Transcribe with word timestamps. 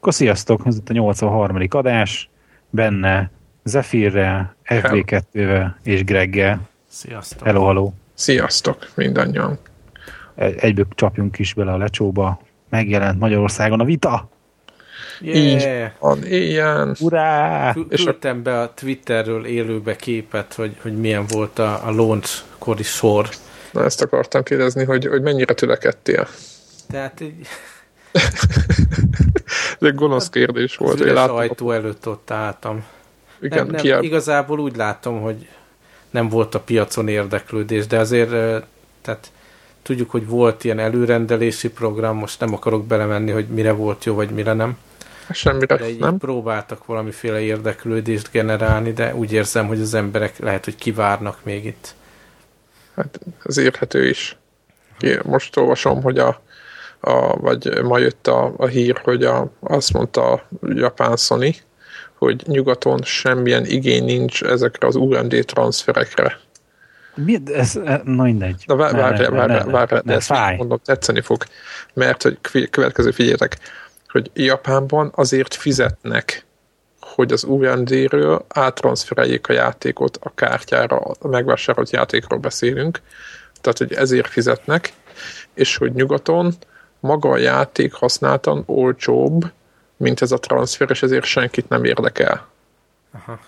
Akkor 0.00 0.14
sziasztok, 0.14 0.60
ez 0.64 0.76
itt 0.76 0.88
a 0.88 0.92
83. 0.92 1.66
adás, 1.70 2.28
benne 2.70 3.30
Zephyr-rel, 3.64 4.54
FB2-vel 4.64 5.70
és 5.82 6.04
Greggel. 6.04 6.68
Sziasztok. 6.88 7.46
Hello, 7.46 7.66
hello. 7.66 7.92
Sziasztok 8.14 8.88
mindannyian. 8.94 9.58
Egyből 10.34 10.86
csapjunk 10.94 11.38
is 11.38 11.54
bele 11.54 11.72
a 11.72 11.76
lecsóba. 11.76 12.40
Megjelent 12.68 13.18
Magyarországon 13.18 13.80
a 13.80 13.84
vita. 13.84 14.28
Így 15.20 15.68
van, 15.98 16.26
ilyen. 16.26 16.96
Urá! 17.00 17.74
És 17.88 18.04
Küldtem 18.04 18.42
be 18.42 18.60
a 18.60 18.74
Twitterről 18.74 19.46
élőbe 19.46 19.96
képet, 19.96 20.54
hogy, 20.54 20.76
hogy 20.82 21.00
milyen 21.00 21.24
volt 21.28 21.58
a, 21.58 21.86
a 21.86 21.90
launch-kori 21.90 22.82
sor. 22.82 23.28
Na 23.72 23.84
ezt 23.84 24.02
akartam 24.02 24.42
kérdezni, 24.42 24.84
hogy, 24.84 25.06
hogy 25.06 25.22
mennyire 25.22 25.54
tülekedtél. 25.54 26.28
Tehát 26.88 27.20
így... 27.20 27.46
Ez 29.80 29.88
egy 29.88 29.94
gonosz 29.94 30.28
kérdés 30.28 30.76
volt. 30.76 30.94
Az 30.94 31.00
üres 31.00 31.26
ajtó 31.26 31.70
előtt 31.70 32.08
ott 32.08 32.30
álltam. 32.30 32.84
Igen, 33.40 33.66
nem, 33.66 33.86
nem, 33.86 34.02
igazából 34.02 34.58
úgy 34.58 34.76
látom, 34.76 35.20
hogy 35.20 35.48
nem 36.10 36.28
volt 36.28 36.54
a 36.54 36.60
piacon 36.60 37.08
érdeklődés, 37.08 37.86
de 37.86 37.98
azért 37.98 38.30
tehát 39.02 39.30
tudjuk, 39.82 40.10
hogy 40.10 40.26
volt 40.26 40.64
ilyen 40.64 40.78
előrendelési 40.78 41.70
program, 41.70 42.16
most 42.16 42.40
nem 42.40 42.54
akarok 42.54 42.86
belemenni, 42.86 43.30
hogy 43.30 43.46
mire 43.46 43.72
volt 43.72 44.04
jó, 44.04 44.14
vagy 44.14 44.30
mire 44.30 44.52
nem. 44.52 44.78
Semmire, 45.30 45.76
de 45.76 45.86
nem? 45.98 46.18
próbáltak 46.18 46.86
valamiféle 46.86 47.40
érdeklődést 47.40 48.30
generálni, 48.30 48.92
de 48.92 49.14
úgy 49.14 49.32
érzem, 49.32 49.66
hogy 49.66 49.80
az 49.80 49.94
emberek 49.94 50.38
lehet, 50.38 50.64
hogy 50.64 50.76
kivárnak 50.76 51.38
még 51.42 51.64
itt. 51.64 51.94
Hát 52.94 53.20
ez 53.44 53.56
érhető 53.56 54.08
is. 54.08 54.36
Most 55.22 55.56
olvasom, 55.56 56.02
hogy 56.02 56.18
a, 56.18 56.40
a 57.00 57.36
vagy 57.36 57.82
ma 57.82 57.98
jött 57.98 58.26
a, 58.26 58.54
a 58.56 58.66
hír, 58.66 59.00
hogy 59.02 59.24
a, 59.24 59.52
azt 59.60 59.92
mondta 59.92 60.32
a 60.32 60.42
japán 60.60 61.16
Sony, 61.16 61.56
hogy 62.14 62.42
nyugaton 62.46 63.02
semmilyen 63.02 63.64
igény 63.64 64.04
nincs 64.04 64.42
ezekre 64.42 64.86
az 64.86 64.94
UMD 64.94 65.44
transferekre. 65.46 66.38
Mi, 67.14 67.38
ez, 67.52 67.80
na 68.04 68.22
mindegy. 68.22 68.64
Na 68.66 68.76
várj, 68.76 68.96
várj, 68.96 69.24
várj, 69.24 69.70
várj, 69.70 69.94
de 70.04 70.14
ezt 70.14 70.26
fáj. 70.26 70.56
mondom, 70.56 70.78
tetszeni 70.84 71.20
fog, 71.20 71.44
mert 71.94 72.22
hogy 72.22 72.38
következő 72.70 73.10
figyeljetek, 73.10 73.58
hogy 74.08 74.30
Japánban 74.34 75.12
azért 75.14 75.54
fizetnek, 75.54 76.44
hogy 77.00 77.32
az 77.32 77.44
UMD-ről 77.44 78.44
áttranszfereljék 78.48 79.48
a 79.48 79.52
játékot 79.52 80.18
a 80.20 80.34
kártyára, 80.34 80.96
a 80.96 81.28
megvásárolt 81.28 81.90
játékról 81.90 82.38
beszélünk, 82.38 83.00
tehát 83.60 83.78
hogy 83.78 83.92
ezért 83.92 84.28
fizetnek, 84.28 84.92
és 85.54 85.76
hogy 85.76 85.92
nyugaton 85.92 86.54
maga 87.00 87.28
a 87.28 87.36
játék 87.36 87.92
használtan 87.92 88.62
olcsóbb, 88.66 89.50
mint 89.96 90.22
ez 90.22 90.32
a 90.32 90.38
transfer, 90.38 90.90
és 90.90 91.02
ezért 91.02 91.24
senkit 91.24 91.68
nem 91.68 91.84
érdekel. 91.84 92.48
Aha. 93.12 93.38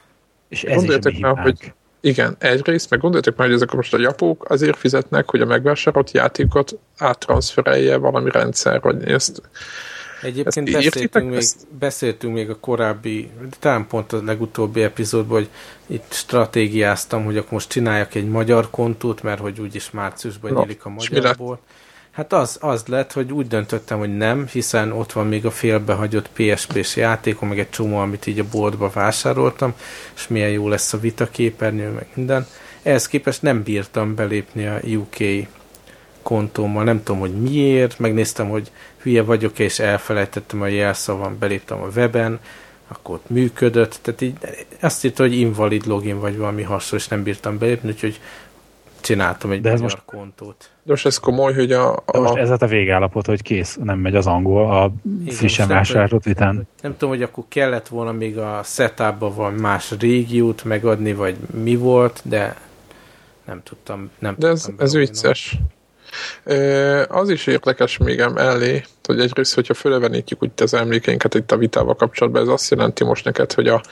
És 0.49 0.65
ez 0.65 0.75
Gondoljatok 0.75 1.19
már, 1.19 1.39
hogy 1.39 1.73
igen, 2.01 2.37
egyrészt, 2.39 2.91
meg 2.91 3.01
gondoljatok 3.01 3.37
már, 3.37 3.47
hogy 3.47 3.57
ezek 3.57 3.73
most 3.73 3.95
a 3.95 3.99
japók 3.99 4.51
azért 4.51 4.77
fizetnek, 4.79 5.31
hogy 5.31 5.41
a 5.41 5.47
megvásárolt 5.47 6.11
játékot 6.11 6.79
áttranszferelje 6.97 7.97
valami 7.97 8.31
rendszer, 8.31 8.81
hogy 8.81 9.11
ezt 9.11 9.43
Egyébként 10.23 10.69
ezt 10.69 10.85
beszéltünk, 10.85 11.29
még, 11.29 11.39
ezt? 11.39 11.67
beszéltünk 11.79 12.35
még 12.35 12.51
a 12.51 12.57
korábbi, 12.57 13.31
talán 13.59 13.87
pont 13.87 14.13
a 14.13 14.23
legutóbbi 14.23 14.83
epizódban, 14.83 15.39
hogy 15.39 15.49
itt 15.87 16.13
stratégiáztam, 16.13 17.25
hogy 17.25 17.37
akkor 17.37 17.53
most 17.53 17.69
csináljak 17.69 18.15
egy 18.15 18.29
magyar 18.29 18.71
kontót, 18.71 19.23
mert 19.23 19.41
hogy 19.41 19.61
úgyis 19.61 19.91
márciusban 19.91 20.53
nyílik 20.53 20.85
a 20.85 20.89
magyarból. 20.89 21.61
Hát 22.13 22.33
az, 22.33 22.59
az 22.61 22.85
lett, 22.87 23.13
hogy 23.13 23.33
úgy 23.33 23.47
döntöttem, 23.47 23.99
hogy 23.99 24.17
nem, 24.17 24.47
hiszen 24.47 24.93
ott 24.93 25.13
van 25.13 25.27
még 25.27 25.47
a 25.47 25.51
félbehagyott 25.51 26.29
PSP-s 26.29 26.97
játékom, 26.97 27.49
meg 27.49 27.59
egy 27.59 27.71
csomó, 27.71 27.99
amit 27.99 28.27
így 28.27 28.39
a 28.39 28.45
boltba 28.51 28.91
vásároltam, 28.91 29.75
és 30.15 30.29
milyen 30.29 30.51
jó 30.51 30.69
lesz 30.69 30.93
a 30.93 31.01
vitaképernyő, 31.01 31.89
meg 31.89 32.07
minden. 32.15 32.47
Ehhez 32.83 33.09
képest 33.09 33.43
nem 33.43 33.63
bírtam 33.63 34.15
belépni 34.15 34.67
a 34.67 34.81
UK 34.85 35.47
kontómmal, 36.23 36.85
nem 36.85 37.03
tudom, 37.03 37.21
hogy 37.21 37.35
miért, 37.35 37.99
megnéztem, 37.99 38.49
hogy 38.49 38.71
hülye 39.03 39.23
vagyok 39.23 39.59
és 39.59 39.79
elfelejtettem 39.79 40.63
a 40.63 40.67
jelszavam, 40.67 41.39
beléptem 41.39 41.83
a 41.83 41.89
weben, 41.97 42.41
akkor 42.89 43.15
ott 43.15 43.31
működött, 43.31 43.99
tehát 44.03 44.21
így 44.21 44.37
azt 44.81 45.05
írta, 45.05 45.23
hogy 45.23 45.39
invalid 45.39 45.87
login 45.87 46.21
vagy 46.21 46.37
valami 46.37 46.63
hasonló, 46.63 47.05
és 47.05 47.09
nem 47.09 47.23
bírtam 47.23 47.59
belépni, 47.59 47.91
úgyhogy 47.91 48.21
csináltam 49.03 49.51
egy 49.51 49.61
de 49.61 49.71
ez 49.71 49.81
most, 49.81 50.03
kontót. 50.05 50.71
De 50.83 50.91
most 50.91 51.07
ez 51.07 51.19
komoly, 51.19 51.55
hogy 51.55 51.73
a... 51.73 51.93
a... 51.93 52.03
De 52.13 52.19
most 52.19 52.37
ez 52.37 52.51
a 52.63 52.67
végállapot, 52.67 53.27
hogy 53.27 53.43
kész, 53.43 53.79
nem 53.83 53.99
megy 53.99 54.15
az 54.15 54.27
angol 54.27 54.71
a 54.71 54.93
Igen, 55.21 55.35
frissen 55.35 55.69
vásárolt 55.69 56.25
vitán. 56.25 56.69
Nem 56.83 56.93
tudom, 56.93 57.09
hogy 57.09 57.23
akkor 57.23 57.45
kellett 57.49 57.89
volna 57.89 58.13
még 58.13 58.39
a 58.39 58.61
setupba 58.65 59.35
van 59.35 59.53
más 59.53 59.95
régiót 59.99 60.65
megadni, 60.65 61.13
vagy 61.13 61.37
mi 61.63 61.77
volt, 61.77 62.21
de 62.25 62.57
nem 63.45 63.63
tudtam. 63.63 64.11
Nem 64.19 64.35
de 64.39 64.49
ez, 64.49 64.63
tudtam 64.63 64.87
ez 64.87 64.95
vicces. 64.95 65.59
Az 67.09 67.29
is 67.29 67.47
érdekes 67.47 67.97
még 67.97 68.19
elé, 68.37 68.83
hogy 69.05 69.21
egyrészt, 69.21 69.55
hogyha 69.55 69.75
fölevenítjük 69.75 70.43
úgy 70.43 70.51
az 70.57 70.75
emlékeinket 70.75 71.35
itt 71.35 71.53
a 71.53 71.57
vitával 71.57 71.95
kapcsolatban, 71.95 72.43
ez 72.43 72.49
azt 72.49 72.71
jelenti 72.71 73.05
most 73.05 73.25
neked, 73.25 73.53
hogy 73.53 73.69
a, 73.69 73.83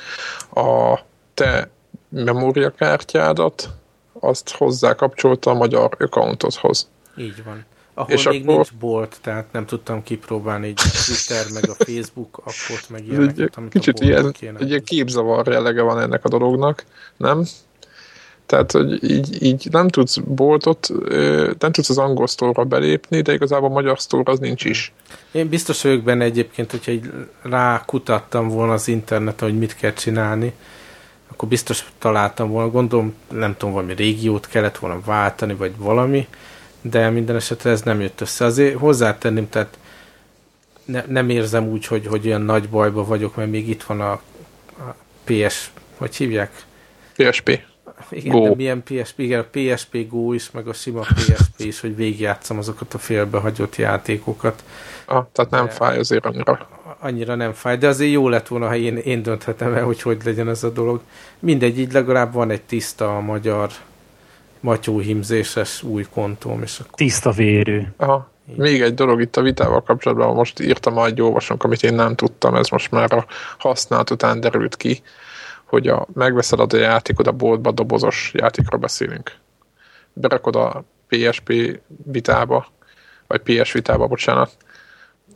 a 0.60 0.98
te 1.34 1.70
memóriakártyádat 2.08 3.79
azt 4.20 4.50
hozzá 4.50 4.94
kapcsolta 4.94 5.50
a 5.50 5.54
magyar 5.54 5.96
accountodhoz. 5.98 6.88
Így 7.16 7.44
van. 7.44 7.64
Ahol 7.94 8.12
és 8.14 8.28
még 8.28 8.42
akkor... 8.42 8.54
nincs 8.54 8.72
bolt, 8.72 9.16
tehát 9.22 9.52
nem 9.52 9.66
tudtam 9.66 10.02
kipróbálni 10.02 10.66
így 10.66 10.80
a 10.84 11.04
Twitter, 11.06 11.44
meg 11.52 11.70
a 11.70 11.84
Facebook 11.84 12.38
appot, 12.38 12.88
meg 12.88 13.06
ilyeneket, 13.06 13.56
amit 13.56 13.72
Kicsit 13.72 14.00
ilyen, 14.00 14.34
egy 14.58 14.68
ilyen 14.68 14.84
képzavar 14.84 15.46
jellege 15.46 15.82
van 15.82 16.00
ennek 16.00 16.24
a 16.24 16.28
dolognak, 16.28 16.84
nem? 17.16 17.44
Tehát, 18.46 18.72
hogy 18.72 19.10
így, 19.10 19.42
így 19.42 19.68
nem 19.70 19.88
tudsz 19.88 20.16
boltot, 20.16 20.88
nem 21.58 21.72
tudsz 21.72 21.88
az 21.88 21.98
angol 21.98 22.26
sztorra 22.26 22.64
belépni, 22.64 23.20
de 23.20 23.32
igazából 23.32 23.68
a 23.68 23.72
magyar 23.72 24.00
sztor 24.00 24.28
az 24.28 24.38
nincs 24.38 24.64
is. 24.64 24.92
Én 25.30 25.48
biztos 25.48 25.82
vagyok 25.82 26.02
benne 26.02 26.24
egyébként, 26.24 26.70
hogyha 26.70 26.90
így 26.90 27.10
rákutattam 27.42 28.48
volna 28.48 28.72
az 28.72 28.88
interneten, 28.88 29.48
hogy 29.48 29.58
mit 29.58 29.76
kell 29.76 29.92
csinálni, 29.92 30.52
akkor 31.40 31.52
biztos 31.52 31.84
találtam 31.98 32.50
volna, 32.50 32.70
gondolom, 32.70 33.14
nem 33.30 33.56
tudom, 33.56 33.74
valami 33.74 33.94
régiót 33.94 34.46
kellett 34.46 34.78
volna 34.78 35.00
váltani, 35.04 35.54
vagy 35.54 35.72
valami, 35.76 36.26
de 36.80 37.10
minden 37.10 37.36
esetre 37.36 37.70
ez 37.70 37.82
nem 37.82 38.00
jött 38.00 38.20
össze. 38.20 38.44
Azért 38.44 38.78
hozzátenném, 38.78 39.48
tehát 39.48 39.78
ne, 40.84 41.04
nem 41.06 41.28
érzem 41.28 41.68
úgy, 41.68 41.86
hogy, 41.86 42.06
hogy 42.06 42.26
olyan 42.26 42.42
nagy 42.42 42.68
bajba 42.68 43.04
vagyok, 43.04 43.36
mert 43.36 43.50
még 43.50 43.68
itt 43.68 43.82
van 43.82 44.00
a, 44.00 44.12
a 44.78 44.94
PS, 45.24 45.70
hogy 45.96 46.16
hívják? 46.16 46.64
PSP. 47.16 47.60
Igen, 48.10 48.32
Go. 48.32 48.48
de 48.48 48.54
milyen 48.54 48.82
PSP, 48.82 49.18
igen, 49.18 49.40
a 49.40 49.46
PSP 49.50 50.08
Go 50.08 50.32
is, 50.32 50.50
meg 50.50 50.68
a 50.68 50.72
sima 50.72 51.00
PSP 51.00 51.60
is, 51.60 51.80
hogy 51.80 51.96
végigjátszom 51.96 52.58
azokat 52.58 52.94
a 52.94 52.98
félbehagyott 52.98 53.76
játékokat. 53.76 54.64
Ah, 55.04 55.26
tehát 55.32 55.50
nem 55.50 55.66
de 55.66 55.70
fáj 55.70 55.98
azért 55.98 56.24
annyira. 56.24 56.68
Annyira 57.02 57.34
nem 57.34 57.52
fáj, 57.52 57.76
de 57.76 57.88
azért 57.88 58.12
jó 58.12 58.28
lett 58.28 58.48
volna, 58.48 58.66
ha 58.66 58.76
én, 58.76 58.96
én 58.96 59.22
dönthetem 59.22 59.74
el, 59.74 59.84
hogy 59.84 60.02
hogy 60.02 60.20
legyen 60.24 60.48
ez 60.48 60.64
a 60.64 60.70
dolog. 60.70 61.00
Mindegy, 61.38 61.78
így 61.78 61.92
legalább 61.92 62.32
van 62.32 62.50
egy 62.50 62.62
tiszta 62.62 63.16
a 63.16 63.20
magyar 63.20 63.70
matyóhimzéses 64.60 65.82
új 65.82 66.06
kontóm. 66.12 66.62
És 66.62 66.78
akkor... 66.78 66.94
Tiszta 66.94 67.30
vérű. 67.30 67.82
Aha. 67.96 68.30
Még 68.56 68.82
egy 68.82 68.94
dolog 68.94 69.20
itt 69.20 69.36
a 69.36 69.42
vitával 69.42 69.82
kapcsolatban, 69.82 70.34
most 70.34 70.60
írtam 70.60 70.98
egy 70.98 71.20
olvasónk, 71.20 71.64
amit 71.64 71.82
én 71.82 71.94
nem 71.94 72.14
tudtam, 72.14 72.54
ez 72.54 72.68
most 72.68 72.90
már 72.90 73.12
a 73.12 73.26
használat 73.58 74.10
után 74.10 74.40
derült 74.40 74.76
ki, 74.76 75.02
hogy 75.64 75.88
a, 75.88 76.06
megveszed 76.12 76.60
a 76.60 76.76
játékod 76.76 77.26
a 77.26 77.32
boltba, 77.32 77.70
dobozos 77.70 78.30
játékról 78.34 78.80
beszélünk. 78.80 79.32
Berakod 80.12 80.56
a 80.56 80.84
PSP 81.08 81.52
vitába, 82.04 82.66
vagy 83.26 83.40
PS 83.40 83.72
vitába, 83.72 84.06
bocsánat, 84.06 84.56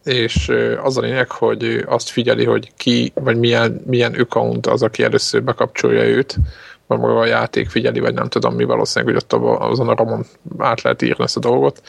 és 0.04 0.52
az 0.82 0.96
a 0.96 1.00
lényeg, 1.00 1.30
hogy 1.30 1.84
azt 1.86 2.08
figyeli, 2.08 2.44
hogy 2.44 2.72
ki, 2.76 3.12
vagy 3.14 3.36
milyen, 3.36 3.82
milyen 3.86 4.14
account 4.14 4.66
az, 4.66 4.82
aki 4.82 5.02
először 5.02 5.42
bekapcsolja 5.42 6.04
őt, 6.04 6.36
vagy 6.86 6.98
maga 6.98 7.18
a 7.18 7.26
játék 7.26 7.68
figyeli, 7.68 8.00
vagy 8.00 8.14
nem 8.14 8.28
tudom 8.28 8.54
mi, 8.54 8.64
valószínűleg, 8.64 9.14
hogy 9.14 9.24
ott 9.24 9.60
azon 9.60 9.88
a 9.88 9.94
romon 9.94 10.24
át 10.58 10.82
lehet 10.82 11.02
írni 11.02 11.24
ezt 11.24 11.36
a 11.36 11.40
dolgot, 11.40 11.82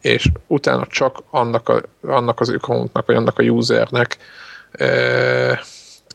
és 0.00 0.28
utána 0.46 0.86
csak 0.86 1.22
annak, 1.30 1.68
a, 1.68 1.82
annak 2.02 2.40
az 2.40 2.48
accountnak, 2.48 3.06
vagy 3.06 3.16
annak 3.16 3.38
a 3.38 3.42
usernek 3.42 4.16
e, 4.72 5.60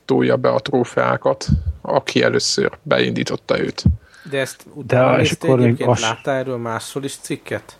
tolja 0.04 0.36
be 0.36 0.48
a 0.48 0.60
trófeákat, 0.60 1.46
aki 1.82 2.22
először 2.22 2.70
beindította 2.82 3.60
őt. 3.60 3.84
De 4.30 4.38
ezt 4.38 4.64
utána 4.74 5.16
De, 5.16 5.22
és 5.22 5.32
akkor 5.32 5.60
egyébként 5.60 5.90
az... 5.90 6.00
láttál 6.00 6.36
erről 6.36 6.56
máshol 6.56 7.04
is 7.04 7.16
cikket? 7.16 7.78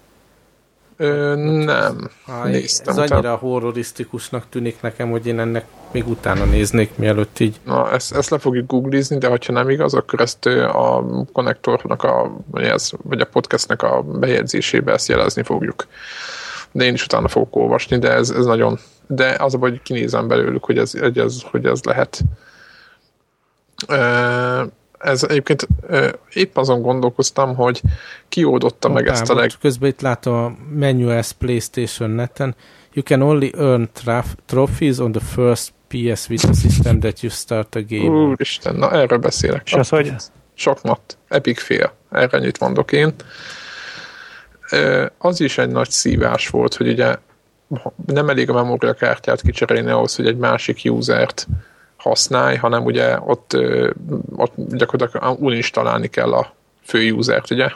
Ö, 0.97 1.35
nem. 1.65 2.11
Ha, 2.25 2.45
néztem. 2.45 2.99
Ez 2.99 3.11
annyira 3.11 3.35
horrorisztikusnak 3.35 4.45
tűnik 4.49 4.81
nekem, 4.81 5.11
hogy 5.11 5.27
én 5.27 5.39
ennek 5.39 5.65
még 5.93 6.09
utána 6.09 6.45
néznék, 6.45 6.97
mielőtt 6.97 7.39
így. 7.39 7.61
Na, 7.65 7.93
ezt, 7.93 8.15
ezt 8.15 8.31
le 8.31 8.39
fogjuk 8.39 8.67
googlizni, 8.67 9.19
de 9.19 9.29
ha 9.29 9.39
nem 9.47 9.71
igaz, 9.71 9.95
akkor 9.95 10.21
ezt 10.21 10.47
a 10.47 11.05
konnektornak, 11.33 12.03
a, 12.03 12.37
vagy 13.03 13.21
a 13.21 13.27
podcastnek 13.27 13.83
a 13.83 14.03
bejegyzésébe 14.03 14.93
ezt 14.93 15.09
jelezni 15.09 15.43
fogjuk. 15.43 15.87
de 16.73 16.85
én 16.85 16.95
is 16.95 17.05
utána 17.05 17.29
fogok 17.29 17.57
olvasni, 17.57 17.99
de 17.99 18.13
ez, 18.13 18.31
ez 18.31 18.45
nagyon, 18.45 18.79
de 19.07 19.37
az 19.39 19.55
a 19.55 19.59
hogy 19.59 19.83
kinézem 19.83 20.29
belőlük, 20.29 20.65
hogy 20.65 20.79
ez, 20.79 20.99
hogy 20.99 21.19
ez, 21.19 21.43
hogy 21.51 21.67
ez 21.67 21.81
lehet. 21.83 22.23
Ez 24.99 25.23
egyébként 25.23 25.67
épp 26.33 26.57
azon 26.57 26.83
gondolkoztam, 26.83 27.55
hogy 27.55 27.83
kioldotta 28.29 28.89
meg 28.89 29.07
ezt 29.09 29.31
a 29.31 29.35
leg... 29.35 29.51
Közben 29.61 29.89
itt 29.89 30.01
látom 30.01 30.35
a 30.35 30.57
Menu 30.75 31.23
S 31.23 31.33
PlayStation 31.33 32.11
neten. 32.11 32.55
You 32.93 33.05
can 33.05 33.23
only 33.23 33.51
earn 33.59 33.89
trophies 34.47 34.99
on 34.99 35.13
the 35.13 35.25
first 35.25 35.73
PS 35.89 36.27
Vita 36.27 36.53
system 36.53 37.01
that 37.01 37.21
you 37.21 37.33
start 37.33 37.75
a 37.75 37.81
game. 37.89 38.09
Úristen, 38.09 38.75
na 38.75 38.93
erről 38.93 39.19
beszélek. 39.19 39.63
És 39.65 39.73
az, 39.73 39.89
hogy... 39.89 40.15
Sokmat, 40.55 41.19
epic 41.29 41.63
fél. 41.63 41.93
Erre 42.11 42.39
ennyit 42.39 42.61
mondok 42.61 42.93
én. 42.93 43.15
Az 45.19 45.41
is 45.41 45.59
egy 45.59 45.69
nagy 45.69 45.91
szívás 45.91 46.49
volt, 46.49 46.75
hogy 46.75 46.89
ugye 46.89 47.17
nem 48.07 48.29
elég 48.29 48.51
a 48.51 48.53
memóriakártyát 48.53 49.41
kicserélni 49.41 49.91
ahhoz, 49.91 50.17
hogy 50.17 50.27
egy 50.27 50.37
másik 50.37 50.81
usert 50.85 51.47
használj, 52.09 52.57
hanem 52.57 52.85
ugye 52.85 53.19
ott, 53.21 53.57
ott 54.37 54.53
gyakorlatilag 54.57 55.43
uninstalálni 55.43 56.09
kell 56.09 56.33
a 56.33 56.53
fő 56.85 57.13
usert, 57.13 57.51
ugye? 57.51 57.69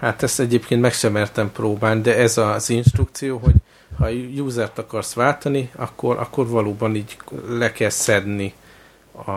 Hát 0.00 0.22
ezt 0.22 0.40
egyébként 0.40 0.80
meg 0.80 0.92
sem 0.92 1.12
mertem 1.12 1.52
próbálni, 1.52 2.00
de 2.00 2.16
ez 2.16 2.38
az 2.38 2.70
instrukció, 2.70 3.38
hogy 3.38 3.54
ha 3.98 4.10
usert 4.42 4.78
akarsz 4.78 5.14
váltani, 5.14 5.70
akkor, 5.76 6.18
akkor 6.18 6.48
valóban 6.48 6.94
így 6.94 7.16
le 7.48 7.72
kell 7.72 7.88
szedni 7.88 8.54
a, 9.26 9.30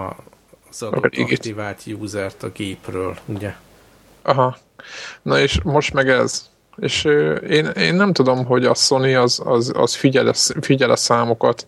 az 0.69 0.81
adott 0.81 1.15
aktivált 1.17 1.81
usert 1.99 2.43
a 2.43 2.49
gépről, 2.49 3.17
ugye? 3.25 3.53
Aha. 4.21 4.57
Na 5.21 5.39
és 5.39 5.59
most 5.63 5.93
meg 5.93 6.09
ez. 6.09 6.49
És 6.75 7.03
én, 7.49 7.65
én 7.65 7.93
nem 7.93 8.13
tudom, 8.13 8.45
hogy 8.45 8.65
a 8.65 8.73
Sony 8.73 9.15
az, 9.15 9.41
az, 9.45 9.71
az 9.75 9.95
figyel, 9.95 10.33
figyel 10.61 10.91
a 10.91 10.95
számokat, 10.95 11.67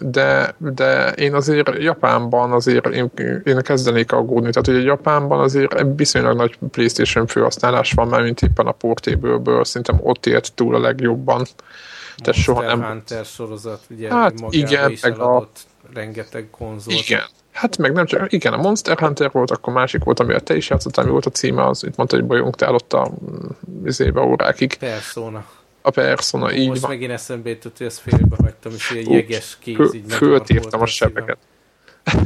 de, 0.00 0.54
de 0.58 1.10
én 1.10 1.34
azért 1.34 1.78
Japánban 1.78 2.52
azért 2.52 2.86
én, 2.86 3.10
én 3.44 3.60
kezdenék 3.62 4.12
aggódni. 4.12 4.50
Tehát, 4.50 4.82
a 4.82 4.84
Japánban 4.84 5.40
azért 5.40 5.84
viszonylag 5.96 6.36
nagy 6.36 6.58
PlayStation 6.70 7.26
főhasználás 7.26 7.92
van, 7.92 8.08
mert 8.08 8.22
mint 8.22 8.42
éppen 8.42 8.66
a 8.66 8.72
portéből, 8.72 9.64
szerintem 9.64 9.98
ott 10.02 10.26
élt 10.26 10.52
túl 10.54 10.74
a 10.74 10.78
legjobban. 10.78 11.46
Tehát 12.16 12.40
soha 12.40 12.62
nem... 12.62 12.82
Hunter 12.82 13.24
sorozat, 13.24 13.80
ugye 13.90 14.10
hát 14.10 14.34
igen, 14.48 14.90
is 14.90 15.02
meg 15.02 15.18
a... 15.18 15.48
rengeteg 15.92 16.50
konzolt. 16.50 16.96
Igen, 16.98 17.22
Hát 17.54 17.78
meg 17.78 17.92
nem 17.92 18.06
csak, 18.06 18.32
igen, 18.32 18.52
a 18.52 18.56
Monster 18.56 18.98
Hunter 18.98 19.30
volt, 19.32 19.50
akkor 19.50 19.72
másik 19.72 20.04
volt, 20.04 20.20
amivel 20.20 20.40
te 20.40 20.56
is 20.56 20.68
játszottál, 20.68 21.04
mi 21.04 21.10
volt 21.10 21.26
a 21.26 21.30
címe, 21.30 21.66
az 21.66 21.84
itt 21.84 21.96
mondta, 21.96 22.16
hogy 22.16 22.24
bolyongtál 22.24 22.74
ott 22.74 22.92
a 22.92 23.10
vizébe 23.82 24.20
órákig. 24.20 24.76
Persona. 24.76 25.44
A 25.86 25.90
Persona, 25.90 26.52
így 26.52 26.68
Most 26.68 26.80
van. 26.80 26.90
megint 26.90 27.10
eszembe 27.10 27.48
jutott, 27.48 27.76
hogy 27.78 27.86
ezt 27.86 27.98
félbe 27.98 28.36
hagytam, 28.42 28.72
és 28.72 28.90
egy 28.90 29.10
jeges 29.10 29.56
kéz 29.60 29.94
így 29.94 30.04
Föltírtam 30.08 30.80
a 30.80 30.86
sebeket. 30.86 31.38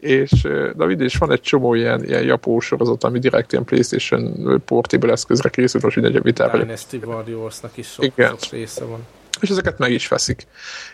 és 0.00 0.30
David, 0.76 1.00
és 1.00 1.16
van 1.16 1.32
egy 1.32 1.40
csomó 1.40 1.74
ilyen, 1.74 2.04
ilyen 2.04 2.22
japó 2.22 2.60
sorozat, 2.60 3.04
ami 3.04 3.18
direkt 3.18 3.52
ilyen 3.52 3.64
Playstation 3.64 4.62
portable 4.64 5.12
eszközre 5.12 5.48
készült, 5.48 5.82
most 5.82 5.96
egy 5.96 6.22
vitára. 6.22 6.58
Dynasty 6.58 6.96
Warriorsnak 7.04 7.76
is 7.76 7.86
sok, 7.88 8.04
Igen. 8.04 8.28
sok 8.28 8.50
része 8.50 8.84
van 8.84 9.06
és 9.40 9.48
ezeket 9.48 9.78
meg 9.78 9.92
is 9.92 10.08
veszik. 10.08 10.46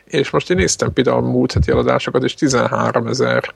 És 0.05 0.31
most 0.31 0.51
én 0.51 0.57
néztem 0.57 0.93
például 0.93 1.17
a 1.17 1.31
múlt 1.31 1.53
heti 1.53 1.71
eladásokat, 1.71 2.23
és 2.23 2.35
13 2.35 3.07
ezer 3.07 3.55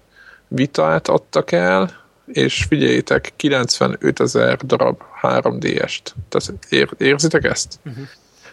vitát 0.49 1.09
adtak 1.09 1.53
el, 1.53 2.07
és 2.33 2.65
figyeljétek, 2.69 3.33
95 3.37 4.21
ezer 4.21 4.57
darab 4.57 5.03
3D-est. 5.23 6.01
Tehát 6.29 6.53
ér, 6.69 6.89
érzitek 6.99 7.45
ezt? 7.45 7.81
Uh-huh. 7.85 8.05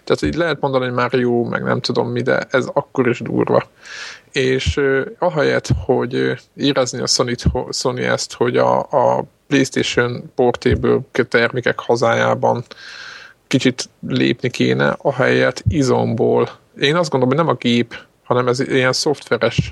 Tehát 0.03 0.21
így 0.21 0.35
lehet 0.35 0.61
mondani, 0.61 0.85
hogy 0.85 0.93
már 0.93 1.13
jó, 1.13 1.43
meg 1.43 1.63
nem 1.63 1.79
tudom 1.79 2.09
mi, 2.09 2.21
de 2.21 2.47
ez 2.49 2.67
akkor 2.73 3.07
is 3.07 3.19
durva. 3.19 3.63
És 4.31 4.77
uh, 4.77 5.01
ahelyett, 5.19 5.67
hogy 5.85 6.33
érezni 6.55 6.99
a 6.99 7.07
Sony, 7.07 7.35
Sony 7.69 7.99
ezt, 7.99 8.33
hogy 8.33 8.57
a, 8.57 8.79
a 8.79 9.25
PlayStation 9.47 10.31
Portable 10.35 10.99
termékek 11.29 11.79
hazájában 11.79 12.63
kicsit 13.47 13.89
lépni 14.07 14.49
kéne, 14.49 14.95
ahelyett 14.97 15.63
izomból. 15.67 16.49
Én 16.79 16.95
azt 16.95 17.09
gondolom, 17.09 17.35
hogy 17.35 17.45
nem 17.45 17.55
a 17.55 17.59
gép, 17.59 17.95
hanem 18.25 18.47
ez 18.47 18.59
ilyen 18.59 18.93
szoftveres 18.93 19.71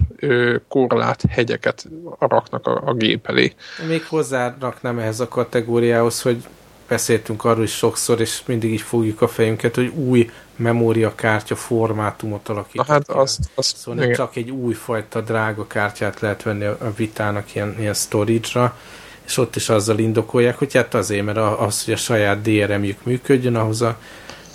korlát 0.68 1.24
hegyeket 1.30 1.86
raknak 2.20 2.68
a, 2.68 2.82
a 2.86 2.94
gép 2.94 3.28
elé. 3.28 3.54
Még 3.88 4.06
hozzáraknám 4.06 5.00
ehhez 5.00 5.20
a 5.20 5.28
kategóriához, 5.28 6.22
hogy 6.22 6.44
beszéltünk 6.88 7.44
arról 7.44 7.64
is 7.64 7.76
sokszor, 7.76 8.20
és 8.20 8.42
mindig 8.46 8.72
így 8.72 8.82
fogjuk 8.82 9.22
a 9.22 9.28
fejünket, 9.28 9.76
hogy 9.76 9.88
új 9.88 10.30
memóriakártya 10.56 11.56
formátumot 11.56 12.50
alakított. 12.50 12.88
Hát 12.88 13.10
azt, 13.10 13.40
azt 13.56 13.78
szóval 13.78 14.04
igen. 14.04 14.16
csak 14.16 14.36
egy 14.36 14.52
újfajta 14.52 15.22
drága 15.22 15.68
kártyát 15.68 16.20
lehet 16.20 16.44
venni 16.44 16.66
a 16.66 16.94
vitának 16.96 17.56
ilyen, 17.56 17.76
ilyen 17.80 17.94
storage-ra, 17.94 18.78
és 19.26 19.38
ott 19.38 19.56
is 19.56 19.70
azzal 19.70 19.98
indokolják, 19.98 20.58
hogy 20.58 20.74
hát 20.74 20.94
azért, 20.94 21.26
mert 21.26 21.38
az, 21.38 21.84
hogy 21.86 21.94
a 21.94 21.98
saját 21.98 22.42
DRM-jük 22.42 23.04
működjön, 23.04 23.56
ahhoz 23.56 23.82
a 23.82 23.98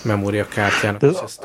memóriakártyának 0.05 1.03
ez, 1.03 1.39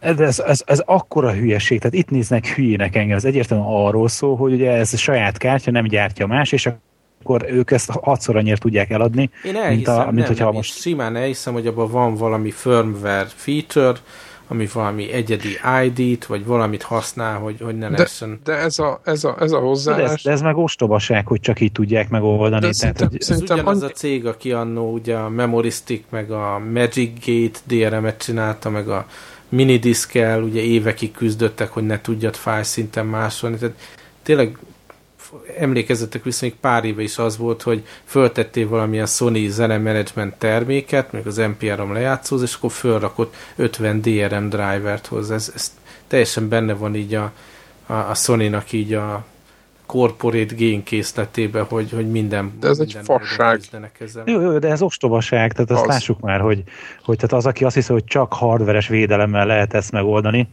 ez, 0.00 0.20
ez, 0.20 0.38
ez, 0.38 0.62
ez 0.66 0.82
akkora 0.84 1.32
hülyeség, 1.32 1.78
tehát 1.78 1.94
itt 1.94 2.10
néznek 2.10 2.46
hülyének 2.46 2.96
engem, 2.96 3.16
ez 3.16 3.24
egyértelműen 3.24 3.70
arról 3.70 4.08
szól, 4.08 4.36
hogy 4.36 4.52
ugye 4.52 4.70
ez 4.70 4.92
a 4.92 4.96
saját 4.96 5.38
kártya 5.38 5.70
nem 5.70 5.84
gyártja 5.84 6.26
más, 6.26 6.52
és 6.52 6.70
akkor 7.22 7.44
ők 7.48 7.70
ezt 7.70 7.90
hatszor 7.90 8.36
annyira 8.36 8.56
tudják 8.56 8.90
eladni, 8.90 9.30
Én 9.44 9.56
elhiszem, 9.56 9.74
mint, 9.74 9.88
a, 9.88 10.04
mint 10.04 10.14
nem, 10.16 10.26
hogyha 10.26 10.44
nem, 10.44 10.54
most... 10.54 10.80
Simán 10.80 11.16
elhiszem, 11.16 11.52
hogy 11.52 11.66
abban 11.66 11.90
van 11.90 12.14
valami 12.14 12.50
firmware 12.50 13.28
feature, 13.34 13.98
ami 14.48 14.68
valami 14.72 15.12
egyedi 15.12 15.58
ID-t, 15.84 16.26
vagy 16.26 16.44
valamit 16.46 16.82
használ, 16.82 17.38
hogy, 17.38 17.60
hogy 17.60 17.78
ne. 17.78 17.90
De, 17.90 18.06
de 18.44 18.52
ez, 18.52 18.78
a, 18.78 19.00
ez, 19.04 19.24
a, 19.24 19.36
ez 19.40 19.52
a 19.52 19.58
hozzáállás... 19.58 20.06
De 20.06 20.12
ez, 20.12 20.22
de 20.22 20.30
ez 20.30 20.40
meg 20.40 20.56
ostobaság, 20.56 21.26
hogy 21.26 21.40
csak 21.40 21.60
így 21.60 21.72
tudják 21.72 22.08
megoldani. 22.08 22.66
De 22.66 22.70
Tehát, 22.78 23.00
hogy 23.00 23.16
ez 23.18 23.40
ugyanaz 23.40 23.82
a 23.82 23.90
cég, 23.90 24.26
aki 24.26 24.52
annó 24.52 24.92
ugye 24.92 25.16
a 25.16 25.28
Memoristic, 25.28 26.02
meg 26.08 26.30
a 26.30 26.58
Magic 26.72 27.26
Gate 27.26 27.58
DRM-et 27.64 28.22
csinálta, 28.22 28.70
meg 28.70 28.88
a 28.88 29.06
minidiskel, 29.48 30.42
ugye 30.42 30.60
évekig 30.60 31.12
küzdöttek, 31.12 31.70
hogy 31.70 31.86
ne 31.86 32.00
tudjad 32.00 32.34
fájszinten 32.34 33.06
másolni. 33.06 33.56
Tehát 33.56 33.76
tényleg 34.22 34.58
emlékezzetek 35.58 36.24
vissza, 36.24 36.44
még 36.44 36.54
pár 36.54 36.84
éve 36.84 37.02
is 37.02 37.18
az 37.18 37.36
volt, 37.36 37.62
hogy 37.62 37.86
föltettél 38.04 38.68
valamilyen 38.68 39.06
Sony 39.06 39.50
zenemanagement 39.50 40.34
terméket, 40.34 41.12
még 41.12 41.26
az 41.26 41.36
NPR-om 41.36 41.92
lejátszóz, 41.92 42.42
és 42.42 42.54
akkor 42.54 42.70
fölrakott 42.70 43.34
50 43.56 44.00
DRM 44.00 44.48
drivert 44.48 45.06
hozzá. 45.06 45.34
Ez, 45.34 45.52
ez 45.54 45.72
teljesen 46.06 46.48
benne 46.48 46.74
van 46.74 46.94
így 46.94 47.14
a, 47.14 47.32
a, 47.86 47.92
a 47.92 48.14
Sony-nak 48.14 48.72
így 48.72 48.92
a 48.92 49.24
corporate 49.86 50.54
gain 50.54 50.82
készletében, 50.82 51.64
hogy, 51.64 51.90
hogy 51.90 52.10
minden 52.10 52.52
De 52.60 52.68
ez 52.68 52.78
minden 52.78 52.96
egy 52.98 53.04
fasság. 53.04 53.60
Jó, 54.26 54.40
jó, 54.40 54.58
de 54.58 54.68
ez 54.68 54.82
ostobaság, 54.82 55.52
tehát 55.52 55.70
azt 55.70 55.80
az. 55.80 55.88
lássuk 55.88 56.20
már, 56.20 56.40
hogy, 56.40 56.62
hogy 57.04 57.16
tehát 57.16 57.32
az, 57.32 57.46
aki 57.46 57.64
azt 57.64 57.74
hiszi, 57.74 57.92
hogy 57.92 58.04
csak 58.04 58.32
hardveres 58.32 58.88
védelemmel 58.88 59.46
lehet 59.46 59.74
ezt 59.74 59.92
megoldani, 59.92 60.48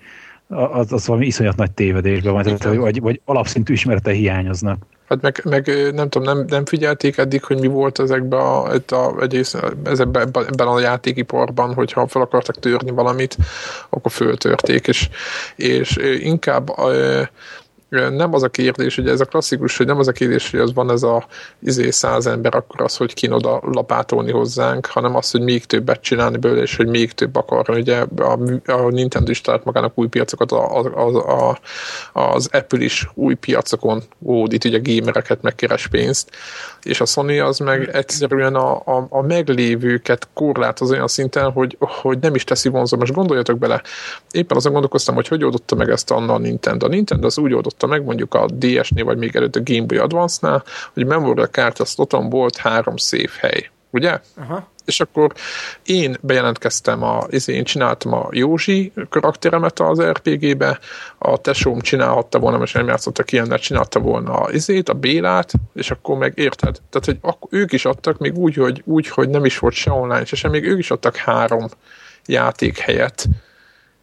az, 0.48 0.92
az 0.92 1.08
valami 1.08 1.26
iszonyat 1.26 1.56
nagy 1.56 1.72
tévedésben 1.72 2.34
van, 2.34 2.44
tehát, 2.44 2.64
vagy, 2.64 3.02
vagy 3.02 3.22
alapszintű 3.26 3.74
ismerete 3.74 4.12
hiányoznak. 4.12 4.78
Hát 5.10 5.22
meg, 5.22 5.42
meg 5.44 5.92
nem 5.94 6.10
tudom, 6.10 6.38
nem, 6.38 6.46
nem 6.48 6.66
figyelték 6.66 7.18
eddig, 7.18 7.44
hogy 7.44 7.60
mi 7.60 7.68
volt 7.68 8.00
ezekben 8.00 8.40
a, 8.40 8.64
a, 8.88 9.22
egész, 9.22 9.56
ezekben, 9.84 10.28
ebben 10.34 10.68
a 10.68 10.80
játékiparban, 10.80 11.74
hogyha 11.74 12.08
fel 12.08 12.22
akartak 12.22 12.60
törni 12.60 12.92
valamit, 12.92 13.38
akkor 13.90 14.12
föltörték, 14.12 14.88
és, 14.88 15.10
és 15.56 15.98
inkább 16.20 16.70
nem 17.96 18.34
az 18.34 18.44
a 18.44 18.50
kérdés, 18.50 18.96
hogy 18.96 19.08
ez 19.08 19.22
a 19.22 19.26
klasszikus, 19.26 19.78
hogy 19.78 19.86
nem 19.86 20.00
az 20.00 20.08
a 20.08 20.12
kérdés, 20.12 20.52
hogy 20.52 20.60
az 20.60 20.74
van 20.74 20.92
ez 20.92 21.04
a 21.04 21.26
izé 21.60 21.90
száz 21.90 22.28
ember, 22.28 22.56
akkor 22.56 22.82
az, 22.82 22.98
hogy 22.98 23.14
kin 23.14 23.32
oda 23.32 23.60
lapátolni 23.64 24.32
hozzánk, 24.32 24.86
hanem 24.86 25.16
az, 25.16 25.32
hogy 25.32 25.42
még 25.42 25.66
többet 25.66 26.02
csinálni 26.02 26.38
belőle, 26.38 26.62
és 26.62 26.76
hogy 26.76 26.88
még 26.88 27.12
több 27.12 27.36
akar. 27.36 27.70
Ugye 27.70 28.06
a, 28.18 28.40
a 28.66 28.90
Nintendo 28.90 29.32
is 29.32 29.42
talált 29.42 29.64
magának 29.64 29.92
új 29.96 30.08
piacokat, 30.08 30.52
a, 30.52 30.80
a, 30.80 31.50
a, 31.52 31.60
az 32.14 32.50
Apple 32.52 32.84
is 32.84 33.10
új 33.14 33.34
piacokon 33.34 34.04
ódít, 34.26 34.66
ugye 34.66 34.80
gamereket 34.84 35.42
megkeres 35.42 35.88
pénzt, 35.88 36.30
és 36.84 37.02
a 37.02 37.06
Sony 37.06 37.42
az 37.42 37.60
meg 37.60 37.90
egyszerűen 37.94 38.56
a, 38.56 38.76
a, 38.76 39.08
a 39.10 39.22
meglévőket 39.22 40.28
korlátoz 40.34 40.92
olyan 40.92 41.08
szinten, 41.08 41.52
hogy, 41.52 41.78
hogy 41.80 42.20
nem 42.20 42.36
is 42.36 42.44
teszi 42.44 42.70
vonzó. 42.70 42.98
Most 42.98 43.14
gondoljatok 43.14 43.58
bele, 43.58 43.82
éppen 44.32 44.58
azon 44.58 44.72
gondolkoztam, 44.72 45.16
hogy 45.16 45.28
hogy 45.28 45.44
oldotta 45.44 45.76
meg 45.76 45.90
ezt 45.90 46.12
a 46.12 46.38
Nintendo. 46.38 46.86
A 46.86 46.90
Nintendo 46.90 47.26
az 47.26 47.38
úgy 47.38 47.54
oldotta 47.54 47.85
meg, 47.88 48.04
mondjuk 48.04 48.34
a 48.34 48.46
DS-nél, 48.46 49.06
vagy 49.06 49.18
még 49.18 49.36
előtt 49.36 49.56
a 49.56 49.62
Game 49.64 49.86
Boy 49.86 49.98
Advance-nál, 49.98 50.64
hogy 50.94 51.06
memory 51.06 51.44
kártya 51.52 51.86
sloton 51.86 52.30
volt 52.30 52.58
három 52.58 52.98
szép 52.98 53.32
hely. 53.40 53.70
Ugye? 53.90 54.20
Aha 54.38 54.74
és 54.86 55.00
akkor 55.00 55.34
én 55.86 56.18
bejelentkeztem, 56.22 57.04
a, 57.04 57.28
én 57.46 57.64
csináltam 57.64 58.14
a 58.14 58.28
Józsi 58.32 58.92
karakteremet 59.10 59.80
az 59.80 60.02
RPG-be, 60.02 60.80
a 61.18 61.38
tesóm 61.38 61.80
csinálhatta 61.80 62.40
volna, 62.40 62.64
és 62.64 62.72
nem 62.72 62.88
játszottak 62.88 63.32
ilyennel, 63.32 63.60
csinálta 63.60 64.00
volna 64.00 64.34
a 64.34 64.52
izét, 64.52 64.90
a 64.90 64.94
Bélát, 64.94 65.52
és 65.74 65.92
akkor 65.92 66.18
meg 66.18 66.34
érted? 66.36 66.78
Tehát, 66.90 67.06
hogy 67.06 67.18
akkor 67.22 67.50
ők 67.52 67.72
is 67.72 67.86
adtak 67.86 68.18
még 68.18 68.38
úgy, 68.38 68.56
hogy, 68.56 68.82
úgy, 68.86 69.08
hogy 69.08 69.30
nem 69.30 69.46
is 69.46 69.60
volt 69.60 69.74
se 69.74 69.92
online, 69.92 70.26
se 70.26 70.36
sem, 70.36 70.52
még 70.52 70.64
ők 70.64 70.80
is 70.80 70.92
adtak 70.92 71.16
három 71.16 71.68
játék 72.26 72.78
helyett 72.78 73.26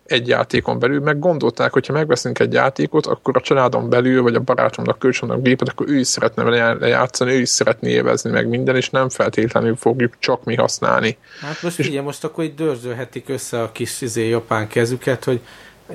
egy 0.06 0.28
játékon 0.28 0.78
belül, 0.78 1.00
meg 1.00 1.18
gondolták, 1.18 1.72
hogy 1.72 1.86
ha 1.86 1.92
megveszünk 1.92 2.38
egy 2.38 2.52
játékot, 2.52 3.06
akkor 3.06 3.36
a 3.36 3.40
családon 3.40 3.88
belül, 3.88 4.22
vagy 4.22 4.34
a 4.34 4.40
barátomnak 4.40 4.98
kölcsönök 4.98 5.42
gépet, 5.42 5.68
akkor 5.68 5.88
ő 5.88 5.98
is 5.98 6.06
szeretne 6.06 6.42
vele 6.42 6.88
játszani, 6.88 7.32
ő 7.32 7.40
is 7.40 7.48
szeretné 7.48 7.90
élvezni 7.90 8.30
meg 8.30 8.48
minden, 8.48 8.76
és 8.76 8.90
nem 8.90 9.08
feltétlenül 9.08 9.76
fogjuk 9.76 10.14
csak 10.18 10.44
mi 10.44 10.54
használni. 10.54 11.16
Hát 11.40 11.62
most 11.62 11.78
és... 11.78 11.88
ugye, 11.88 12.02
most 12.02 12.24
akkor 12.24 12.44
így 12.44 12.54
dörzsölhetik 12.54 13.28
össze 13.28 13.62
a 13.62 13.72
kis 13.72 14.00
izé, 14.00 14.28
japán 14.28 14.68
kezüket, 14.68 15.24
hogy 15.24 15.40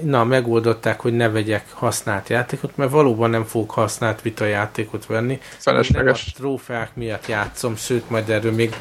na, 0.01 0.23
megoldották, 0.23 0.99
hogy 0.99 1.13
ne 1.13 1.29
vegyek 1.29 1.65
használt 1.71 2.29
játékot, 2.29 2.77
mert 2.77 2.91
valóban 2.91 3.29
nem 3.29 3.43
fogok 3.43 3.71
használt 3.71 4.21
vita 4.21 4.45
játékot 4.45 5.05
venni. 5.05 5.39
Felesleges. 5.57 6.23
Nem 6.25 6.33
a 6.35 6.37
trófeák 6.37 6.95
miatt 6.95 7.27
játszom, 7.27 7.75
sőt, 7.75 8.09
majd 8.09 8.29
erről 8.29 8.51
még 8.51 8.75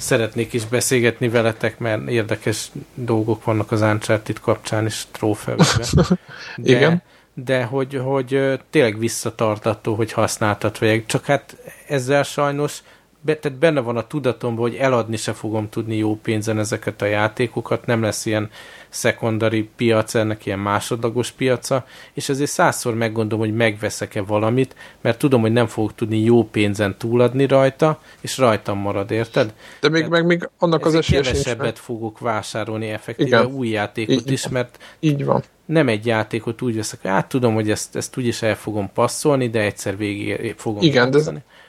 szeretnék 0.00 0.52
is 0.52 0.64
beszélgetni 0.64 1.28
veletek, 1.28 1.78
mert 1.78 2.08
érdekes 2.08 2.70
dolgok 2.94 3.44
vannak 3.44 3.72
az 3.72 3.80
Uncharted 3.80 4.40
kapcsán 4.40 4.86
is 4.86 5.06
trófeákban. 5.10 5.66
De, 6.56 6.70
Igen. 6.70 7.02
De 7.34 7.64
hogy, 7.64 8.00
hogy 8.04 8.60
tényleg 8.70 8.98
visszatartató, 8.98 9.94
hogy 9.94 10.12
használtat 10.12 10.78
vegyek. 10.78 11.06
Csak 11.06 11.24
hát 11.24 11.56
ezzel 11.88 12.22
sajnos 12.22 12.82
be, 13.20 13.36
tehát 13.36 13.58
benne 13.58 13.80
van 13.80 13.96
a 13.96 14.06
tudatomban, 14.06 14.68
hogy 14.68 14.74
eladni 14.74 15.16
se 15.16 15.32
fogom 15.32 15.68
tudni 15.68 15.96
jó 15.96 16.16
pénzen 16.16 16.58
ezeket 16.58 17.02
a 17.02 17.04
játékokat, 17.04 17.86
nem 17.86 18.02
lesz 18.02 18.26
ilyen 18.26 18.50
szekundari 18.88 19.68
piac, 19.76 20.14
ennek 20.14 20.46
ilyen 20.46 20.58
másodlagos 20.58 21.30
piaca, 21.30 21.86
és 22.12 22.28
ezért 22.28 22.50
százszor 22.50 22.94
meggondolom, 22.94 23.44
hogy 23.44 23.54
megveszek-e 23.54 24.22
valamit, 24.22 24.74
mert 25.00 25.18
tudom, 25.18 25.40
hogy 25.40 25.52
nem 25.52 25.66
fogok 25.66 25.94
tudni 25.94 26.18
jó 26.18 26.44
pénzen 26.44 26.96
túladni 26.98 27.46
rajta, 27.46 28.00
és 28.20 28.38
rajtam 28.38 28.78
marad, 28.78 29.10
érted? 29.10 29.54
De 29.80 29.88
még, 29.88 30.06
meg 30.06 30.26
még 30.26 30.48
annak 30.58 30.86
az 30.86 30.94
esélye 30.94 31.22
kevesebbet 31.22 31.78
fogok 31.78 32.18
vásárolni 32.18 32.88
effektíve 32.88 33.38
Igen. 33.38 33.52
új 33.52 33.68
játékot 33.68 34.14
így, 34.14 34.30
is, 34.30 34.48
mert 34.48 34.78
így 35.00 35.24
van. 35.24 35.42
nem 35.64 35.88
egy 35.88 36.06
játékot 36.06 36.62
úgy 36.62 36.76
veszek, 36.76 37.02
hát 37.02 37.28
tudom, 37.28 37.54
hogy 37.54 37.70
ezt, 37.70 37.96
ezt 37.96 38.16
úgyis 38.16 38.42
el 38.42 38.56
fogom 38.56 38.90
passzolni, 38.92 39.48
de 39.48 39.60
egyszer 39.60 39.96
végig 39.96 40.54
fogom 40.56 40.82
Igen, 40.82 41.10
de 41.10 41.18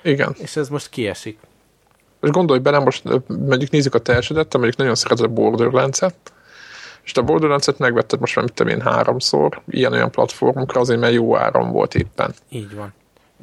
igen. 0.02 0.36
És 0.38 0.56
ez 0.56 0.70
most 0.70 0.90
kiesik. 0.90 1.38
És 2.22 2.30
gondolj 2.30 2.60
bele, 2.60 2.80
most 2.80 3.04
mondjuk 3.28 3.70
nézzük 3.70 3.96
a 3.96 4.00
te 4.00 4.16
esetet, 4.16 4.54
mondjuk 4.54 4.76
nagyon 4.76 4.96
szereted 4.96 5.26
a 5.26 5.34
Borderlands-et, 5.34 6.34
és 7.04 7.14
a 7.14 7.22
Borderlands-et 7.22 7.78
megvetted 7.78 8.20
most 8.20 8.36
már, 8.36 8.46
mit 8.46 8.54
tudom 8.54 8.74
én, 8.74 8.82
háromszor 8.82 9.62
ilyen-olyan 9.68 10.12
platformokra, 10.12 10.80
azért 10.82 11.00
mert 11.00 11.14
jó 11.14 11.38
áram 11.38 11.72
volt 11.72 11.96
éppen. 11.96 12.34
Így 12.50 12.76
van 12.76 12.94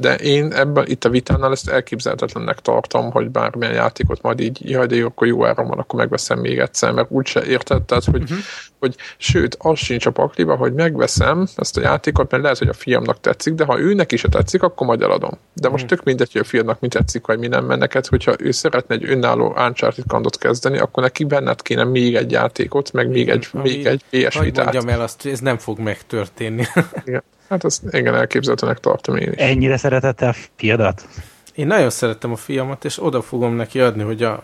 de 0.01 0.15
én 0.15 0.53
ebben 0.53 0.87
itt 0.87 1.05
a 1.05 1.09
vitánál 1.09 1.53
ezt 1.53 1.69
elképzelhetetlennek 1.69 2.59
tartom, 2.59 3.11
hogy 3.11 3.31
bármilyen 3.31 3.75
játékot 3.75 4.23
majd 4.23 4.41
így, 4.41 4.71
jaj, 4.71 4.87
de 4.87 4.95
jó, 4.95 5.07
akkor 5.07 5.27
jó 5.27 5.47
áron 5.47 5.67
van, 5.67 5.79
akkor 5.79 5.99
megveszem 5.99 6.39
még 6.39 6.59
egyszer, 6.59 6.93
mert 6.93 7.11
úgyse 7.11 7.45
érted, 7.45 7.83
tehát, 7.83 8.05
hogy, 8.05 8.23
uh-huh. 8.23 8.39
Hogy 8.79 8.97
sőt, 9.17 9.57
az 9.59 9.79
sincs 9.79 10.07
a 10.07 10.11
pakliba, 10.11 10.57
hogy 10.57 10.73
megveszem 10.73 11.47
ezt 11.57 11.77
a 11.77 11.81
játékot, 11.81 12.31
mert 12.31 12.43
lehet, 12.43 12.59
hogy 12.59 12.69
a 12.69 12.73
fiamnak 12.73 13.21
tetszik, 13.21 13.55
de 13.55 13.65
ha 13.65 13.79
őnek 13.79 14.13
is 14.13 14.25
tetszik, 14.31 14.63
akkor 14.63 14.87
majd 14.87 15.03
eladom. 15.03 15.39
De 15.53 15.69
most 15.69 15.85
uh-huh. 15.85 15.99
tök 15.99 16.07
mindegy, 16.07 16.33
hogy 16.33 16.41
a 16.41 16.45
fiadnak 16.45 16.81
mi 16.81 16.89
tetszik, 16.89 17.27
vagy 17.27 17.39
mi 17.39 17.47
nem, 17.47 17.65
mert 17.65 17.81
neked, 17.81 18.07
hogyha 18.07 18.35
ő 18.39 18.51
szeretne 18.51 18.95
egy 18.95 19.05
önálló 19.05 19.55
Uncharted 19.57 20.05
kandot 20.07 20.39
kezdeni, 20.39 20.79
akkor 20.79 21.03
neki 21.03 21.25
benned 21.25 21.63
kéne 21.63 21.85
még 21.85 22.15
egy 22.15 22.31
játékot, 22.31 22.93
meg 22.93 23.09
még 23.09 23.29
egy, 23.29 23.49
még 23.53 23.87
egy 23.87 24.05
PS 24.11 24.39
vitát. 24.39 24.65
mondjam 24.65 24.89
el 24.89 25.01
azt, 25.01 25.27
ez 25.27 25.41
nem 25.41 25.59
fog 25.59 25.79
megtörténni. 25.79 26.67
Igen. 27.05 27.23
Hát 27.49 27.65
azt 27.65 27.83
igen 27.91 28.15
elképzelhetőnek 28.15 28.79
tartom 28.79 29.17
én 29.17 29.33
is. 29.33 29.39
Ennyire 29.39 29.77
szeretette 29.77 30.29
a 30.29 30.35
fiadat? 30.57 31.09
Én 31.55 31.67
nagyon 31.67 31.91
szerettem 31.91 32.33
a 32.33 32.37
fiamat, 32.37 32.85
és 32.85 33.03
oda 33.03 33.23
fogom 33.23 33.55
neki 33.55 33.81
adni, 33.81 34.03
hogy 34.03 34.23
a, 34.23 34.43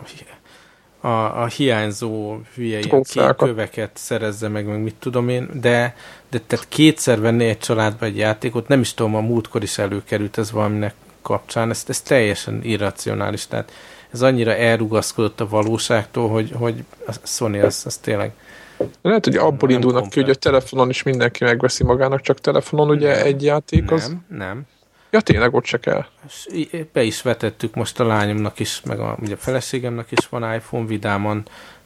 a, 1.05 1.41
a 1.41 1.45
hiányzó 1.45 2.37
hülye 2.55 2.79
ilyen 2.79 3.35
köveket 3.35 3.91
szerezze 3.93 4.47
meg, 4.47 4.65
meg 4.65 4.81
mit 4.81 4.95
tudom 4.99 5.29
én, 5.29 5.49
de, 5.53 5.95
de 6.29 6.41
tehát 6.47 6.65
kétszer 6.69 7.19
venni 7.19 7.45
egy 7.45 7.57
családba 7.57 8.05
egy 8.05 8.17
játékot, 8.17 8.67
nem 8.67 8.79
is 8.79 8.93
tudom, 8.93 9.15
a 9.15 9.19
múltkor 9.19 9.63
is 9.63 9.77
előkerült 9.77 10.37
ez 10.37 10.51
valaminek 10.51 10.93
kapcsán, 11.21 11.69
ez, 11.69 11.83
ez 11.87 12.01
teljesen 12.01 12.59
irracionális, 12.63 13.47
tehát 13.47 13.71
ez 14.11 14.21
annyira 14.21 14.55
elrugaszkodott 14.55 15.39
a 15.39 15.47
valóságtól, 15.47 16.29
hogy, 16.29 16.51
hogy 16.53 16.83
a 17.07 17.11
Sony 17.23 17.61
az, 17.61 17.83
az 17.85 17.97
tényleg 17.97 18.31
lehet, 19.01 19.25
hogy 19.25 19.35
abból 19.35 19.69
nem 19.69 19.77
indulnak 19.77 20.09
ki, 20.09 20.19
hogy 20.19 20.29
a 20.29 20.35
telefonon 20.35 20.89
is 20.89 21.03
mindenki 21.03 21.43
megveszi 21.43 21.83
magának, 21.83 22.21
csak 22.21 22.39
telefonon 22.39 22.89
ugye 22.89 23.15
nem, 23.15 23.25
egy 23.25 23.43
játék 23.43 23.91
az... 23.91 24.07
Nem, 24.07 24.25
nem. 24.37 24.61
Ja, 25.15 25.21
tényleg 25.21 25.53
ott 25.53 25.65
se 25.65 25.77
kell. 25.77 26.05
Be 26.91 27.03
is 27.03 27.21
vetettük 27.21 27.75
most 27.75 27.99
a 27.99 28.05
lányomnak 28.05 28.59
is, 28.59 28.81
meg 28.85 28.99
a, 28.99 29.17
ugye 29.21 29.33
a 29.33 29.37
feleségemnek 29.37 30.11
is 30.11 30.27
van 30.29 30.53
iPhone, 30.53 30.85
vidáman 30.85 31.45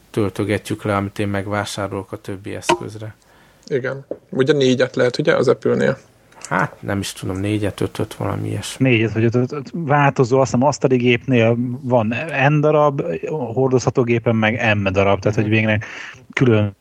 töltögetjük 0.10 0.84
le, 0.84 0.96
amit 0.96 1.20
én 1.20 1.28
megvásárolok 1.28 2.12
a 2.12 2.18
többi 2.18 2.56
eszközre. 2.56 3.16
Igen. 3.68 4.06
Ugye 4.30 4.54
négyet 4.54 4.96
lehet, 4.96 5.18
ugye, 5.18 5.36
az 5.36 5.48
Apple-nél? 5.48 5.98
Hát 6.50 6.82
nem 6.82 7.00
is 7.00 7.14
tudom, 7.14 7.38
négyet, 7.38 7.82
ötöt, 7.82 8.14
valami 8.14 8.48
ilyesmi. 8.48 8.90
Négyet 8.90 9.14
vagy 9.14 9.24
ötöt, 9.24 9.72
változó, 9.74 10.40
azt 10.40 10.52
hiszem 10.52 10.68
asztali 10.68 10.98
gépnél 10.98 11.58
van 11.82 12.16
N 12.50 12.60
darab, 12.60 13.02
hordozható 13.28 14.04
gépen 14.04 14.36
meg 14.36 14.78
M 14.78 14.92
darab, 14.92 15.20
tehát 15.20 15.38
hogy 15.38 15.46
mhm. 15.46 15.54
végnek 15.54 15.86
külön 16.34 16.76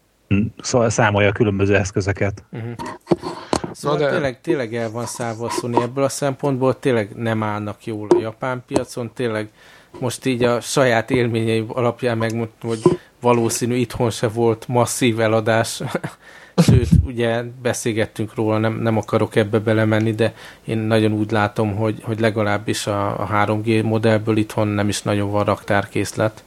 számolja 0.87 1.29
a 1.29 1.33
különböző 1.33 1.77
eszközöket. 1.77 2.45
Uh-huh. 2.53 2.73
Szóval 3.79 3.99
de... 3.99 4.11
tényleg, 4.11 4.41
tényleg 4.41 4.75
el 4.75 4.91
van 4.91 5.07
szállva 5.07 5.47
a 5.47 5.51
Sony 5.51 5.77
ebből 5.83 6.05
a 6.05 6.09
szempontból, 6.09 6.79
tényleg 6.79 7.11
nem 7.17 7.43
állnak 7.43 7.87
jól 7.87 8.09
a 8.09 8.19
japán 8.21 8.63
piacon, 8.67 9.11
tényleg 9.15 9.49
most 9.99 10.27
így 10.27 10.43
a 10.43 10.61
saját 10.61 11.11
élményei 11.11 11.65
alapján 11.69 12.19
megmondtam, 12.19 12.69
hogy 12.69 12.83
valószínű 13.21 13.75
itthon 13.75 14.11
se 14.11 14.29
volt 14.29 14.69
masszív 14.69 15.21
eladás, 15.21 15.83
sőt, 16.67 16.89
ugye 17.07 17.43
beszélgettünk 17.63 18.35
róla, 18.35 18.59
nem, 18.59 18.75
nem 18.75 18.97
akarok 18.97 19.37
ebbe 19.37 19.59
belemenni, 19.59 20.13
de 20.13 20.35
én 20.65 20.79
nagyon 20.79 21.13
úgy 21.13 21.31
látom, 21.31 21.77
hogy, 21.77 22.03
hogy 22.03 22.21
legalábbis 22.21 22.87
a, 22.87 23.21
a 23.21 23.29
3G 23.33 23.85
modellből 23.85 24.37
itthon 24.37 24.69
nem 24.69 24.89
is 24.89 25.03
nagyon 25.03 25.31
van 25.31 25.45
raktárkészlet. 25.45 26.45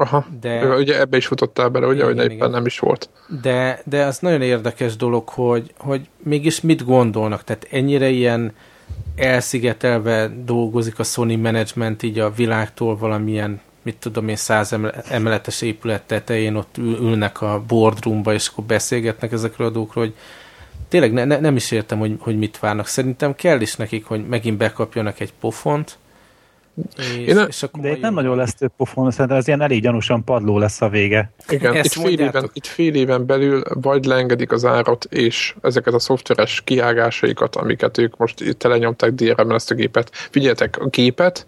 Aha, 0.00 0.26
de, 0.40 0.76
ugye 0.76 1.00
ebbe 1.00 1.16
is 1.16 1.26
futottál 1.26 1.68
bele, 1.68 1.86
ugye, 1.86 2.04
hogy 2.04 2.16
éppen 2.16 2.30
igen. 2.30 2.50
nem 2.50 2.66
is 2.66 2.78
volt. 2.78 3.08
De, 3.42 3.82
de 3.84 4.04
az 4.04 4.18
nagyon 4.18 4.42
érdekes 4.42 4.96
dolog, 4.96 5.28
hogy, 5.28 5.72
hogy 5.78 6.08
mégis 6.22 6.60
mit 6.60 6.84
gondolnak, 6.84 7.44
tehát 7.44 7.66
ennyire 7.70 8.08
ilyen 8.08 8.52
elszigetelve 9.16 10.30
dolgozik 10.44 10.98
a 10.98 11.02
Sony 11.02 11.38
management 11.38 12.02
így 12.02 12.18
a 12.18 12.30
világtól 12.30 12.96
valamilyen 12.96 13.60
mit 13.82 13.96
tudom 13.96 14.28
én, 14.28 14.36
száz 14.36 14.76
emeletes 15.08 15.62
épület 15.62 16.02
tetején 16.02 16.54
ott 16.54 16.76
ül, 16.78 16.98
ülnek 17.00 17.40
a 17.40 17.62
boardroomba, 17.66 18.32
és 18.32 18.48
akkor 18.48 18.64
beszélgetnek 18.64 19.32
ezekről 19.32 19.66
a 19.66 19.70
dolgokról, 19.70 20.04
hogy 20.04 20.14
tényleg 20.88 21.12
ne, 21.12 21.24
ne, 21.24 21.38
nem 21.38 21.56
is 21.56 21.70
értem, 21.70 21.98
hogy, 21.98 22.16
hogy 22.18 22.38
mit 22.38 22.58
várnak. 22.58 22.86
Szerintem 22.86 23.34
kell 23.34 23.60
is 23.60 23.76
nekik, 23.76 24.04
hogy 24.04 24.26
megint 24.26 24.56
bekapjanak 24.56 25.20
egy 25.20 25.32
pofont, 25.40 25.98
és, 26.98 27.26
Én 27.26 27.44
és 27.48 27.62
akkor 27.62 27.82
de 27.82 27.90
itt 27.90 28.00
nem 28.00 28.14
nagyon 28.14 28.36
lesz 28.36 28.54
több 28.54 28.72
pofon, 28.76 29.10
szerintem 29.10 29.36
ez 29.36 29.46
ilyen 29.46 29.60
elég 29.60 29.82
gyanúsan 29.82 30.24
padló 30.24 30.58
lesz 30.58 30.80
a 30.80 30.88
vége. 30.88 31.32
Igen, 31.48 31.74
itt 31.74 31.92
fél, 31.92 32.18
éven, 32.18 32.50
itt 32.52 32.66
fél 32.66 32.94
éven 32.94 33.26
belül 33.26 33.62
vagy 33.68 34.04
leengedik 34.04 34.52
az 34.52 34.64
árat, 34.64 35.04
és 35.04 35.54
ezeket 35.62 35.94
a 35.94 35.98
szoftveres 35.98 36.60
kiágásaikat, 36.64 37.56
amiket 37.56 37.98
ők 37.98 38.16
most 38.16 38.56
telenyomták 38.58 39.12
DRM-en 39.12 39.54
ezt 39.54 39.70
a 39.70 39.74
gépet. 39.74 40.10
Figyeljetek, 40.12 40.78
a 40.78 40.86
gépet, 40.86 41.46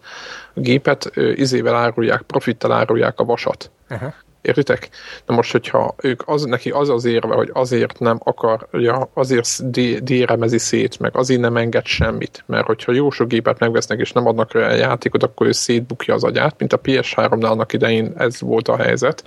a 0.55 0.61
gépet 0.61 1.11
izével 1.35 1.75
árulják, 1.75 2.23
profittal 2.23 2.73
árulják 2.73 3.21
a 3.21 3.25
vasat. 3.25 3.71
Uh-huh. 3.91 4.13
Értitek? 4.43 4.89
Na 5.27 5.35
most, 5.35 5.53
hogyha 5.53 5.95
ők 6.03 6.23
az, 6.29 6.45
neki 6.45 6.71
az 6.71 6.89
az 6.89 7.05
érve, 7.05 7.35
hogy 7.35 7.51
azért 7.53 7.99
nem 7.99 8.19
akarja, 8.23 9.09
azért 9.15 9.71
déremezi 10.05 10.59
szét, 10.59 10.99
meg 10.99 11.17
azért 11.17 11.41
nem 11.41 11.57
enged 11.57 11.87
semmit, 11.87 12.45
mert 12.47 12.67
hogyha 12.67 12.93
jó 12.93 13.11
sok 13.11 13.29
gépet 13.29 13.59
megvesznek 13.59 13.99
és 13.99 14.13
nem 14.13 14.27
adnak 14.27 14.55
olyan 14.55 14.77
játékot, 14.77 15.23
akkor 15.23 15.47
ő 15.47 15.53
szétbukja 15.53 16.15
az 16.15 16.25
agyát, 16.25 16.59
mint 16.59 16.73
a 16.73 16.81
PS3-nál 16.81 17.51
annak 17.51 17.73
idején 17.73 18.13
ez 18.17 18.41
volt 18.41 18.69
a 18.69 18.77
helyzet, 18.77 19.25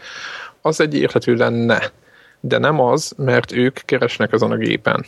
az 0.62 0.82
egy 0.82 0.96
érthető 0.96 1.36
lenne. 1.36 1.92
De 2.40 2.58
nem 2.58 2.80
az, 2.80 3.14
mert 3.18 3.52
ők 3.52 3.80
keresnek 3.86 4.32
ezen 4.32 4.52
a 4.52 4.58
gépen. 4.58 5.06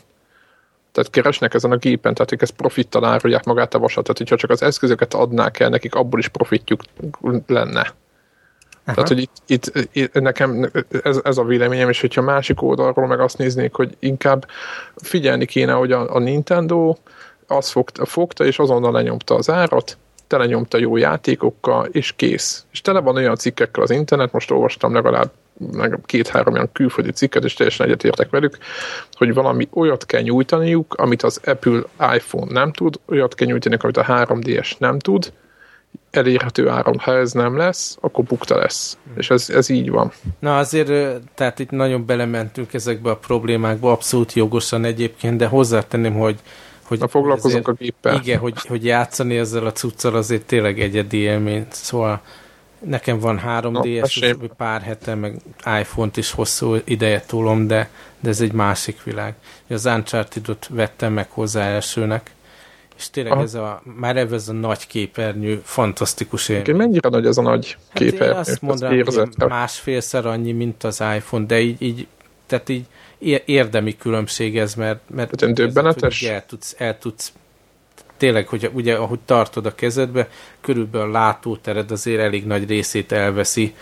Tehát 0.91 1.11
keresnek 1.11 1.53
ezen 1.53 1.71
a 1.71 1.77
gépen, 1.77 2.13
tehát 2.13 2.31
ők 2.31 2.41
ezt 2.41 2.55
profittal 2.55 3.05
árulják 3.05 3.43
magát 3.43 3.73
a 3.73 3.79
vasat. 3.79 4.03
Tehát, 4.03 4.17
hogyha 4.17 4.35
csak 4.35 4.49
az 4.49 4.61
eszközöket 4.61 5.13
adnák 5.13 5.59
el, 5.59 5.69
nekik 5.69 5.95
abból 5.95 6.19
is 6.19 6.27
profitjuk 6.27 6.81
lenne. 7.47 7.93
Aha. 8.87 8.95
Tehát, 8.95 9.09
hogy 9.09 9.19
itt, 9.19 9.31
itt, 9.45 9.89
itt 9.91 10.13
nekem 10.13 10.69
ez, 11.03 11.19
ez 11.23 11.37
a 11.37 11.43
véleményem, 11.43 11.89
és 11.89 12.01
hogyha 12.01 12.21
másik 12.21 12.61
oldalról 12.61 13.07
meg 13.07 13.19
azt 13.19 13.37
néznék, 13.37 13.73
hogy 13.73 13.95
inkább 13.99 14.47
figyelni 14.95 15.45
kéne, 15.45 15.71
hogy 15.71 15.91
a, 15.91 16.15
a 16.15 16.19
Nintendo 16.19 16.95
azt 17.47 17.69
fogta, 17.69 18.05
fogta, 18.05 18.45
és 18.45 18.59
azonnal 18.59 18.91
lenyomta 18.91 19.35
az 19.35 19.49
árat, 19.49 19.97
telenyomta 20.27 20.77
jó 20.77 20.97
játékokkal, 20.97 21.85
és 21.85 22.13
kész. 22.15 22.65
És 22.71 22.81
tele 22.81 22.99
van 22.99 23.15
olyan 23.15 23.35
cikkekkel 23.35 23.83
az 23.83 23.91
internet, 23.91 24.31
most 24.31 24.51
olvastam 24.51 24.93
legalább 24.93 25.31
két-három 26.05 26.53
olyan 26.53 26.69
külföldi 26.71 27.11
cikket, 27.11 27.43
és 27.43 27.53
teljesen 27.53 27.85
egyetértek 27.85 28.29
velük, 28.29 28.57
hogy 29.11 29.33
valami 29.33 29.67
olyat 29.73 30.05
kell 30.05 30.21
nyújtaniuk, 30.21 30.93
amit 30.93 31.23
az 31.23 31.41
Apple 31.45 31.81
iPhone 32.15 32.51
nem 32.51 32.71
tud, 32.71 32.95
olyat 33.05 33.35
kell 33.35 33.47
nyújtaniuk, 33.47 33.83
amit 33.83 33.97
a 33.97 34.03
3DS 34.03 34.77
nem 34.77 34.99
tud, 34.99 35.31
elérhető 36.17 36.69
áron. 36.69 36.99
Ha 36.99 37.17
ez 37.17 37.31
nem 37.31 37.57
lesz, 37.57 37.97
akkor 38.01 38.23
bukta 38.23 38.57
lesz. 38.57 38.97
Hmm. 39.03 39.13
És 39.17 39.29
ez, 39.29 39.49
ez 39.49 39.69
így 39.69 39.89
van. 39.89 40.11
Na 40.39 40.57
azért, 40.57 41.21
tehát 41.35 41.59
itt 41.59 41.71
nagyon 41.71 42.05
belementünk 42.05 42.73
ezekbe 42.73 43.09
a 43.09 43.17
problémákba, 43.17 43.91
abszolút 43.91 44.33
jogosan 44.33 44.85
egyébként, 44.85 45.37
de 45.37 45.45
hozzátenném, 45.45 46.13
hogy 46.13 46.39
hogy 46.87 46.99
Na 46.99 47.07
foglalkozunk 47.07 47.67
azért, 47.67 47.79
a 47.79 47.83
géppel. 47.83 48.15
Igen, 48.15 48.39
hogy, 48.39 48.65
hogy 48.67 48.85
játszani 48.85 49.37
ezzel 49.37 49.65
a 49.65 49.71
cuccal 49.71 50.15
azért 50.15 50.45
tényleg 50.45 50.79
egyedi 50.79 51.17
élmény. 51.17 51.65
Szóval 51.69 52.21
nekem 52.79 53.19
van 53.19 53.41
3D-es, 53.45 54.39
no, 54.39 54.47
pár 54.47 54.81
hete, 54.81 55.15
meg 55.15 55.41
iPhone-t 55.79 56.17
is 56.17 56.31
hosszú 56.31 56.75
ideje 56.83 57.21
tolom, 57.21 57.67
de, 57.67 57.89
de 58.19 58.29
ez 58.29 58.41
egy 58.41 58.51
másik 58.51 59.03
világ. 59.03 59.33
Az 59.69 59.85
Uncharted-ot 59.85 60.67
vettem 60.69 61.13
meg 61.13 61.27
hozzá 61.29 61.63
elsőnek, 61.63 62.31
és 62.97 63.09
tényleg 63.09 63.31
Aha. 63.31 63.41
ez 63.41 63.53
a, 63.53 63.81
már 63.83 64.17
ez 64.17 64.49
a 64.49 64.53
nagy 64.53 64.87
képernyő, 64.87 65.61
fantasztikus 65.63 66.49
élmény. 66.49 66.75
Mennyire 66.75 67.09
nagy 67.09 67.25
ez 67.25 67.37
a 67.37 67.41
nagy 67.41 67.77
hát 67.89 67.97
képernyő? 67.97 68.31
Én 68.31 68.37
azt 68.37 68.61
mondanám, 68.61 69.03
hogy 69.05 69.29
másfélszer 69.47 70.25
annyi, 70.25 70.51
mint 70.51 70.83
az 70.83 71.03
iPhone, 71.15 71.45
de 71.45 71.59
így, 71.59 71.81
így 71.81 72.07
tehát 72.45 72.69
így 72.69 72.85
érdemi 73.45 73.97
különbség 73.97 74.57
ez, 74.57 74.75
mert, 74.75 74.99
mert 75.09 75.41
hát 75.41 75.53
döbbenetes? 75.53 76.23
el 76.23 76.45
tudsz, 76.45 76.75
el 76.77 76.97
tudsz 76.97 77.33
tényleg, 78.17 78.47
hogy 78.47 78.69
ugye 78.73 78.95
ahogy 78.95 79.19
tartod 79.25 79.65
a 79.65 79.75
kezedbe, 79.75 80.29
körülbelül 80.61 81.07
a 81.07 81.11
látótered 81.11 81.91
azért 81.91 82.21
elég 82.21 82.45
nagy 82.45 82.67
részét 82.67 83.11
elveszi 83.11 83.73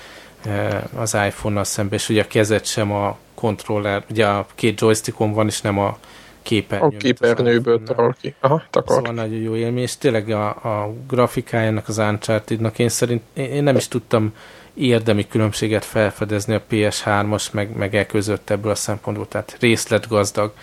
eh, 0.45 0.84
az 0.95 1.13
iPhone-nal 1.13 1.63
szemben, 1.63 1.98
és 1.98 2.10
ugye 2.10 2.22
a 2.22 2.27
kezed 2.27 2.65
sem 2.65 2.91
a 2.91 3.17
kontroller, 3.34 4.03
ugye 4.10 4.27
a 4.27 4.45
két 4.55 4.81
joystickon 4.81 5.34
van, 5.34 5.48
és 5.48 5.62
nem 5.62 5.79
a 5.79 5.98
képernyő. 6.45 6.95
A 6.95 6.97
képernyőből 6.97 7.83
takar 7.83 8.15
ki. 8.21 8.35
Aha, 8.39 8.63
takar. 8.69 8.95
Szóval 8.95 9.13
nagyon 9.13 9.39
jó 9.39 9.55
élmény, 9.55 9.83
és 9.83 9.97
tényleg 9.97 10.29
a, 10.29 10.47
a 10.47 10.93
grafikájának, 11.07 11.87
az 11.87 11.97
Uncharted-nak 11.97 12.79
én 12.79 12.89
szerint, 12.89 13.21
én, 13.33 13.45
én 13.51 13.63
nem 13.63 13.75
is 13.75 13.87
tudtam 13.87 14.33
érdemi 14.73 15.27
különbséget 15.27 15.85
felfedezni 15.85 16.53
a 16.53 16.63
PS3-as, 16.69 17.51
meg, 17.51 17.75
meg 17.75 17.95
e 17.95 18.05
között 18.05 18.49
ebből 18.49 18.71
a 18.71 18.75
szempontból, 18.75 19.27
tehát 19.27 19.57
részletgazdag 19.59 20.53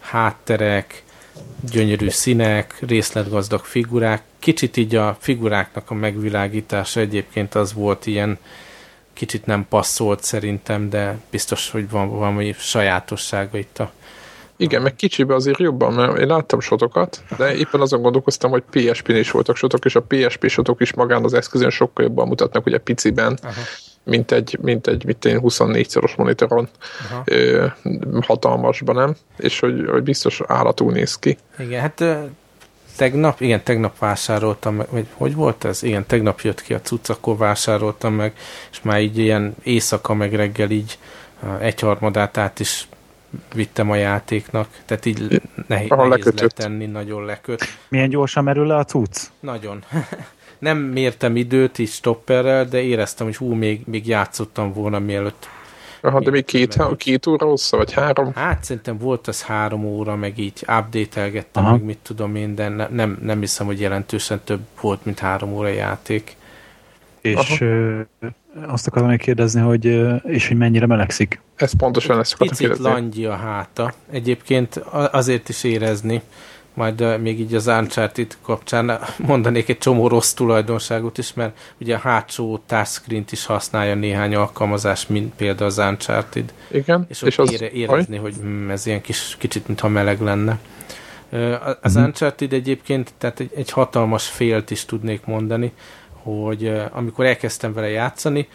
hátterek, 0.00 1.02
gyönyörű 1.70 2.08
színek, 2.08 2.78
részletgazdag 2.86 3.64
figurák. 3.64 4.22
Kicsit 4.38 4.76
így 4.76 4.94
a 4.94 5.16
figuráknak 5.20 5.90
a 5.90 5.94
megvilágítása 5.94 7.00
egyébként 7.00 7.54
az 7.54 7.72
volt 7.72 8.06
ilyen, 8.06 8.38
kicsit 9.12 9.46
nem 9.46 9.66
passzolt 9.68 10.22
szerintem, 10.22 10.90
de 10.90 11.18
biztos, 11.30 11.70
hogy 11.70 11.90
van 11.90 12.08
valami 12.08 12.54
sajátossága 12.58 13.58
itt 13.58 13.78
a 13.78 13.92
igen, 14.56 14.82
meg 14.82 14.96
kicsibe 14.96 15.34
azért 15.34 15.58
jobban, 15.58 15.92
mert 15.92 16.18
én 16.18 16.26
láttam 16.26 16.60
sotokat, 16.60 17.22
de 17.36 17.54
éppen 17.56 17.80
azon 17.80 18.02
gondolkoztam, 18.02 18.50
hogy 18.50 18.62
PSP-n 18.70 19.14
is 19.14 19.30
voltak 19.30 19.56
sotok, 19.56 19.84
és 19.84 19.96
a 19.96 20.04
PSP 20.08 20.48
sotok 20.48 20.80
is 20.80 20.94
magán 20.94 21.24
az 21.24 21.34
eszközön 21.34 21.70
sokkal 21.70 22.04
jobban 22.04 22.28
mutatnak, 22.28 22.62
hogy 22.62 22.74
a 22.74 22.80
piciben, 22.80 23.38
Aha. 23.42 23.60
mint 24.04 24.32
egy, 24.32 24.58
mint 24.60 24.86
egy 24.86 25.04
mit 25.04 25.24
én 25.24 25.40
24-szoros 25.42 26.16
monitoron 26.16 26.68
ö, 27.24 27.66
hatalmasban, 28.20 28.94
nem? 28.94 29.14
És 29.36 29.60
hogy, 29.60 29.84
hogy 29.90 30.02
biztos 30.02 30.40
állatú 30.46 30.90
néz 30.90 31.14
ki. 31.18 31.36
Igen, 31.58 31.80
hát 31.80 32.04
tegnap, 32.96 33.40
igen, 33.40 33.62
tegnap 33.62 33.98
vásároltam 33.98 34.74
meg, 34.74 34.86
vagy 34.90 35.06
hogy 35.12 35.34
volt 35.34 35.64
ez? 35.64 35.82
Igen, 35.82 36.06
tegnap 36.06 36.40
jött 36.40 36.62
ki 36.62 36.74
a 36.74 36.80
cucc, 36.80 37.08
akkor 37.08 37.36
vásároltam 37.36 38.14
meg, 38.14 38.32
és 38.70 38.82
már 38.82 39.00
így 39.00 39.18
ilyen 39.18 39.54
éjszaka 39.62 40.14
meg 40.14 40.34
reggel 40.34 40.70
így 40.70 40.98
egyharmadát 41.60 42.36
át 42.36 42.60
is 42.60 42.88
vittem 43.54 43.90
a 43.90 43.94
játéknak, 43.94 44.68
tehát 44.84 45.06
így 45.06 45.42
nehéz, 45.66 45.88
nehéz 45.88 46.32
letenni, 46.40 46.86
nagyon 46.86 47.24
leköt. 47.24 47.64
Milyen 47.88 48.08
gyorsan 48.08 48.44
merül 48.44 48.66
le 48.66 48.76
a 48.76 48.84
cucc? 48.84 49.20
Nagyon. 49.40 49.84
Nem 50.58 50.78
mértem 50.78 51.36
időt 51.36 51.78
is 51.78 51.92
stopperrel, 51.92 52.64
de 52.64 52.82
éreztem, 52.82 53.26
hogy 53.26 53.36
hú, 53.36 53.52
még, 53.52 53.80
még 53.84 54.06
játszottam 54.06 54.72
volna 54.72 54.98
mielőtt. 54.98 55.48
Aha, 56.00 56.20
de 56.20 56.30
még 56.30 56.44
két, 56.44 56.82
két 56.96 57.26
óra 57.26 57.46
hossza, 57.46 57.76
vagy 57.76 57.92
három? 57.92 58.32
Hát 58.34 58.64
szerintem 58.64 58.98
volt 58.98 59.26
az 59.26 59.42
három 59.42 59.84
óra, 59.84 60.16
meg 60.16 60.38
így 60.38 60.64
update-elgettem, 60.68 61.64
meg 61.64 61.82
mit 61.82 61.98
tudom 62.02 62.34
én, 62.34 62.54
de 62.54 62.68
ne, 62.68 62.86
nem, 62.88 63.18
nem 63.22 63.40
hiszem, 63.40 63.66
hogy 63.66 63.80
jelentősen 63.80 64.40
több 64.44 64.60
volt, 64.80 65.04
mint 65.04 65.18
három 65.18 65.52
óra 65.52 65.68
játék. 65.68 66.36
És 67.20 67.60
ö, 67.60 68.00
azt 68.66 68.86
akarom 68.86 69.08
még 69.08 69.18
kérdezni, 69.18 69.60
hogy 69.60 69.84
és 70.24 70.48
hogy 70.48 70.56
mennyire 70.56 70.86
melegszik? 70.86 71.40
Ez 71.56 71.76
pontosan 71.76 72.18
ezt 72.18 72.34
akartam 72.34 72.56
kérdezni. 72.56 72.84
Picit 72.84 72.92
langyi 72.92 73.24
a 73.24 73.36
háta. 73.36 73.92
Egyébként 74.10 74.76
azért 75.10 75.48
is 75.48 75.64
érezni, 75.64 76.22
majd 76.76 77.20
még 77.20 77.40
így 77.40 77.54
az 77.54 77.66
Uncharted 77.66 78.36
kapcsán 78.42 78.98
mondanék 79.16 79.68
egy 79.68 79.78
csomó 79.78 80.08
rossz 80.08 80.32
tulajdonságot 80.32 81.18
is, 81.18 81.34
mert 81.34 81.58
ugye 81.80 81.94
a 81.94 81.98
hátsó 81.98 82.62
touchscreen-t 82.66 83.32
is 83.32 83.46
használja 83.46 83.94
néhány 83.94 84.34
alkalmazás, 84.34 85.06
mint 85.06 85.34
például 85.34 85.66
az 85.68 85.78
Uncharted. 85.78 86.52
Igen. 86.70 87.06
És, 87.08 87.22
és 87.22 87.38
ott 87.38 87.50
ére, 87.50 87.70
érezni, 87.70 88.16
hogy 88.16 88.34
mm, 88.44 88.70
ez 88.70 88.86
ilyen 88.86 89.00
kis, 89.00 89.36
kicsit, 89.38 89.66
mintha 89.66 89.88
meleg 89.88 90.20
lenne. 90.20 90.58
Az 91.82 91.96
mm-hmm. 91.96 92.04
Uncharted 92.04 92.52
egyébként, 92.52 93.12
tehát 93.18 93.40
egy, 93.40 93.50
egy 93.54 93.70
hatalmas 93.70 94.26
félt 94.26 94.70
is 94.70 94.84
tudnék 94.84 95.24
mondani, 95.24 95.72
hogy 96.26 96.72
amikor 96.92 97.24
elkezdtem 97.24 97.72
vele 97.72 97.88
játszani, 97.88 98.48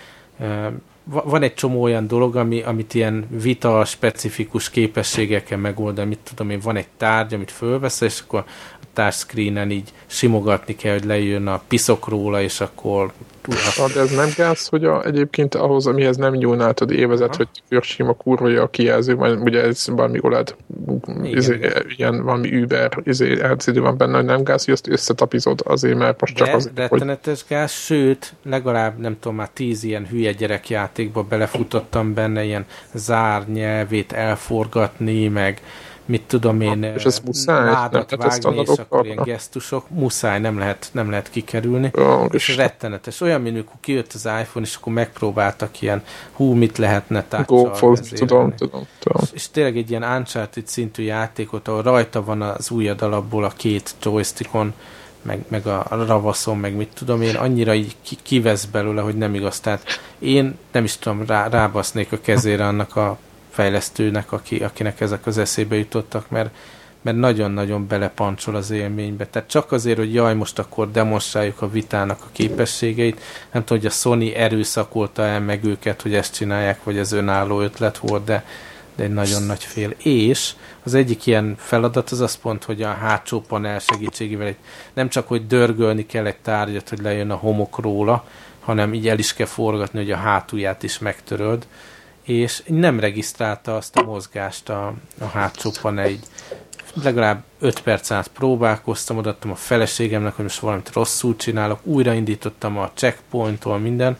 van 1.03 1.43
egy 1.43 1.53
csomó 1.53 1.81
olyan 1.81 2.07
dolog, 2.07 2.35
ami, 2.35 2.61
amit 2.61 2.93
ilyen 2.93 3.27
vita 3.29 3.85
specifikus 3.85 4.69
képességekkel 4.69 5.57
megoldani, 5.57 6.07
mit 6.07 6.19
tudom 6.23 6.49
én, 6.49 6.59
van 6.59 6.75
egy 6.75 6.87
tárgy, 6.97 7.33
amit 7.33 7.51
fölvesz, 7.51 8.01
és 8.01 8.19
akkor 8.19 8.43
a 8.81 8.85
touchscreenen 8.93 9.71
így 9.71 9.93
simogatni 10.05 10.75
kell, 10.75 10.93
hogy 10.93 11.05
lejön 11.05 11.47
a 11.47 11.61
piszok 11.67 12.07
róla, 12.07 12.41
és 12.41 12.61
akkor 12.61 13.11
Hát, 13.77 13.93
de 13.93 13.99
ez 13.99 14.11
nem 14.15 14.29
gáz, 14.37 14.67
hogy 14.67 14.85
a, 14.85 15.05
egyébként 15.05 15.55
ahhoz, 15.55 15.87
amihez 15.87 16.17
nem 16.17 16.33
nyúlnál, 16.33 16.73
tudod, 16.73 16.97
évezet, 16.97 17.35
hogy 17.35 17.47
sima 17.81 18.13
kurva 18.13 18.61
a 18.61 18.69
kijelző, 18.69 19.15
majd 19.15 19.41
ugye 19.41 19.61
ez 19.61 19.87
valami 19.87 20.19
OLED, 20.21 20.55
izé, 21.23 21.59
ilyen 21.97 22.23
valami 22.23 22.61
Uber 22.61 22.97
izé, 23.03 23.33
LCD 23.33 23.79
van 23.79 23.97
benne, 23.97 24.15
hogy 24.15 24.25
nem 24.25 24.43
gáz, 24.43 24.65
hogy 24.65 24.73
azt 24.73 24.87
összetapizod 24.87 25.61
azért, 25.63 25.97
mert 25.97 26.21
most 26.21 26.35
csak 26.35 26.53
az. 26.53 26.71
rettenetes 26.75 27.39
hogy... 27.39 27.57
gáz, 27.57 27.71
sőt, 27.71 28.33
legalább 28.43 28.99
nem 28.99 29.17
tudom, 29.19 29.37
már 29.37 29.49
tíz 29.49 29.83
ilyen 29.83 30.07
hülye 30.07 30.31
gyerekjátékba 30.31 31.23
belefutottam 31.23 32.13
benne, 32.13 32.43
ilyen 32.43 32.65
zár 32.93 33.47
nyelvét 33.47 34.11
elforgatni, 34.11 35.27
meg 35.27 35.61
mit 36.05 36.21
tudom 36.21 36.61
én, 36.61 36.83
és 36.83 37.03
ez 37.03 37.19
muszáj, 37.25 37.71
ládat 37.71 38.09
nem 38.09 38.19
vágni, 38.19 38.59
és 38.59 38.77
akkor 38.77 39.05
ilyen 39.05 39.23
gesztusok, 39.23 39.89
muszáj, 39.89 40.39
nem 40.39 40.57
lehet, 40.57 40.89
nem 40.91 41.09
lehet 41.09 41.29
kikerülni. 41.29 41.91
Ja, 41.93 42.25
és, 42.31 42.55
rettenetes. 42.55 43.21
Olyan 43.21 43.41
minőkú 43.41 43.73
kijött 43.79 44.13
az 44.13 44.25
iPhone, 44.25 44.65
és 44.65 44.75
akkor 44.75 44.93
megpróbáltak 44.93 45.81
ilyen, 45.81 46.03
hú, 46.31 46.53
mit 46.53 46.77
lehetne 46.77 47.23
tárcsal 47.23 47.71
tudom, 47.71 48.53
tudom, 48.55 48.85
tudom. 48.99 49.21
És, 49.21 49.29
és 49.31 49.49
tényleg 49.49 49.77
egy 49.77 49.89
ilyen 49.89 50.03
Uncharted 50.03 50.67
szintű 50.67 51.03
játékot, 51.03 51.67
ahol 51.67 51.81
rajta 51.81 52.23
van 52.23 52.41
az 52.41 52.71
ujjad 52.71 53.01
alapból 53.01 53.43
a 53.43 53.51
két 53.57 53.95
joystickon, 54.01 54.73
meg, 55.21 55.45
meg 55.47 55.67
a, 55.67 55.85
a 55.89 56.05
ravaszon, 56.05 56.57
meg 56.57 56.75
mit 56.75 56.89
tudom 56.93 57.21
én, 57.21 57.35
annyira 57.35 57.73
így 57.73 57.95
ki, 58.01 58.17
kivesz 58.21 58.65
belőle, 58.65 59.01
hogy 59.01 59.15
nem 59.15 59.35
igaz. 59.35 59.59
Tehát 59.59 59.83
én 60.19 60.57
nem 60.71 60.83
is 60.83 60.97
tudom, 60.97 61.25
rá, 61.25 61.47
rábasznék 61.47 62.11
a 62.11 62.21
kezére 62.21 62.67
annak 62.67 62.95
a 62.95 63.17
fejlesztőnek, 63.51 64.31
aki, 64.31 64.57
akinek 64.63 65.01
ezek 65.01 65.25
az 65.25 65.37
eszébe 65.37 65.75
jutottak, 65.75 66.29
mert 66.29 66.49
mert 67.01 67.17
nagyon-nagyon 67.17 67.87
belepancsol 67.87 68.55
az 68.55 68.71
élménybe. 68.71 69.27
Tehát 69.27 69.49
csak 69.49 69.71
azért, 69.71 69.97
hogy 69.97 70.13
jaj, 70.13 70.35
most 70.35 70.59
akkor 70.59 70.91
demonstráljuk 70.91 71.61
a 71.61 71.69
vitának 71.69 72.19
a 72.21 72.29
képességeit, 72.31 73.21
nem 73.51 73.63
tudom, 73.63 73.77
hogy 73.77 73.91
a 73.91 73.93
Sony 73.93 74.27
erőszakolta 74.27 75.23
el 75.23 75.39
meg 75.39 75.63
őket, 75.63 76.01
hogy 76.01 76.13
ezt 76.13 76.33
csinálják, 76.33 76.83
vagy 76.83 76.97
ez 76.97 77.11
önálló 77.11 77.61
ötlet 77.61 77.97
volt, 77.97 78.23
de, 78.23 78.45
de 78.95 79.03
egy 79.03 79.13
nagyon 79.13 79.43
nagy 79.43 79.63
fél. 79.63 79.93
És 79.97 80.51
az 80.83 80.93
egyik 80.93 81.25
ilyen 81.25 81.55
feladat 81.57 82.09
az 82.09 82.21
az 82.21 82.35
pont, 82.35 82.63
hogy 82.63 82.81
a 82.81 82.91
hátsó 82.91 83.41
panel 83.41 83.79
segítségével 83.79 84.47
egy, 84.47 84.57
nem 84.93 85.09
csak, 85.09 85.27
hogy 85.27 85.47
dörgölni 85.47 86.05
kell 86.05 86.25
egy 86.25 86.37
tárgyat, 86.37 86.89
hogy 86.89 86.99
lejön 87.01 87.31
a 87.31 87.35
homok 87.35 87.79
róla, 87.79 88.25
hanem 88.59 88.93
így 88.93 89.07
el 89.07 89.19
is 89.19 89.33
kell 89.33 89.45
forgatni, 89.45 89.99
hogy 89.99 90.11
a 90.11 90.15
hátulját 90.15 90.83
is 90.83 90.99
megtöröld, 90.99 91.67
és 92.23 92.63
nem 92.65 92.99
regisztrálta 92.99 93.75
azt 93.75 93.95
a 93.95 94.03
mozgást 94.03 94.69
a, 94.69 94.93
a 95.19 95.25
hátsó 95.25 95.71
így 96.07 96.23
legalább 97.03 97.43
5 97.59 97.79
perc 97.79 98.11
át 98.11 98.27
próbálkoztam, 98.27 99.17
odaadtam 99.17 99.51
a 99.51 99.55
feleségemnek, 99.55 100.35
hogy 100.35 100.43
most 100.43 100.59
valamit 100.59 100.91
rosszul 100.93 101.35
csinálok, 101.35 101.79
újraindítottam 101.83 102.77
a 102.77 102.91
checkpointtól 102.93 103.77
minden, 103.77 104.17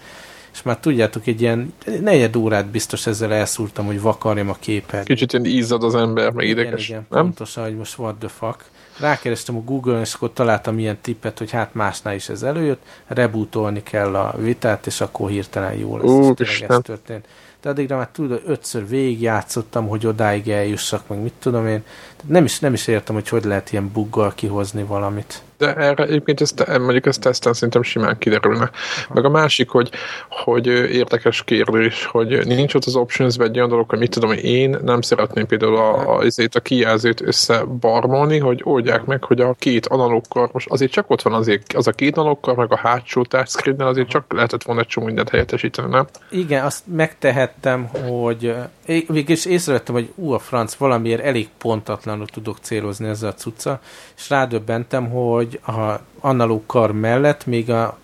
és 0.54 0.62
már 0.62 0.78
tudjátok, 0.78 1.28
egy 1.28 1.42
ilyen 1.42 1.74
negyed 2.02 2.36
órát 2.36 2.66
biztos 2.66 3.08
ezzel 3.08 3.34
elszúrtam, 3.34 3.86
hogy 3.86 4.02
vakarjam 4.02 4.50
a 4.50 4.56
képet. 4.60 5.06
Kicsit 5.06 5.34
ilyen 5.34 5.46
ízad 5.46 5.84
az 5.84 5.96
ember, 5.96 6.32
meg 6.32 6.48
ideges, 6.48 6.90
igen, 6.90 7.06
nem? 7.10 7.24
pontosan, 7.24 7.64
hogy 7.64 7.76
most 7.76 7.98
what 7.98 8.16
the 8.16 8.28
fuck. 8.28 8.66
Rákerestem 9.00 9.56
a 9.56 9.60
Google-on, 9.60 10.00
és 10.00 10.14
akkor 10.14 10.34
találtam 10.34 10.80
ilyen 10.80 10.98
tippet, 11.02 11.38
hogy 11.38 11.52
hát 11.52 11.74
másnál 11.74 12.16
is 12.16 12.30
ez 12.30 12.44
előjött, 12.44 12.82
rebootolni 13.08 13.84
kell 13.84 14.16
a 14.16 14.36
vitát, 14.38 14.88
és 14.88 15.02
akkor 15.02 15.30
hirtelen 15.30 15.74
jó 15.74 15.98
lesz, 15.98 16.10
Ú, 16.10 16.34
és 16.38 16.62
ez 16.62 16.80
történt 16.82 17.26
de 17.62 17.69
addigra 17.69 17.97
már 17.97 18.08
tudod, 18.08 18.41
ötször 18.45 18.88
végigjátszottam, 18.88 19.88
hogy 19.88 20.06
odáig 20.08 20.50
eljussak, 20.50 21.08
meg 21.08 21.21
mit 21.21 21.34
tudom 21.39 21.67
én. 21.67 21.84
Tehát 22.15 22.32
nem 22.32 22.43
is, 22.43 22.60
nem 22.60 22.74
is 22.74 22.88
értem, 22.88 23.15
hogy 23.15 23.30
hogy 23.30 23.43
lehet 23.43 23.71
ilyen 23.71 23.91
buggal 23.93 24.34
kihozni 24.34 24.84
valamit. 24.84 25.41
De 25.62 25.76
erre 25.76 26.04
egyébként 26.04 26.41
ezt, 26.41 26.67
mondjuk 26.67 27.06
ezt 27.06 27.21
teszten 27.21 27.54
szerintem 27.54 27.82
simán 27.82 28.17
kiderülne. 28.17 28.69
Meg 29.13 29.26
a 29.26 29.30
másik, 29.30 29.69
hogy, 29.69 29.89
hogy 30.30 30.67
érdekes 30.67 31.43
kérdés, 31.43 32.06
hogy 32.06 32.45
nincs 32.45 32.74
ott 32.74 32.86
az 32.86 32.95
options 32.95 33.38
egy 33.38 33.58
olyan 33.58 33.69
dolog, 33.69 33.89
hogy 33.89 34.00
mit 34.00 34.12
tudom, 34.12 34.32
én 34.32 34.78
nem 34.84 35.02
szeretném 35.02 35.45
például 35.45 35.76
a, 35.76 36.17
a, 36.17 36.24
a, 36.24 36.47
a 36.52 36.60
kijelzőt 36.60 37.21
összebarmolni, 37.21 38.38
hogy 38.38 38.62
oldják 38.63 39.06
meg, 39.06 39.24
hogy 39.24 39.41
a 39.41 39.56
két 39.60 39.86
analókkal, 39.86 40.50
most 40.54 40.67
azért 40.69 40.91
csak 40.91 41.10
ott 41.10 41.21
van 41.21 41.34
azért 41.34 41.74
az 41.74 41.88
a 41.88 41.91
két 41.91 42.17
analókkal, 42.17 42.56
meg 42.56 42.71
a 42.71 42.78
hátsó 42.78 43.24
touchscreen 43.24 43.80
azért 43.80 44.10
csak 44.10 44.34
lehetett 44.34 44.63
volna 44.63 44.82
egy 44.82 44.88
csomó 44.88 45.06
mindent 45.06 45.30
helyettesíteni, 45.30 45.89
nem? 45.89 46.08
Igen, 46.30 46.65
azt 46.65 46.84
megtehettem, 46.86 47.86
hogy 47.86 48.56
végülis 48.86 49.45
észrevettem, 49.45 49.95
hogy 49.95 50.12
ú, 50.15 50.32
a 50.32 50.39
franc, 50.39 50.76
valamiért 50.76 51.24
elég 51.24 51.50
pontatlanul 51.58 52.28
tudok 52.28 52.58
célozni 52.62 53.08
ezzel 53.08 53.30
a 53.30 53.34
cucca, 53.34 53.80
és 54.17 54.30
rádöbbentem, 54.30 55.10
hogy 55.10 55.51
a 55.54 56.00
analóg 56.20 56.66
kar 56.66 56.92
mellett 56.92 57.46
még 57.46 57.70
a, 57.70 57.98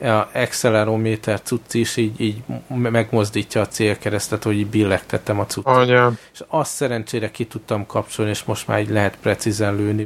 a 0.00 0.28
accelerométer 0.34 1.40
cucc 1.42 1.74
is 1.74 1.96
így, 1.96 2.20
így 2.20 2.42
megmozdítja 2.68 3.60
a 3.60 3.68
célkeresztet, 3.68 4.42
hogy 4.42 4.54
így 4.58 4.66
billegtettem 4.66 5.40
a 5.40 5.46
cuccot. 5.46 5.76
Anya. 5.76 6.12
És 6.32 6.44
azt 6.48 6.72
szerencsére 6.72 7.30
ki 7.30 7.46
tudtam 7.46 7.86
kapcsolni, 7.86 8.30
és 8.30 8.44
most 8.44 8.66
már 8.66 8.80
így 8.80 8.90
lehet 8.90 9.16
precízen 9.22 9.76
lőni. 9.76 10.04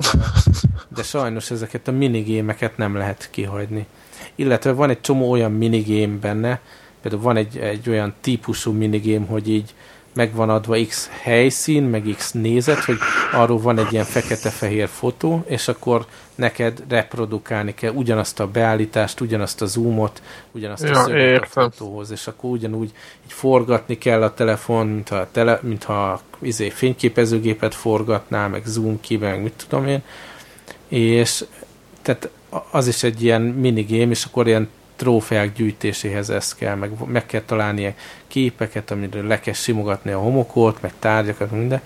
De 0.88 1.02
sajnos 1.02 1.50
ezeket 1.50 1.88
a 1.88 1.92
minigémeket 1.92 2.76
nem 2.76 2.96
lehet 2.96 3.28
kihagyni. 3.30 3.86
Illetve 4.34 4.72
van 4.72 4.90
egy 4.90 5.00
csomó 5.00 5.30
olyan 5.30 5.52
minigém 5.52 6.20
benne, 6.20 6.60
például 7.02 7.22
van 7.22 7.36
egy, 7.36 7.58
egy 7.58 7.88
olyan 7.88 8.14
típusú 8.20 8.72
minigém, 8.72 9.26
hogy 9.26 9.48
így 9.48 9.74
meg 10.18 10.34
van 10.34 10.50
adva 10.50 10.76
X 10.86 11.10
helyszín, 11.22 11.82
meg 11.82 12.14
X 12.16 12.32
nézet, 12.32 12.84
hogy 12.84 12.96
arról 13.32 13.58
van 13.58 13.78
egy 13.78 13.92
ilyen 13.92 14.04
fekete-fehér 14.04 14.88
fotó, 14.88 15.44
és 15.46 15.68
akkor 15.68 16.06
neked 16.34 16.82
reprodukálni 16.88 17.74
kell 17.74 17.92
ugyanazt 17.92 18.40
a 18.40 18.46
beállítást, 18.46 19.20
ugyanazt 19.20 19.62
a 19.62 19.66
zoomot, 19.66 20.22
ugyanazt 20.52 20.82
ja, 20.82 20.90
a 20.90 21.02
szöget 21.02 21.42
a 21.42 21.46
fotóhoz, 21.46 22.10
és 22.10 22.26
akkor 22.26 22.50
ugyanúgy 22.50 22.92
így 23.24 23.32
forgatni 23.32 23.98
kell 23.98 24.22
a 24.22 24.34
telefon, 24.34 24.86
mintha, 24.86 25.16
a 25.16 25.28
tele, 25.32 25.58
mintha 25.62 26.20
izé, 26.38 26.68
fényképezőgépet 26.68 27.74
forgatná, 27.74 28.46
meg 28.46 28.62
zoom 28.66 29.00
ki, 29.00 29.16
meg 29.16 29.42
mit 29.42 29.64
tudom 29.68 29.86
én, 29.86 30.02
és 30.88 31.44
tehát 32.02 32.28
az 32.70 32.86
is 32.86 33.02
egy 33.02 33.22
ilyen 33.22 33.42
minigame, 33.42 34.10
és 34.10 34.24
akkor 34.24 34.46
ilyen 34.46 34.68
trófeák 34.98 35.52
gyűjtéséhez 35.52 36.30
ez 36.30 36.54
kell, 36.54 36.74
meg, 36.74 36.90
meg 37.06 37.26
kell 37.26 37.42
találni 37.46 37.80
ilyen 37.80 37.94
képeket, 38.26 38.90
amiről 38.90 39.26
le 39.26 39.40
kell 39.40 39.54
simogatni 39.54 40.10
a 40.10 40.18
homokot, 40.18 40.82
meg 40.82 40.92
tárgyakat, 40.98 41.50
minden. 41.50 41.80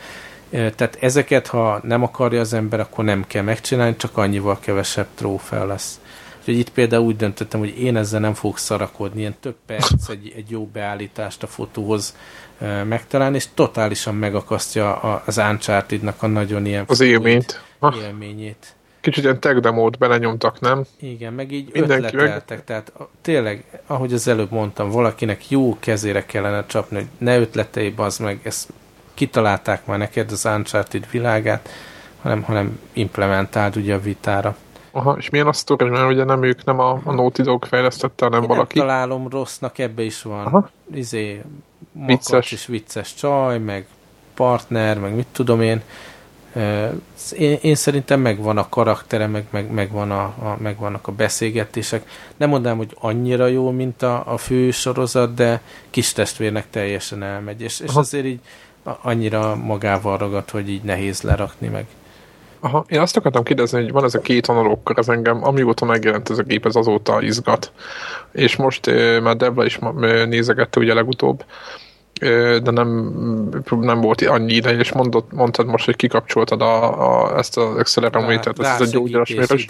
Tehát 0.51 0.99
ezeket, 1.01 1.47
ha 1.47 1.81
nem 1.83 2.03
akarja 2.03 2.41
az 2.41 2.53
ember, 2.53 2.81
akkor 2.81 3.05
nem 3.05 3.25
kell 3.27 3.43
megcsinálni, 3.43 3.97
csak 3.97 4.17
annyival 4.17 4.59
kevesebb 4.61 5.07
trófea 5.15 5.67
lesz. 5.67 6.01
Úgyhogy 6.39 6.59
itt 6.59 6.71
például 6.71 7.05
úgy 7.05 7.17
döntöttem, 7.17 7.61
hogy 7.61 7.79
én 7.79 7.97
ezzel 7.97 8.21
nem 8.21 8.35
fogok 8.35 8.59
szarakodni, 8.59 9.21
ilyen 9.21 9.37
több 9.41 9.57
perc 9.67 10.09
egy, 10.09 10.33
egy 10.37 10.51
jó 10.51 10.67
beállítást 10.73 11.43
a 11.43 11.47
fotóhoz 11.47 12.17
e, 12.59 12.85
megtalálni, 12.85 13.37
és 13.37 13.47
totálisan 13.55 14.15
megakasztja 14.15 14.97
az 15.01 15.39
Uncharted-nak 15.39 16.23
a 16.23 16.27
nagyon 16.27 16.67
ilyen 16.67 16.85
az 16.87 17.01
élményt. 17.01 17.63
élményét. 18.03 18.75
Kicsit 19.03 19.25
ilyen 19.25 19.41
tech 19.41 19.61
demót 19.61 19.99
belenyomtak, 19.99 20.61
nem? 20.61 20.85
Igen, 21.01 21.33
meg 21.33 21.53
így 21.53 21.71
Mindenki 21.73 22.07
ötleteltek, 22.07 22.57
meg... 22.57 22.65
tehát 22.65 22.93
tényleg, 23.21 23.81
ahogy 23.87 24.13
az 24.13 24.29
előbb 24.29 24.51
mondtam, 24.51 24.91
valakinek 24.91 25.51
jó 25.51 25.77
kezére 25.81 26.25
kellene 26.25 26.67
csapni, 26.67 26.97
hogy 26.97 27.07
ne 27.19 27.39
ötletei 27.39 27.95
az 27.97 28.19
meg, 28.19 28.41
ezt 28.43 28.73
kitalálták 29.15 29.87
már 29.87 29.99
neked 29.99 30.31
az 30.31 30.45
Uncharted 30.45 31.11
világát, 31.11 31.69
hanem, 32.23 32.43
hanem 32.43 32.81
implementáld 32.93 33.77
ugye 33.77 33.95
a 33.95 34.01
vitára. 34.01 34.57
Aha, 34.91 35.17
és 35.19 35.31
milyen 35.31 35.47
a 35.47 35.53
sztori, 35.53 35.89
mert 35.89 36.11
ugye 36.11 36.25
nem 36.25 36.43
ők, 36.43 36.65
nem 36.65 36.79
a, 36.79 37.01
a 37.05 37.13
Naughty 37.13 37.43
Dog 37.43 37.65
fejlesztette, 37.65 38.25
hanem 38.25 38.43
Én 38.43 38.49
valaki. 38.49 38.79
Nem 38.79 38.87
találom 38.87 39.29
rossznak, 39.29 39.79
ebbe 39.79 40.03
is 40.03 40.23
van. 40.23 40.45
Aha. 40.45 40.71
Izé, 40.95 41.43
vicces. 41.93 42.53
és 42.53 42.67
vicces 42.67 43.15
csaj, 43.15 43.59
meg 43.59 43.87
partner, 44.35 44.99
meg 44.99 45.15
mit 45.15 45.27
tudom 45.33 45.61
én. 45.61 45.83
Én, 47.33 47.59
én 47.63 47.75
szerintem 47.75 48.21
megvan 48.21 48.59
a 48.59 48.69
karaktere, 48.69 49.27
meg, 49.27 49.45
meg, 49.51 49.71
megvan 49.71 50.11
a, 50.11 50.23
a, 50.23 50.57
megvannak 50.59 51.09
a 51.09 51.13
beszélgetések. 51.13 52.09
Nem 52.37 52.49
mondám, 52.49 52.77
hogy 52.77 52.97
annyira 53.01 53.47
jó, 53.47 53.71
mint 53.71 54.03
a, 54.03 54.33
a 54.33 54.37
fő 54.37 54.71
sorozat, 54.71 55.35
de 55.35 55.61
kis 55.91 56.13
testvérnek 56.13 56.71
teljesen 56.71 57.23
elmegy, 57.23 57.61
és, 57.61 57.81
és 57.81 57.95
azért 57.95 58.25
így 58.25 58.41
annyira 58.83 59.57
magával 59.57 60.19
ragad, 60.19 60.51
hogy 60.51 60.69
így 60.69 60.83
nehéz 60.83 61.23
lerakni 61.23 61.69
meg. 61.69 61.87
Aha, 62.61 62.85
én 62.89 63.01
azt 63.01 63.17
akartam 63.17 63.43
kérdezni, 63.43 63.83
hogy 63.83 63.93
van 63.93 64.05
ez 64.05 64.15
a 64.15 64.21
két 64.21 64.47
analógkör, 64.47 64.99
ez 64.99 65.09
engem, 65.09 65.45
amióta 65.45 65.85
megjelent 65.85 66.31
ez 66.31 66.39
a 66.39 66.43
gép, 66.43 66.67
ez 66.67 66.77
azóta 66.77 67.23
izgat. 67.23 67.73
És 68.33 68.57
most 68.57 68.87
e, 68.87 69.21
már 69.21 69.37
Debla 69.37 69.65
is 69.65 69.79
nézegette 70.27 70.81
ugye 70.81 70.95
legutóbb, 70.95 71.45
de 72.63 72.71
nem, 72.71 72.89
nem 73.81 74.01
volt 74.01 74.23
annyi 74.23 74.53
ideje, 74.53 74.79
és 74.79 74.93
mondott, 74.93 75.33
mondtad 75.33 75.67
most, 75.67 75.85
hogy 75.85 75.97
kikapcsoltad 75.97 76.61
a, 76.61 77.01
a, 77.33 77.39
ezt 77.39 77.57
az 77.57 77.77
accelerométert, 77.77 78.61
ezt 78.61 78.81
a 78.81 78.85
gyógyíras 78.85 79.35
mérés. 79.35 79.69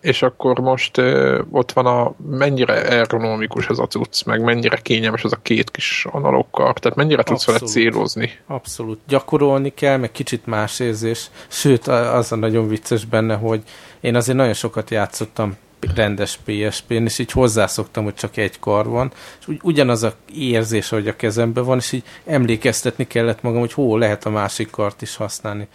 És 0.00 0.22
akkor 0.22 0.58
most 0.58 0.98
uh, 0.98 1.38
ott 1.50 1.72
van 1.72 1.86
a 1.86 2.14
mennyire 2.30 2.88
ergonomikus 2.88 3.68
ez 3.68 3.78
a 3.78 3.86
cucc, 3.86 4.24
meg 4.24 4.42
mennyire 4.42 4.76
kényelmes 4.76 5.24
ez 5.24 5.32
a 5.32 5.38
két 5.42 5.70
kis 5.70 6.06
analókkal, 6.10 6.72
tehát 6.72 6.96
mennyire 6.96 7.22
tudsz 7.22 7.46
vele 7.46 7.58
célozni. 7.58 8.30
Abszolút. 8.46 9.00
Gyakorolni 9.08 9.74
kell, 9.74 9.96
meg 9.96 10.12
kicsit 10.12 10.46
más 10.46 10.80
érzés. 10.80 11.30
Sőt, 11.48 11.86
az 11.86 12.32
a 12.32 12.36
nagyon 12.36 12.68
vicces 12.68 13.04
benne, 13.04 13.34
hogy 13.34 13.62
én 14.00 14.14
azért 14.14 14.36
nagyon 14.36 14.52
sokat 14.52 14.90
játszottam 14.90 15.56
rendes 15.94 16.38
PSP-n, 16.44 17.04
és 17.04 17.18
így 17.18 17.32
hozzászoktam, 17.32 18.04
hogy 18.04 18.14
csak 18.14 18.36
egy 18.36 18.58
kar 18.58 18.88
van, 18.88 19.12
és 19.40 19.48
úgy, 19.48 19.60
ugyanaz 19.62 20.02
a 20.02 20.14
érzés, 20.34 20.88
hogy 20.88 21.08
a 21.08 21.16
kezemben 21.16 21.64
van, 21.64 21.78
és 21.78 21.92
így 21.92 22.04
emlékeztetni 22.26 23.06
kellett 23.06 23.42
magam, 23.42 23.60
hogy 23.60 23.72
hol 23.72 23.98
lehet 23.98 24.26
a 24.26 24.30
másik 24.30 24.70
kart 24.70 25.02
is 25.02 25.16
használni. 25.16 25.68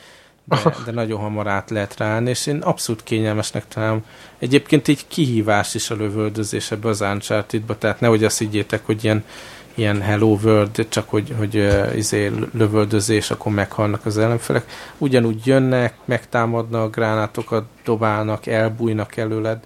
De, 0.46 0.76
de 0.86 0.92
nagyon 0.92 1.20
hamar 1.20 1.48
át 1.48 1.70
lehet 1.70 1.98
ráállni, 1.98 2.30
és 2.30 2.48
én 2.48 2.58
abszolút 2.58 3.04
kényelmesnek 3.04 3.68
találom. 3.68 4.06
Egyébként 4.40 4.88
így 4.88 5.08
kihívás 5.08 5.74
is 5.74 5.90
a 5.90 5.96
lövöldözés 5.96 6.72
ebbe 6.72 6.90
az 6.90 7.02
uncharted 7.02 7.64
tehát 7.80 8.00
nehogy 8.00 8.24
azt 8.24 8.38
higgyétek, 8.38 8.86
hogy 8.86 9.04
ilyen, 9.04 9.24
ilyen 9.74 10.02
Hello 10.02 10.38
World, 10.44 10.86
csak 10.90 11.10
hogy, 11.10 11.34
hogy 11.38 11.56
uh, 11.56 11.98
izé, 11.98 12.32
lövöldözés, 12.54 13.32
akkor 13.32 13.52
meghalnak 13.52 14.06
az 14.06 14.18
ellenfelek. 14.18 14.66
Ugyanúgy 14.98 15.46
jönnek, 15.46 15.94
megtámadnak, 16.06 16.96
gránátokat 16.96 17.66
dobálnak, 17.84 18.46
elbújnak 18.46 19.18
előled, 19.18 19.60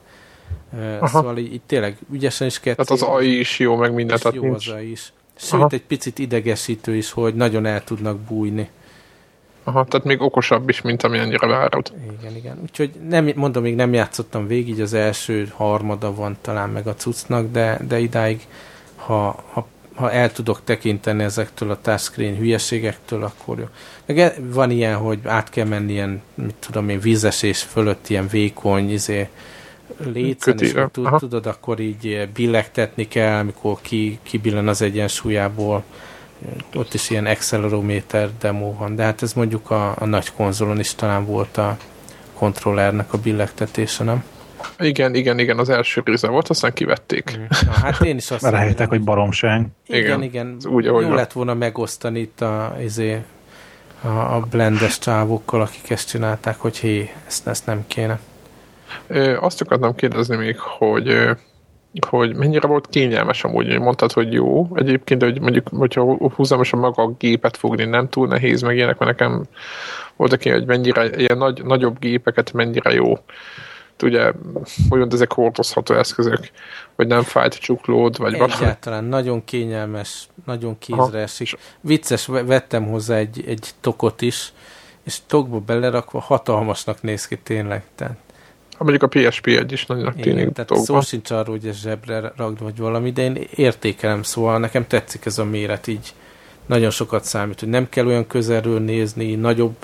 Aha. 0.74 1.08
Szóval 1.08 1.38
így, 1.38 1.54
így 1.54 1.62
tényleg 1.66 1.98
ügyesen 2.12 2.48
is 2.48 2.60
kell. 2.60 2.74
Tehát 2.74 2.92
az 2.92 3.02
AI 3.02 3.40
is 3.40 3.60
jó, 3.60 3.76
meg 3.76 3.94
mindent. 3.94 4.30
Jó 4.34 4.42
nincs. 4.42 4.68
az 4.68 4.74
AI 4.74 4.92
is. 4.92 5.14
Sőt, 5.36 5.54
Aha. 5.54 5.68
egy 5.72 5.84
picit 5.84 6.20
idegesítő 6.20 6.96
is, 6.96 7.12
hogy 7.12 7.36
nagyon 7.36 7.66
el 7.66 7.84
tudnak 7.84 8.18
bújni. 8.20 8.70
Aha, 9.64 9.86
tehát 9.86 10.06
még 10.06 10.22
okosabb 10.22 10.70
is, 10.70 10.82
mint 10.82 11.04
amennyire 11.04 11.48
várod. 11.48 11.92
Igen, 12.20 12.36
igen. 12.36 12.60
Úgyhogy 12.62 12.92
nem, 13.10 13.32
mondom, 13.36 13.64
még 13.64 13.76
nem 13.76 13.94
játszottam 13.94 14.48
végig, 14.48 14.82
az 14.82 14.94
első 14.94 15.52
harmada 15.56 16.14
van 16.14 16.38
talán 16.42 16.70
meg 16.70 16.88
a 16.88 16.96
cuccnak, 16.96 17.52
de, 17.52 17.80
de 17.88 18.00
idáig, 18.00 18.48
ha, 18.96 19.44
ha, 19.52 19.68
ha 19.96 20.12
el 20.12 20.32
tudok 20.32 20.62
tekinteni 20.64 21.24
ezektől 21.24 21.72
a 21.72 21.82
touchscreen 21.82 22.36
hülyeségektől, 22.36 23.24
akkor 23.24 23.60
jó. 23.60 23.66
Meg 24.06 24.20
e- 24.20 24.36
van 24.40 24.72
ilyen, 24.72 24.96
hogy 24.96 25.20
át 25.24 25.50
kell 25.50 25.66
menni 25.66 25.92
ilyen, 25.92 26.22
mit 26.34 26.56
tudom 26.60 26.90
én, 26.90 27.00
vízesés 27.00 27.62
fölött 27.62 28.10
ilyen 28.10 28.28
vékony, 28.28 28.92
izé, 28.92 29.28
lécen, 29.98 30.60
és 30.60 30.74
tud, 30.92 31.10
tudod, 31.18 31.46
akkor 31.46 31.80
így 31.80 32.30
billegtetni 32.34 33.08
kell, 33.08 33.38
amikor 33.38 33.78
ki, 33.82 34.20
kibillen 34.24 34.68
az 34.68 34.82
egyensúlyából. 34.82 35.84
Ott 36.74 36.94
is 36.94 37.10
ilyen 37.10 37.26
accelerometer 37.26 38.30
demo 38.40 38.74
van, 38.74 38.96
de 38.96 39.04
hát 39.04 39.22
ez 39.22 39.34
mondjuk 39.34 39.72
a, 39.72 39.96
a 40.00 40.06
nagy 40.06 40.32
konzolon 40.32 40.80
is 40.80 40.96
talán 40.96 41.26
volt 41.26 41.58
a 41.58 41.78
kontrollernek 42.34 43.14
a 43.14 43.18
billegtetése, 43.18 44.04
nem? 44.04 44.24
Igen, 44.80 45.16
igen, 45.16 45.40
igen, 45.40 45.58
az 45.60 45.70
első 45.70 46.02
része 46.06 46.28
volt, 46.28 46.48
aztán 46.48 46.74
kivették. 46.74 47.38
Mm. 47.38 47.44
Na, 47.66 47.72
hát 47.72 48.02
én 48.02 48.18
is 48.18 48.32
azt 48.32 48.44
Rájöttek, 48.44 48.90
hogy 48.90 49.02
baromság. 49.02 49.68
Igen, 49.88 50.02
igen. 50.04 50.22
igen. 50.22 50.58
Úgy, 50.74 50.86
Jó 50.86 50.94
van. 50.94 51.14
lett 51.14 51.32
volna 51.32 51.54
megosztani 51.54 52.20
itt 52.20 52.42
a, 52.42 52.76
izé, 52.82 53.22
a, 54.02 54.08
a 54.08 54.48
blendes 54.50 55.00
csávokkal, 55.00 55.62
akik 55.62 55.90
ezt 55.90 56.10
csinálták, 56.10 56.60
hogy 56.60 56.78
hé, 56.78 57.12
ezt, 57.28 57.48
ezt 57.48 57.66
nem 57.66 57.84
kéne. 57.88 58.20
Azt 59.40 59.62
akartam 59.62 59.96
kérdezni 59.96 60.36
még, 60.36 60.60
hogy 60.60 61.36
hogy 62.08 62.36
mennyire 62.36 62.68
volt 62.68 62.88
kényelmes 62.90 63.44
amúgy, 63.44 63.68
hogy 63.68 63.80
mondtad, 63.80 64.12
hogy 64.12 64.34
jó. 64.34 64.68
Egyébként, 64.74 65.24
hogy 65.24 65.42
mondjuk, 65.42 65.68
hogyha 65.78 66.18
húzamosan 66.36 66.80
maga 66.80 67.04
a 67.04 67.16
gépet 67.18 67.58
fogni, 67.58 67.86
nem 67.86 68.10
túl 68.10 68.28
nehéz, 68.28 68.62
meg 68.62 68.76
ilyenek, 68.76 68.98
mert 68.98 69.12
nekem 69.12 69.44
voltak 70.16 70.46
ilyen, 70.46 70.58
hogy 70.58 70.68
mennyire, 70.68 71.10
ilyen 71.16 71.38
nagy, 71.38 71.64
nagyobb 71.64 72.00
gépeket 72.00 72.54
mennyire 72.54 72.94
jó. 72.94 73.18
Ugye, 74.04 74.32
olyan 74.90 75.12
ezek 75.12 75.34
hordozható 75.34 75.96
eszközök, 75.96 76.50
vagy 76.96 77.08
nem 77.08 77.22
fájt 77.22 77.60
csuklód, 77.60 78.18
vagy 78.18 78.38
valami. 78.38 78.54
Egyáltalán 78.54 79.04
nagyon 79.04 79.44
kényelmes, 79.44 80.28
nagyon 80.46 80.78
kézre 80.80 81.20
esik. 81.20 81.58
Vicces, 81.82 82.26
vettem 82.26 82.88
hozzá 82.88 83.16
egy, 83.16 83.44
egy 83.48 83.70
tokot 83.82 84.22
is, 84.22 84.54
és 85.04 85.18
tokba 85.28 85.60
belerakva 85.60 86.20
hatalmasnak 86.20 87.02
néz 87.02 87.28
ki 87.28 87.38
tényleg. 87.38 87.84
Tehát 87.96 88.18
mondjuk 88.78 89.04
a 89.04 89.08
PSP 89.08 89.48
egy 89.48 89.72
is 89.72 89.86
nagyon 89.86 90.16
tűnik. 90.16 90.52
Tehát 90.52 90.76
szó 90.76 91.02
sincs 91.02 91.32
arról, 91.32 91.58
hogy 91.60 91.68
ez 91.68 91.82
zsebre 91.82 92.34
ragd 92.36 92.62
vagy 92.62 92.78
valami, 92.78 93.12
de 93.12 93.22
én 93.22 93.48
értékelem, 93.56 94.24
szóval 94.24 94.60
nekem 94.60 94.88
tetszik 94.88 95.26
ez 95.26 95.38
a 95.38 95.46
méret 95.46 95.88
így. 95.88 96.14
Nagyon 96.66 96.90
sokat 96.90 97.24
számít, 97.24 97.60
hogy 97.60 97.70
nem 97.70 97.90
kell 97.90 98.06
olyan 98.06 98.28
közelről 98.28 98.80
nézni, 98.80 99.36
nagyobb 99.36 99.76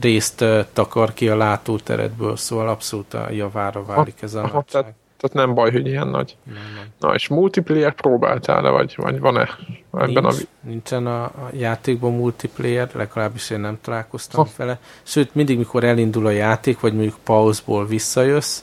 részt 0.00 0.44
takar 0.72 1.12
ki 1.12 1.28
a 1.28 1.36
látóteredből, 1.36 2.36
szóval 2.36 2.68
abszolút 2.68 3.14
a 3.14 3.30
javára 3.30 3.84
válik 3.84 4.22
ez 4.22 4.34
a 4.34 4.42
Aha, 4.42 4.64
tehát, 4.70 4.94
tehát 5.26 5.46
nem 5.46 5.54
baj, 5.54 5.70
hogy 5.70 5.86
ilyen 5.86 6.08
nagy. 6.08 6.36
Nem, 6.44 6.54
nem. 6.74 6.84
Na, 7.00 7.14
és 7.14 7.28
multiplayer 7.28 7.94
próbáltál-e, 7.94 8.70
vagy, 8.70 8.94
vagy 8.96 9.20
van-e 9.20 9.48
ebben 9.92 10.22
Nincs, 10.22 10.40
a... 10.40 10.46
Nincsen 10.60 11.06
a, 11.06 11.22
a 11.22 11.50
játékban 11.52 12.12
multiplayer, 12.12 12.88
legalábbis 12.92 13.50
én 13.50 13.60
nem 13.60 13.78
találkoztam 13.82 14.44
ha. 14.44 14.50
vele. 14.56 14.78
Sőt, 15.02 15.34
mindig, 15.34 15.58
mikor 15.58 15.84
elindul 15.84 16.26
a 16.26 16.30
játék, 16.30 16.80
vagy 16.80 16.92
mondjuk 16.92 17.16
pauzból 17.24 17.86
visszajössz, 17.86 18.62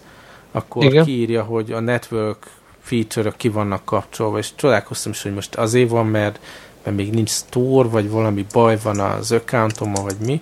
akkor 0.52 0.84
Igen. 0.84 1.06
kiírja, 1.06 1.43
hogy 1.43 1.71
a 1.71 1.80
network 1.80 2.47
feature 2.80 3.34
ki 3.38 3.49
vannak 3.49 3.86
kapcsolva, 3.86 4.38
és 4.38 4.56
csodálkoztam 4.56 5.12
is, 5.12 5.23
hogy 5.23 5.34
most 5.34 5.56
azért 5.56 5.89
van, 5.89 6.06
mert, 6.06 6.39
mert 6.84 6.97
még 6.97 7.13
nincs 7.13 7.30
store, 7.30 7.88
vagy 7.88 8.10
valami 8.10 8.45
baj 8.54 8.78
van 8.84 8.99
az 8.99 9.32
accountommal, 9.32 10.04
vagy 10.04 10.17
mi, 10.19 10.41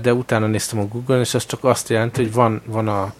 de 0.00 0.14
utána 0.14 0.46
néztem 0.46 0.78
a 0.78 0.86
Google-on, 0.86 1.20
és 1.20 1.34
az 1.34 1.46
csak 1.46 1.64
azt 1.64 1.88
jelenti, 1.88 2.22
hogy 2.22 2.32
van, 2.32 2.62
van 2.64 2.88
a, 2.88 3.12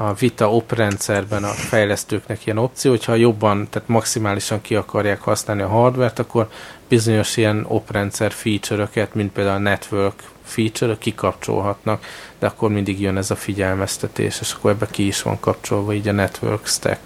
a 0.00 0.14
Vita 0.14 0.50
op 0.50 0.72
rendszerben 0.72 1.44
a 1.44 1.48
fejlesztőknek 1.48 2.46
ilyen 2.46 2.58
opció, 2.58 2.90
hogyha 2.90 3.14
jobban, 3.14 3.68
tehát 3.70 3.88
maximálisan 3.88 4.60
ki 4.60 4.74
akarják 4.74 5.20
használni 5.20 5.62
a 5.62 5.68
hardware 5.68 6.12
akkor 6.16 6.48
bizonyos 6.88 7.36
ilyen 7.36 7.64
op 7.68 7.90
rendszer 7.90 8.32
feature-öket, 8.32 9.14
mint 9.14 9.32
például 9.32 9.56
a 9.56 9.70
network 9.70 10.22
feature 10.42 10.96
kikapcsolhatnak, 10.98 12.04
de 12.38 12.46
akkor 12.46 12.70
mindig 12.70 13.00
jön 13.00 13.16
ez 13.16 13.30
a 13.30 13.36
figyelmeztetés, 13.36 14.40
és 14.40 14.52
akkor 14.52 14.70
ebbe 14.70 14.86
ki 14.90 15.06
is 15.06 15.22
van 15.22 15.40
kapcsolva 15.40 15.92
így 15.92 16.08
a 16.08 16.12
network 16.12 16.66
stack. 16.66 17.00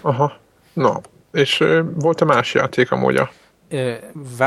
Aha, 0.00 0.32
na, 0.72 1.00
és 1.32 1.64
volt-e 1.94 2.24
más 2.24 2.54
játék 2.54 2.90
amúgy 2.90 3.16
a 3.16 3.30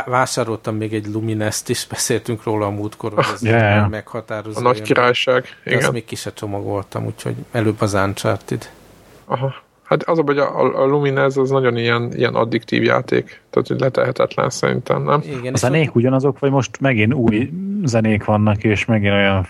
vásároltam 0.06 0.76
még 0.76 0.94
egy 0.94 1.08
Luminest 1.08 1.70
is, 1.70 1.88
beszéltünk 1.90 2.44
róla 2.44 2.66
a 2.66 2.70
múltkor, 2.70 3.14
hogy 3.14 3.26
ez 3.34 3.44
yeah. 3.44 3.90
meghatározó. 3.90 4.60
A 4.60 4.62
nagy 4.62 4.82
királyság, 4.82 5.46
igen. 5.66 5.80
Ezt 5.80 5.92
még 5.92 6.06
ki 6.06 6.16
se 6.16 6.34
csomagoltam, 6.34 7.06
úgyhogy 7.06 7.36
előbb 7.52 7.82
az 7.82 7.94
Uncharted. 7.94 8.70
Aha. 9.26 9.54
Hát 9.84 10.04
az, 10.04 10.20
hogy 10.26 10.38
a, 10.38 10.82
a 10.82 10.86
Lumines 10.86 11.36
az 11.36 11.50
nagyon 11.50 11.78
ilyen, 11.78 12.12
ilyen 12.16 12.36
addiktív 12.36 12.84
játék, 12.84 13.42
tehát 13.50 13.68
hogy 13.68 13.80
letehetetlen 13.80 14.50
szerintem, 14.50 15.04
nem? 15.04 15.22
Igen, 15.26 15.54
a 15.54 15.58
zenék 15.58 15.96
ugyanazok, 15.96 16.40
vagy 16.40 16.52
most 16.52 16.80
megint 16.80 17.14
új 17.14 17.52
zenék 17.84 18.26
vannak, 18.26 18.64
és 18.64 18.86
megint 18.86 19.14
olyan 19.14 19.50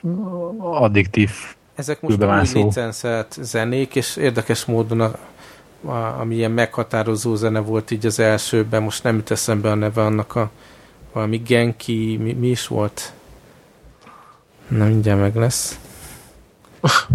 addiktív 0.60 1.32
Ezek 1.76 2.02
most 2.02 2.24
új 2.56 2.64
licenszelt 2.64 3.38
zenék, 3.42 3.96
és 3.96 4.16
érdekes 4.16 4.66
módon 4.66 5.02
a 5.02 5.12
a, 5.86 5.96
ami 5.96 6.36
ilyen 6.36 6.52
meghatározó 6.52 7.36
zene 7.36 7.60
volt 7.60 7.92
így 7.92 8.06
az 8.06 8.20
elsőben, 8.20 8.84
most 8.84 9.04
nem 9.04 9.16
jut 9.16 9.32
eszembe 9.32 9.72
a 9.72 9.76
neve 9.76 10.02
annak 10.02 10.36
a 10.36 10.50
valami 11.12 11.38
Genki, 11.38 12.18
mi, 12.22 12.34
mi 12.34 12.48
is 12.48 12.68
volt? 12.68 13.14
Na, 14.68 14.86
mindjárt 14.86 15.20
meg 15.20 15.36
lesz. 15.36 15.80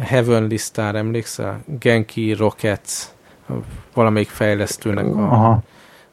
Heavenly 0.00 0.56
Star, 0.56 0.94
emlékszel? 0.94 1.64
Genki 1.78 2.32
Rockets, 2.32 3.04
valamelyik 3.94 4.28
fejlesztőnek 4.28 5.06
a, 5.06 5.62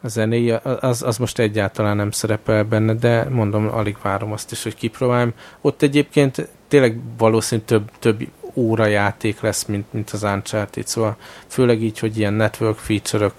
a 0.01 0.07
zenéi, 0.07 0.51
az, 0.79 1.01
az 1.01 1.17
most 1.17 1.39
egyáltalán 1.39 1.95
nem 1.95 2.11
szerepel 2.11 2.63
benne, 2.63 2.93
de 2.93 3.29
mondom, 3.29 3.69
alig 3.73 3.97
várom 4.01 4.31
azt 4.31 4.51
is, 4.51 4.63
hogy 4.63 4.75
kipróbáljam. 4.75 5.33
Ott 5.61 5.81
egyébként 5.81 6.49
tényleg 6.67 6.99
valószínűleg 7.17 7.69
több, 7.69 7.91
több 7.99 8.27
óra 8.53 8.85
játék 8.85 9.41
lesz, 9.41 9.65
mint, 9.65 9.93
mint 9.93 10.09
az 10.09 10.23
Uncharted, 10.23 10.87
szóval 10.87 11.15
főleg 11.47 11.81
így, 11.81 11.99
hogy 11.99 12.17
ilyen 12.17 12.33
network 12.33 12.77
feature-ök, 12.77 13.33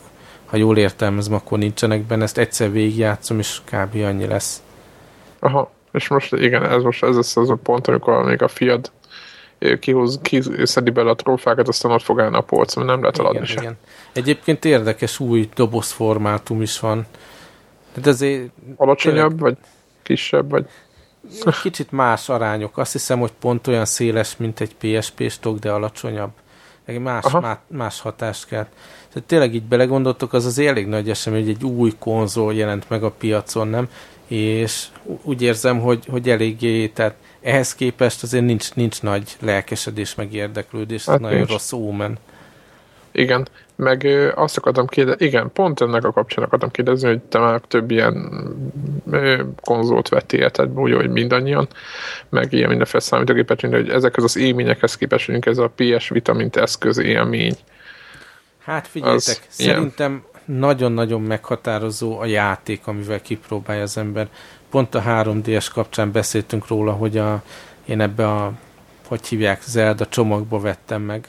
ha 0.44 0.56
jól 0.56 0.78
értelmezem, 0.78 1.34
akkor 1.34 1.58
nincsenek 1.58 2.02
benne, 2.02 2.22
ezt 2.22 2.38
egyszer 2.38 2.72
végigjátszom, 2.72 3.38
és 3.38 3.60
kb. 3.64 3.94
annyi 3.94 4.26
lesz. 4.26 4.62
Aha, 5.38 5.70
és 5.92 6.08
most 6.08 6.32
igen, 6.32 6.64
ez 6.64 6.82
most 6.82 7.02
ez 7.02 7.16
lesz 7.16 7.36
az 7.36 7.50
a 7.50 7.54
pont, 7.54 7.88
amikor 7.88 8.24
még 8.24 8.42
a 8.42 8.48
fiad 8.48 8.90
kihúz, 9.80 10.18
kiszedi 10.22 10.90
bele 10.90 11.10
a 11.10 11.14
trófákat, 11.14 11.68
aztán 11.68 11.92
ott 11.92 12.02
fog 12.02 12.20
állni 12.20 12.36
a 12.36 12.40
polc, 12.40 12.74
mert 12.74 12.88
nem 12.88 13.00
lehet 13.00 13.18
eladni 13.18 13.36
igen, 13.36 13.48
se. 13.48 13.60
Igen. 13.60 13.78
Egyébként 14.12 14.64
érdekes 14.64 15.20
új 15.20 15.48
dobozformátum 15.54 16.62
is 16.62 16.80
van. 16.80 17.06
De 18.02 18.10
ezért, 18.10 18.50
Alacsonyabb, 18.76 19.28
tényleg... 19.28 19.38
vagy 19.38 19.56
kisebb, 20.02 20.50
vagy... 20.50 20.66
Kicsit 21.62 21.92
más 21.92 22.28
arányok. 22.28 22.78
Azt 22.78 22.92
hiszem, 22.92 23.18
hogy 23.18 23.32
pont 23.40 23.66
olyan 23.66 23.84
széles, 23.84 24.36
mint 24.36 24.60
egy 24.60 24.74
PSP 24.74 25.30
stok, 25.30 25.58
de 25.58 25.70
alacsonyabb. 25.70 26.30
Egy 26.84 26.98
más, 26.98 27.24
más, 27.40 27.56
más 27.66 28.00
hatást 28.00 28.46
kell. 28.46 28.66
Tehát 29.12 29.28
tényleg 29.28 29.54
így 29.54 29.62
belegondoltok, 29.62 30.32
az 30.32 30.44
az 30.44 30.58
elég 30.58 30.86
nagy 30.86 31.10
esemény, 31.10 31.40
hogy 31.40 31.50
egy 31.50 31.64
új 31.64 31.92
konzol 31.98 32.54
jelent 32.54 32.88
meg 32.88 33.02
a 33.02 33.10
piacon, 33.10 33.68
nem? 33.68 33.88
És 34.26 34.86
úgy 35.22 35.42
érzem, 35.42 35.80
hogy, 35.80 36.06
hogy 36.10 36.28
eléggé, 36.28 36.88
tehát 36.88 37.14
ehhez 37.42 37.74
képest 37.74 38.22
azért 38.22 38.44
nincs, 38.44 38.74
nincs 38.74 39.02
nagy 39.02 39.36
lelkesedés, 39.40 40.14
meg 40.14 40.34
érdeklődés, 40.34 41.04
hát 41.04 41.20
nagyon 41.20 41.36
nincs. 41.36 41.50
rossz 41.50 41.72
ómen. 41.72 42.18
Igen, 43.16 43.48
meg 43.76 44.06
azt 44.34 44.56
akartam 44.56 44.86
kérdezni, 44.86 45.26
igen, 45.26 45.52
pont 45.52 45.80
ennek 45.80 46.04
a 46.04 46.12
kapcsán 46.12 46.44
akartam 46.44 46.70
kérdezni, 46.70 47.08
hogy 47.08 47.20
te 47.20 47.38
már 47.38 47.60
több 47.60 47.90
ilyen 47.90 48.30
konzolt 49.62 50.08
vettél 50.08 50.40
életedbe, 50.40 50.80
úgy, 50.80 50.94
hogy 50.94 51.10
mindannyian, 51.10 51.68
meg 52.28 52.52
ilyen 52.52 52.68
mindenféle 52.68 53.02
számítógépet, 53.02 53.60
hogy 53.60 53.88
ezekhez 53.88 54.24
az 54.24 54.36
élményekhez 54.36 54.96
képest, 54.96 55.26
hogy 55.26 55.38
ez 55.48 55.58
a 55.58 55.72
PS 55.76 56.08
Vita, 56.08 56.32
mint 56.32 56.56
eszköz 56.56 56.98
élmény. 56.98 57.56
Hát 58.64 58.86
figyeljetek, 58.86 59.38
szerintem 59.48 60.24
nagyon-nagyon 60.44 61.20
meghatározó 61.22 62.18
a 62.18 62.26
játék, 62.26 62.86
amivel 62.86 63.22
kipróbálja 63.22 63.82
az 63.82 63.96
ember. 63.96 64.28
Pont 64.70 64.94
a 64.94 65.02
3DS 65.02 65.66
kapcsán 65.72 66.12
beszéltünk 66.12 66.68
róla, 66.68 66.92
hogy 66.92 67.18
a, 67.18 67.42
én 67.84 68.00
ebbe 68.00 68.28
a, 68.28 68.52
hogy 69.06 69.26
hívják, 69.26 69.62
Zelda 69.62 70.06
csomagba 70.06 70.60
vettem 70.60 71.02
meg 71.02 71.28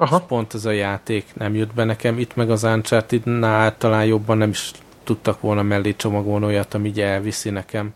Aha. 0.00 0.18
és 0.18 0.24
pont 0.26 0.54
ez 0.54 0.64
a 0.64 0.70
játék 0.70 1.34
nem 1.34 1.54
jött 1.54 1.74
be 1.74 1.84
nekem. 1.84 2.18
Itt 2.18 2.36
meg 2.36 2.50
az 2.50 2.62
Uncharted-nál 2.62 3.76
talán 3.76 4.04
jobban 4.04 4.38
nem 4.38 4.50
is 4.50 4.70
tudtak 5.04 5.40
volna 5.40 5.62
mellé 5.62 5.92
csomagolni 5.96 6.44
olyat, 6.44 6.74
ami 6.74 6.88
így 6.88 7.00
elviszi 7.00 7.50
nekem. 7.50 7.94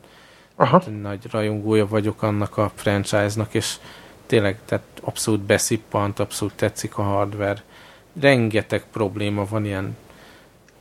Aha. 0.57 0.83
Nagy 1.03 1.27
rajongója 1.31 1.87
vagyok 1.87 2.23
annak 2.23 2.57
a 2.57 2.71
franchise-nak, 2.75 3.55
és 3.55 3.77
tényleg 4.27 4.59
tehát 4.65 4.85
abszolút 5.01 5.41
beszippant, 5.41 6.19
abszolút 6.19 6.55
tetszik 6.55 6.99
a 6.99 7.03
hardware. 7.03 7.63
Rengeteg 8.21 8.85
probléma 8.93 9.45
van 9.45 9.65
ilyen 9.65 9.97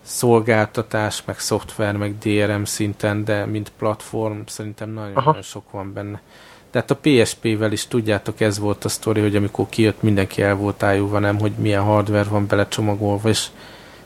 szolgáltatás, 0.01 1.23
meg 1.25 1.39
szoftver, 1.39 1.97
meg 1.97 2.17
DRM 2.17 2.63
szinten, 2.63 3.23
de 3.23 3.45
mint 3.45 3.71
platform 3.77 4.39
szerintem 4.45 4.89
nagyon, 4.89 5.21
nagyon 5.25 5.41
sok 5.41 5.71
van 5.71 5.93
benne. 5.93 6.21
De 6.73 6.79
hát 6.79 6.91
a 6.91 6.97
PSP-vel 7.01 7.71
is 7.71 7.87
tudjátok, 7.87 8.39
ez 8.41 8.59
volt 8.59 8.85
a 8.85 8.89
sztori, 8.89 9.21
hogy 9.21 9.35
amikor 9.35 9.65
kijött, 9.69 10.01
mindenki 10.01 10.41
el 10.41 10.55
volt 10.55 10.83
ájúva, 10.83 11.19
nem, 11.19 11.39
hogy 11.39 11.51
milyen 11.57 11.81
hardware 11.81 12.29
van 12.29 12.47
belecsomagolva, 12.47 13.29
és 13.29 13.47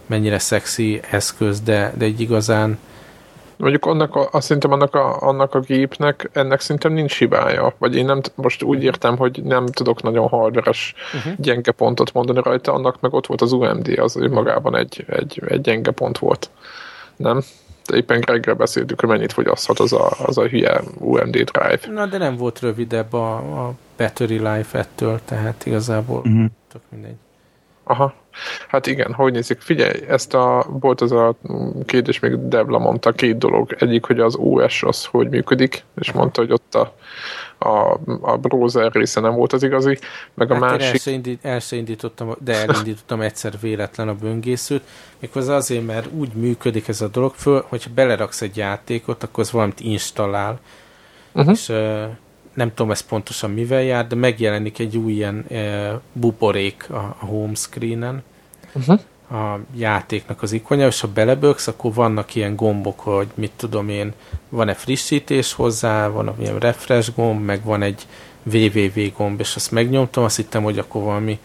mennyire 0.06 0.40
szexi 0.40 1.02
eszköz, 1.10 1.62
de, 1.62 1.94
de 1.98 2.06
egy 2.06 2.20
igazán 2.20 2.80
Mondjuk 3.58 3.86
annak 3.86 4.16
a, 4.16 4.30
azt 4.32 4.46
szerintem 4.46 4.72
annak 4.72 4.96
a, 4.96 5.22
annak 5.22 5.56
a 5.56 5.60
gépnek 5.60 6.30
ennek 6.34 6.60
szerintem 6.60 6.94
nincs 6.94 7.18
hibája. 7.18 7.74
Vagy 7.78 7.96
én 7.96 8.06
nem, 8.06 8.22
most 8.36 8.64
úgy 8.64 8.84
értem, 8.84 9.18
hogy 9.18 9.44
nem 9.44 9.66
tudok 9.66 10.02
nagyon 10.02 10.28
hardveres 10.28 10.94
uh-huh. 11.16 11.34
gyenge 11.38 11.72
pontot 11.72 12.14
mondani 12.14 12.42
rajta, 12.44 12.74
annak 12.74 13.02
meg 13.02 13.14
ott 13.14 13.28
volt 13.28 13.42
az 13.42 13.52
UMD, 13.52 13.88
az 13.88 14.14
magában 14.14 14.76
egy, 14.76 15.06
egy, 15.10 15.42
egy 15.48 15.62
gyenge 15.62 15.92
pont 15.92 16.18
volt. 16.18 16.50
Nem? 17.16 17.42
Éppen 17.92 18.22
reggel 18.22 18.54
beszéltük, 18.54 19.00
hogy 19.00 19.10
mennyit 19.10 19.34
fogyaszthat 19.34 19.80
az 19.80 19.94
a, 19.94 20.12
az 20.26 20.38
a 20.38 20.48
hülye 20.48 20.82
UMD 21.00 21.38
drive. 21.38 21.80
Na, 21.92 22.06
de 22.06 22.18
nem 22.18 22.36
volt 22.36 22.60
rövidebb 22.60 23.14
a, 23.14 23.36
a 23.36 23.74
battery 23.98 24.38
life 24.38 24.78
ettől, 24.78 25.20
tehát 25.26 25.66
igazából 25.66 26.18
uh-huh. 26.18 26.46
tök 26.72 26.82
mindegy. 26.90 27.16
Aha. 27.88 28.14
Hát 28.68 28.88
igen, 28.88 29.14
hogy 29.14 29.34
nézik? 29.34 29.62
Figyelj, 29.62 30.02
ezt 30.08 30.34
a, 30.34 30.66
volt 30.70 31.02
az 31.02 31.12
a 31.12 31.36
kérdés, 31.86 32.20
még 32.20 32.48
Devla 32.48 32.78
mondta 32.78 33.12
két 33.12 33.38
dolog. 33.38 33.76
Egyik, 33.80 34.06
hogy 34.06 34.20
az 34.20 34.36
OS 34.36 34.84
az 34.84 35.06
hogy 35.06 35.30
működik, 35.30 35.84
és 35.96 36.12
mondta, 36.12 36.42
hogy 36.42 36.52
ott 36.52 36.76
a, 36.76 36.94
a, 37.58 38.00
a 38.22 38.38
browser 38.38 38.92
része 38.92 39.20
nem 39.20 39.34
volt 39.34 39.54
az 39.54 39.64
igazi, 39.64 40.00
meg 40.34 40.52
a 40.52 40.54
hát 40.54 40.62
másik... 40.64 40.94
El 40.94 40.98
se, 40.98 41.12
indít, 41.12 41.46
el 41.46 41.60
se 41.60 41.76
indítottam, 41.76 42.36
de 42.40 42.54
elindítottam 42.54 43.22
egyszer 43.22 43.54
véletlen 43.62 44.08
a 44.08 44.16
böngészőt, 44.16 44.84
méghozzá 45.20 45.56
azért, 45.56 45.86
mert 45.86 46.08
úgy 46.12 46.34
működik 46.34 46.88
ez 46.88 47.02
a 47.02 47.08
dolog, 47.08 47.34
föl, 47.36 47.66
hogyha 47.68 47.90
beleraksz 47.96 48.42
egy 48.42 48.58
játékot, 48.58 49.24
akkor 49.24 49.44
az 49.44 49.52
valamit 49.52 49.80
installál, 49.80 50.60
uh-huh. 51.34 51.54
és 51.54 51.72
nem 52.58 52.74
tudom 52.74 52.92
ez 52.92 53.02
pontosan 53.02 53.52
mivel 53.52 53.82
jár, 53.82 54.08
de 54.08 54.16
megjelenik 54.16 54.80
egy 54.80 54.98
új 54.98 55.12
ilyen 55.12 55.46
e, 55.50 56.00
buborék 56.12 56.90
a, 56.90 57.16
a 57.20 57.26
home 57.26 57.56
screenen, 57.56 58.24
uh-huh. 58.74 59.00
a 59.32 59.60
játéknak 59.76 60.42
az 60.42 60.52
ikonja, 60.52 60.88
és 60.88 61.00
ha 61.00 61.08
beleböksz, 61.08 61.68
akkor 61.68 61.94
vannak 61.94 62.36
ilyen 62.36 62.56
gombok, 62.56 63.00
hogy 63.00 63.28
mit 63.34 63.52
tudom 63.56 63.90
én, 63.90 64.14
van-e 64.50 64.74
frissítés 64.74 65.54
hozzá, 65.54 66.08
van 66.08 66.34
ilyen 66.40 66.60
refresh 66.60 67.16
gomb, 67.16 67.46
meg 67.46 67.64
van 67.64 67.82
egy 67.82 68.06
www 68.44 69.12
gomb, 69.18 69.40
és 69.40 69.56
azt 69.56 69.72
megnyomtam, 69.72 70.24
azt 70.24 70.36
hittem, 70.36 70.64
hogy 70.64 70.80
akkor 70.80 71.04
valami 71.04 71.40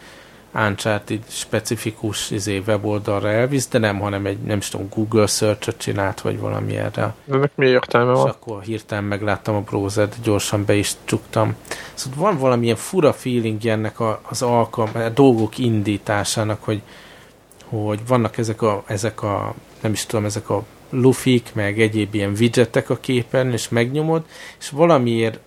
Uncharted 0.54 1.22
specifikus 1.28 2.30
izé, 2.30 2.62
weboldalra 2.66 3.28
elvisz, 3.28 3.68
de 3.68 3.78
nem, 3.78 3.98
hanem 3.98 4.26
egy, 4.26 4.38
nem 4.38 4.58
is 4.58 4.68
tudom, 4.68 4.88
Google 4.94 5.26
search 5.26 5.76
csinált, 5.76 6.20
vagy 6.20 6.38
valami 6.38 6.76
erre. 6.76 7.14
De 7.24 7.34
ennek 7.34 7.52
mi 7.54 7.66
értelme 7.66 8.12
van? 8.12 8.26
És 8.26 8.32
akkor 8.32 8.62
hirtelen 8.62 9.04
megláttam 9.04 9.54
a 9.54 9.60
browsert, 9.60 10.16
gyorsan 10.22 10.64
be 10.64 10.74
is 10.74 10.92
csuktam. 11.04 11.54
Szóval 11.94 12.18
van 12.18 12.38
valamilyen 12.38 12.76
fura 12.76 13.12
feeling 13.12 13.66
ennek 13.66 14.00
a, 14.00 14.20
az 14.22 14.42
alkalm, 14.42 14.90
a 14.94 15.08
dolgok 15.08 15.58
indításának, 15.58 16.64
hogy, 16.64 16.82
hogy 17.68 18.00
vannak 18.06 18.38
ezek 18.38 18.62
a, 18.62 18.82
ezek 18.86 19.22
a, 19.22 19.54
nem 19.80 19.92
is 19.92 20.06
tudom, 20.06 20.24
ezek 20.24 20.50
a 20.50 20.62
lufik, 20.90 21.50
meg 21.54 21.80
egyéb 21.80 22.14
ilyen 22.14 22.34
widgetek 22.38 22.90
a 22.90 22.96
képen, 22.96 23.52
és 23.52 23.68
megnyomod, 23.68 24.24
és 24.58 24.70
valamiért 24.70 25.38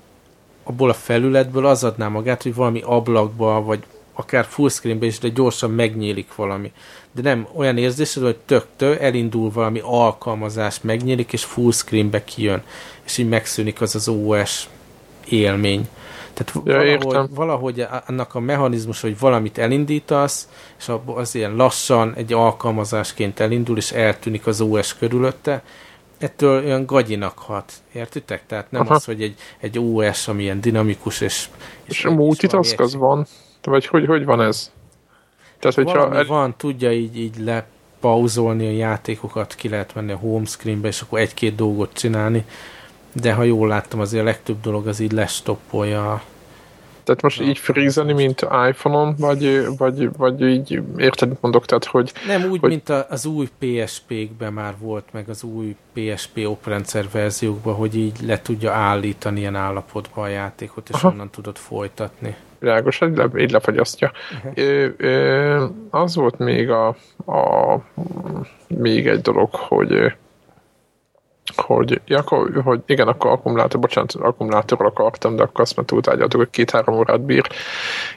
abból 0.64 0.90
a 0.90 0.94
felületből 0.94 1.66
az 1.66 1.84
adná 1.84 2.08
magát, 2.08 2.44
hogy 2.44 2.56
valami 2.56 2.82
ablakba, 2.86 3.62
vagy 3.62 3.84
akár 4.16 4.46
fullscreenbe 4.46 5.06
is, 5.06 5.20
de 5.20 5.28
gyorsan 5.28 5.72
megnyílik 5.72 6.36
valami. 6.36 6.72
De 7.12 7.22
nem 7.22 7.48
olyan 7.54 7.78
érzésed, 7.78 8.24
hogy 8.24 8.38
töktől 8.38 8.98
elindul 8.98 9.52
valami 9.52 9.80
alkalmazás, 9.84 10.82
megnyílik, 10.82 11.34
és 11.34 11.44
fullscreenbe 11.44 12.24
kijön. 12.24 12.64
És 13.06 13.18
így 13.18 13.30
megszűnik 13.30 13.82
az 13.82 13.96
az 13.96 14.08
OS 14.08 14.70
élmény. 15.30 15.88
Tehát 16.34 16.68
ja, 16.68 16.98
valahogy, 16.98 17.36
valahogy 17.36 17.86
annak 18.08 18.36
a 18.36 18.40
mechanizmus, 18.40 19.02
hogy 19.02 19.20
valamit 19.20 19.58
elindítasz, 19.58 20.50
és 20.80 20.92
az 21.06 21.36
ilyen 21.36 21.56
lassan 21.56 22.14
egy 22.16 22.34
alkalmazásként 22.34 23.40
elindul, 23.40 23.78
és 23.78 23.92
eltűnik 23.92 24.48
az 24.48 24.62
OS 24.62 24.98
körülötte, 24.98 25.64
ettől 26.18 26.64
olyan 26.64 26.86
gagyinak 26.86 27.38
hat. 27.38 27.74
Értitek? 27.94 28.46
Tehát 28.48 28.72
nem 28.72 28.82
Aha. 28.82 28.94
az, 28.94 29.06
hogy 29.06 29.22
egy, 29.22 29.36
egy 29.60 29.80
OS, 29.80 30.28
ami 30.28 30.44
ilyen 30.44 30.62
dinamikus, 30.62 31.22
és... 31.22 31.50
És, 31.86 31.98
és 31.98 32.04
multitask 32.04 32.80
az 32.80 32.96
van? 32.96 33.28
Vagy 33.66 33.86
hogy, 33.86 34.06
hogy 34.06 34.26
van 34.26 34.42
ez? 34.42 34.72
Tehát, 35.60 35.76
hogyha 35.76 35.98
Valami 35.98 36.16
el... 36.16 36.26
van, 36.26 36.54
tudja 36.58 36.92
így, 36.92 37.18
így 37.20 37.38
lepauzolni 37.38 38.68
a 38.68 38.72
játékokat, 38.72 39.56
ki 39.56 39.70
lehet 39.70 39.96
menni 39.96 40.12
a 40.12 40.18
home 40.18 40.46
screenbe, 40.46 40.88
és 40.88 41.02
akkor 41.02 41.20
egy-két 41.20 41.56
dolgot 41.56 41.94
csinálni, 41.94 42.46
de 43.14 43.34
ha 43.34 43.44
jól 43.44 43.68
láttam, 43.68 44.00
azért 44.00 44.24
a 44.24 44.26
legtöbb 44.26 44.62
dolog 44.62 44.88
az 44.88 45.00
így 45.00 45.12
lestoppolja 45.12 46.22
tehát 47.06 47.22
most 47.22 47.42
így 47.42 47.58
frízeni, 47.58 48.14
mint 48.14 48.42
iPhone-on, 48.70 49.16
vagy, 49.18 49.68
vagy, 49.78 50.10
vagy 50.18 50.42
így 50.42 50.82
érted, 50.98 51.30
mit 51.30 51.42
mondok, 51.42 51.66
tehát 51.66 51.86
hogy... 51.86 52.14
Nem 52.28 52.50
úgy, 52.50 52.60
hogy... 52.60 52.70
mint 52.70 52.90
az 52.90 53.26
új 53.26 53.50
PSP-kben 53.60 54.54
már 54.54 54.74
volt, 54.80 55.06
meg 55.12 55.30
az 55.30 55.44
új 55.44 55.76
PSP 55.94 56.48
oprendszer 56.48 57.06
verziókban, 57.12 57.76
hogy 57.76 57.98
így 57.98 58.20
le 58.22 58.42
tudja 58.42 58.72
állítani 58.72 59.40
ilyen 59.40 59.56
állapotba 59.56 60.22
a 60.22 60.28
játékot, 60.28 60.90
és 60.90 60.96
Aha. 60.96 61.08
onnan 61.08 61.30
tudod 61.30 61.58
folytatni. 61.58 62.36
Világos, 62.66 63.02
így, 63.02 63.18
le, 63.18 63.30
így 63.38 63.52
lefagyasztja. 63.52 64.12
Uh-huh. 64.36 64.52
Ö, 64.56 64.88
ö, 64.98 65.66
az 65.90 66.16
volt 66.16 66.38
még 66.38 66.70
a, 66.70 66.88
a 67.26 67.76
még 68.68 69.08
egy 69.08 69.22
dolog, 69.22 69.56
hogy 69.56 70.14
hogy, 71.56 72.02
ja, 72.06 72.18
akkor, 72.18 72.62
hogy 72.64 72.82
igen, 72.86 73.08
akkor 73.08 73.32
akkumulátor, 73.32 73.80
bocsánat, 73.80 74.14
akkumulátorral 74.14 74.88
akartam, 74.88 75.36
de 75.36 75.44
akkor 75.44 75.62
azt 75.62 75.76
már 75.76 75.86
túltárgyaltuk, 75.86 76.40
hogy 76.40 76.50
két-három 76.50 76.96
órát 76.96 77.22
bír, 77.22 77.50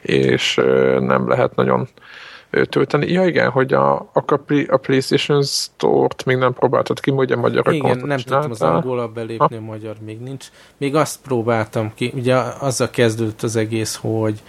és 0.03 0.55
nem 0.99 1.29
lehet 1.29 1.55
nagyon 1.55 1.89
tölteni. 2.51 3.13
Ja 3.13 3.27
igen, 3.27 3.51
hogy 3.51 3.73
a, 3.73 3.95
a, 3.97 4.25
a 4.69 4.77
PlayStation 4.77 5.43
Store-t 5.43 6.25
még 6.25 6.37
nem 6.37 6.53
próbáltad 6.53 7.01
ki, 7.01 7.11
ugye 7.11 7.37
magyar 7.37 7.73
Igen, 7.73 7.99
nem 8.05 8.19
tudtam 8.19 8.51
az 8.51 8.63
angolra 8.63 9.09
belépni, 9.09 9.57
ha? 9.57 9.63
a 9.63 9.65
magyar 9.65 9.97
még 10.05 10.21
nincs. 10.21 10.47
Még 10.77 10.95
azt 10.95 11.21
próbáltam 11.21 11.93
ki, 11.95 12.13
ugye 12.15 12.35
azzal 12.59 12.91
kezdődött 12.91 13.43
az 13.43 13.57
egész, 13.57 13.95
hogy, 13.95 14.43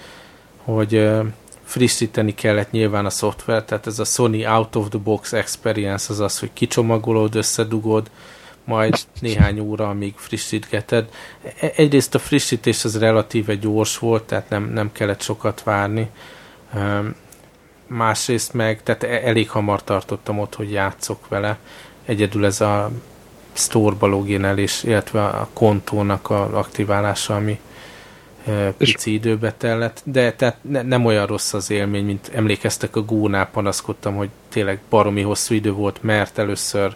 hogy 0.63 1.09
frissíteni 1.63 2.33
kellett 2.33 2.71
nyilván 2.71 3.05
a 3.05 3.09
szoftvert, 3.09 3.65
tehát 3.65 3.87
ez 3.87 3.99
a 3.99 4.03
Sony 4.03 4.45
Out 4.45 4.75
of 4.75 4.89
the 4.89 4.99
Box 4.99 5.33
Experience 5.33 6.13
az 6.13 6.19
az, 6.19 6.39
hogy 6.39 6.49
kicsomagolod, 6.53 7.35
összedugod, 7.35 8.09
majd 8.63 8.97
néhány 9.19 9.59
óra, 9.59 9.89
amíg 9.89 10.13
frissítgeted. 10.15 11.09
E, 11.59 11.71
egyrészt 11.75 12.15
a 12.15 12.19
frissítés 12.19 12.85
az 12.85 12.99
relatíve 12.99 13.55
gyors 13.55 13.97
volt, 13.97 14.23
tehát 14.23 14.49
nem, 14.49 14.63
nem 14.63 14.91
kellett 14.91 15.21
sokat 15.21 15.63
várni. 15.63 16.09
Másrészt 17.89 18.53
meg, 18.53 18.83
tehát 18.83 19.03
e, 19.03 19.27
elég 19.27 19.49
hamar 19.49 19.83
tartottam 19.83 20.39
ott, 20.39 20.55
hogy 20.55 20.71
játszok 20.71 21.27
vele. 21.27 21.57
Egyedül 22.05 22.45
ez 22.45 22.61
a 22.61 22.91
store-ba 23.53 24.07
login 24.07 24.69
illetve 24.83 25.25
a 25.25 25.47
kontónak 25.53 26.29
a 26.29 26.57
aktiválása, 26.57 27.35
ami 27.35 27.59
pici 28.77 29.13
időbe 29.13 29.53
tellett, 29.53 30.01
de 30.03 30.33
tehát 30.33 30.57
ne, 30.61 30.81
nem 30.81 31.05
olyan 31.05 31.25
rossz 31.25 31.53
az 31.53 31.71
élmény, 31.71 32.05
mint 32.05 32.31
emlékeztek 32.33 32.95
a 32.95 33.01
Gónál 33.01 33.49
panaszkodtam, 33.49 34.15
hogy 34.15 34.29
tényleg 34.49 34.79
baromi 34.89 35.21
hosszú 35.21 35.55
idő 35.55 35.71
volt, 35.71 36.03
mert 36.03 36.37
először 36.37 36.95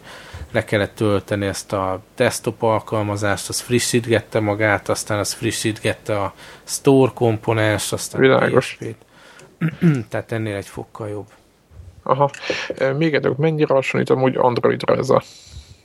le 0.51 0.63
kellett 0.63 0.95
tölteni 0.95 1.45
ezt 1.45 1.73
a 1.73 2.01
desktop 2.15 2.63
alkalmazást, 2.63 3.49
az 3.49 3.59
frissítgette 3.59 4.39
magát, 4.39 4.89
aztán 4.89 5.19
az 5.19 5.33
frissítgette 5.33 6.19
a 6.19 6.33
store 6.63 7.11
komponens, 7.15 7.91
aztán 7.91 8.21
Világos. 8.21 8.77
a 8.79 8.85
Tehát 10.09 10.31
ennél 10.31 10.55
egy 10.55 10.67
fokkal 10.67 11.09
jobb. 11.09 11.27
Aha. 12.03 12.29
Még 12.97 13.13
egy 13.13 13.37
mennyire 13.37 13.73
hasonlít 13.73 14.09
amúgy 14.09 14.35
Androidra 14.37 14.95
ez 14.95 15.09
a 15.09 15.23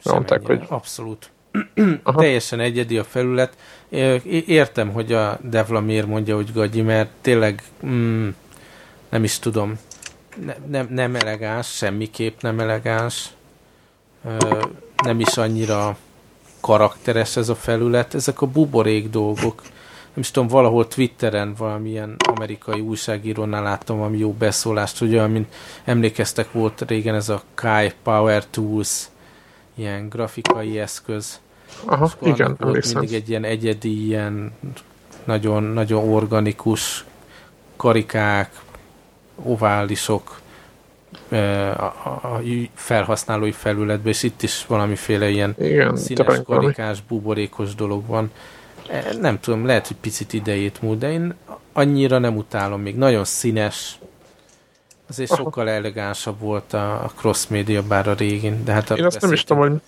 mondták, 0.05 0.47
hogy... 0.47 0.63
Abszolút. 0.69 1.31
Aha. 2.03 2.21
Teljesen 2.21 2.61
egyedi 2.61 2.99
a 2.99 3.05
felület. 3.05 3.57
Értem, 4.47 4.93
hogy 4.93 5.13
a 5.13 5.39
Devla 5.43 5.81
miért 5.81 6.07
mondja, 6.07 6.35
hogy 6.35 6.53
gagyi, 6.53 6.83
mert 6.83 7.11
tényleg 7.21 7.63
mm, 7.87 8.29
nem 9.09 9.25
is 9.25 9.39
tudom, 9.39 9.79
ne, 10.45 10.55
nem, 10.67 10.87
nem 10.91 11.15
elegáns, 11.15 11.77
semmiképp 11.77 12.41
nem 12.41 12.61
elegáns 12.61 13.31
nem 15.03 15.21
is 15.21 15.37
annyira 15.37 15.97
karakteres 16.61 17.37
ez 17.37 17.49
a 17.49 17.55
felület, 17.55 18.15
ezek 18.15 18.41
a 18.41 18.47
buborék 18.47 19.11
dolgok. 19.11 19.63
Nem 20.19 20.27
is 20.27 20.33
tudom, 20.33 20.49
valahol 20.49 20.89
Twitteren 20.89 21.55
valamilyen 21.55 22.17
amerikai 22.19 22.81
újságírónál 22.81 23.63
láttam 23.63 23.99
valami 23.99 24.19
jó 24.19 24.33
beszólást, 24.33 24.99
hogy 24.99 25.13
olyan, 25.13 25.31
mint 25.31 25.55
emlékeztek, 25.85 26.53
volt 26.53 26.85
régen 26.87 27.15
ez 27.15 27.29
a 27.29 27.43
Kai 27.55 27.93
Power 28.03 28.47
Tools, 28.51 29.05
ilyen 29.75 30.09
grafikai 30.09 30.79
eszköz. 30.79 31.41
Aha, 31.85 32.11
igen, 32.23 32.57
volt 32.59 32.95
mindig 32.95 33.13
egy 33.15 33.29
ilyen 33.29 33.45
egyedi, 33.45 34.05
ilyen 34.05 34.53
nagyon, 35.25 35.63
nagyon 35.63 36.13
organikus 36.13 37.05
karikák, 37.77 38.61
oválisok, 39.43 40.41
a, 41.31 41.85
a 42.23 42.41
felhasználói 42.75 43.53
felületben, 43.53 44.13
és 44.13 44.23
itt 44.23 44.43
is 44.43 44.67
valamiféle 44.67 45.29
ilyen 45.29 45.55
Igen, 45.59 45.97
színes, 45.97 46.41
karikás, 46.45 47.03
buborékos 47.09 47.75
dolog 47.75 48.07
van. 48.07 48.31
Nem 49.21 49.41
tudom, 49.41 49.67
lehet, 49.67 49.87
hogy 49.87 49.97
picit 49.97 50.33
idejét 50.33 50.83
múlt, 50.83 50.99
de 50.99 51.11
én 51.11 51.35
annyira 51.73 52.19
nem 52.19 52.37
utálom 52.37 52.81
még. 52.81 52.97
Nagyon 52.97 53.25
színes, 53.25 53.99
azért 55.09 55.35
sokkal 55.35 55.69
elegánsabb 55.69 56.41
volt 56.41 56.73
a, 56.73 57.05
a 57.05 57.11
cross 57.17 57.47
media 57.47 57.83
bár 57.83 58.09
a 58.09 58.15
régén. 58.15 58.65
De 58.65 58.73
hát 58.73 58.91
Én 58.91 59.05
azt 59.05 59.21
nem 59.21 59.33
is 59.33 59.45
tudom, 59.45 59.63
hogy 59.63 59.81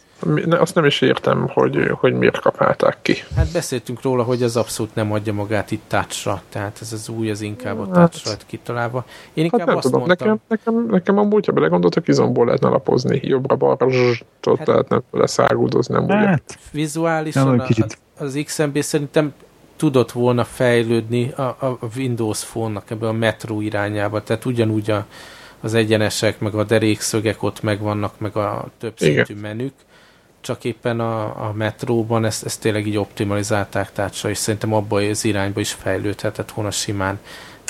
azt 0.50 0.74
nem 0.74 0.84
is 0.84 1.00
értem, 1.00 1.48
hogy, 1.48 1.90
hogy 1.92 2.12
miért 2.12 2.40
kapálták 2.40 2.96
ki. 3.02 3.14
Hát 3.36 3.52
beszéltünk 3.52 4.02
róla, 4.02 4.22
hogy 4.22 4.42
az 4.42 4.56
abszolút 4.56 4.94
nem 4.94 5.12
adja 5.12 5.32
magát 5.32 5.70
itt 5.70 5.82
touchra, 5.88 6.42
tehát 6.48 6.78
ez 6.80 6.92
az 6.92 7.08
új, 7.08 7.30
az 7.30 7.40
inkább 7.40 7.78
a 7.78 7.84
hát- 7.84 8.10
touchra 8.10 8.30
hát, 8.30 8.46
kitalálva. 8.46 9.04
Én 9.34 9.44
inkább 9.44 9.60
hát 9.60 9.68
nem 9.68 9.76
azt 9.76 9.86
tudom, 9.86 10.06
mondtam, 10.06 10.28
nekem, 10.28 10.42
nekem, 10.48 10.86
nekem 10.90 11.18
amúgy, 11.18 11.46
ha 11.46 11.52
belegondoltak, 11.52 12.08
izomból 12.08 12.44
lehetne 12.44 12.68
lapozni, 12.68 13.20
jobbra-balra, 13.22 13.88
hát, 14.42 14.66
lehetne 14.66 15.02
leszáguldozni, 15.10 15.94
nem 15.94 16.08
hát, 16.08 16.42
úgy. 16.48 16.56
Vizuálisan 16.72 17.60
a, 17.60 17.66
az 18.18 18.42
XMB 18.44 18.80
szerintem 18.80 19.32
tudott 19.76 20.12
volna 20.12 20.44
fejlődni 20.44 21.30
a, 21.30 21.42
a 21.42 21.78
Windows 21.96 22.44
Phone-nak 22.44 22.90
ebbe 22.90 23.08
a 23.08 23.12
Metro 23.12 23.60
irányába, 23.60 24.22
tehát 24.22 24.44
ugyanúgy 24.44 24.90
a, 24.90 25.06
az 25.60 25.74
egyenesek, 25.74 26.40
meg 26.40 26.54
a 26.54 26.64
derékszögek 26.64 27.42
ott 27.42 27.62
megvannak, 27.62 28.18
meg 28.18 28.36
a 28.36 28.68
több 28.78 28.92
szintű 28.96 29.34
menük, 29.34 29.72
csak 30.40 30.64
éppen 30.64 31.00
a, 31.00 31.48
a 31.48 31.52
metróban 31.52 32.24
ezt, 32.24 32.44
ezt 32.44 32.60
tényleg 32.60 32.86
így 32.86 32.96
optimalizálták 32.96 33.92
társa, 33.92 34.28
és 34.30 34.38
szerintem 34.38 34.72
abban 34.72 35.04
az 35.04 35.24
irányba 35.24 35.60
is 35.60 35.72
fejlődhetett 35.72 36.50
volna 36.50 36.70
simán, 36.70 37.18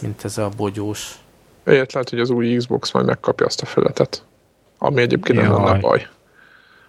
mint 0.02 0.24
ez 0.24 0.38
a 0.38 0.48
bogyós. 0.56 1.14
Egyet 1.64 1.92
lehet, 1.92 2.10
hogy 2.10 2.20
az 2.20 2.30
új 2.30 2.56
Xbox 2.56 2.92
majd 2.92 3.06
megkapja 3.06 3.46
azt 3.46 3.62
a 3.62 3.66
feletet, 3.66 4.24
ami 4.78 5.00
egyébként 5.00 5.40
nem 5.40 5.52
lenne 5.52 5.78
baj. 5.78 6.06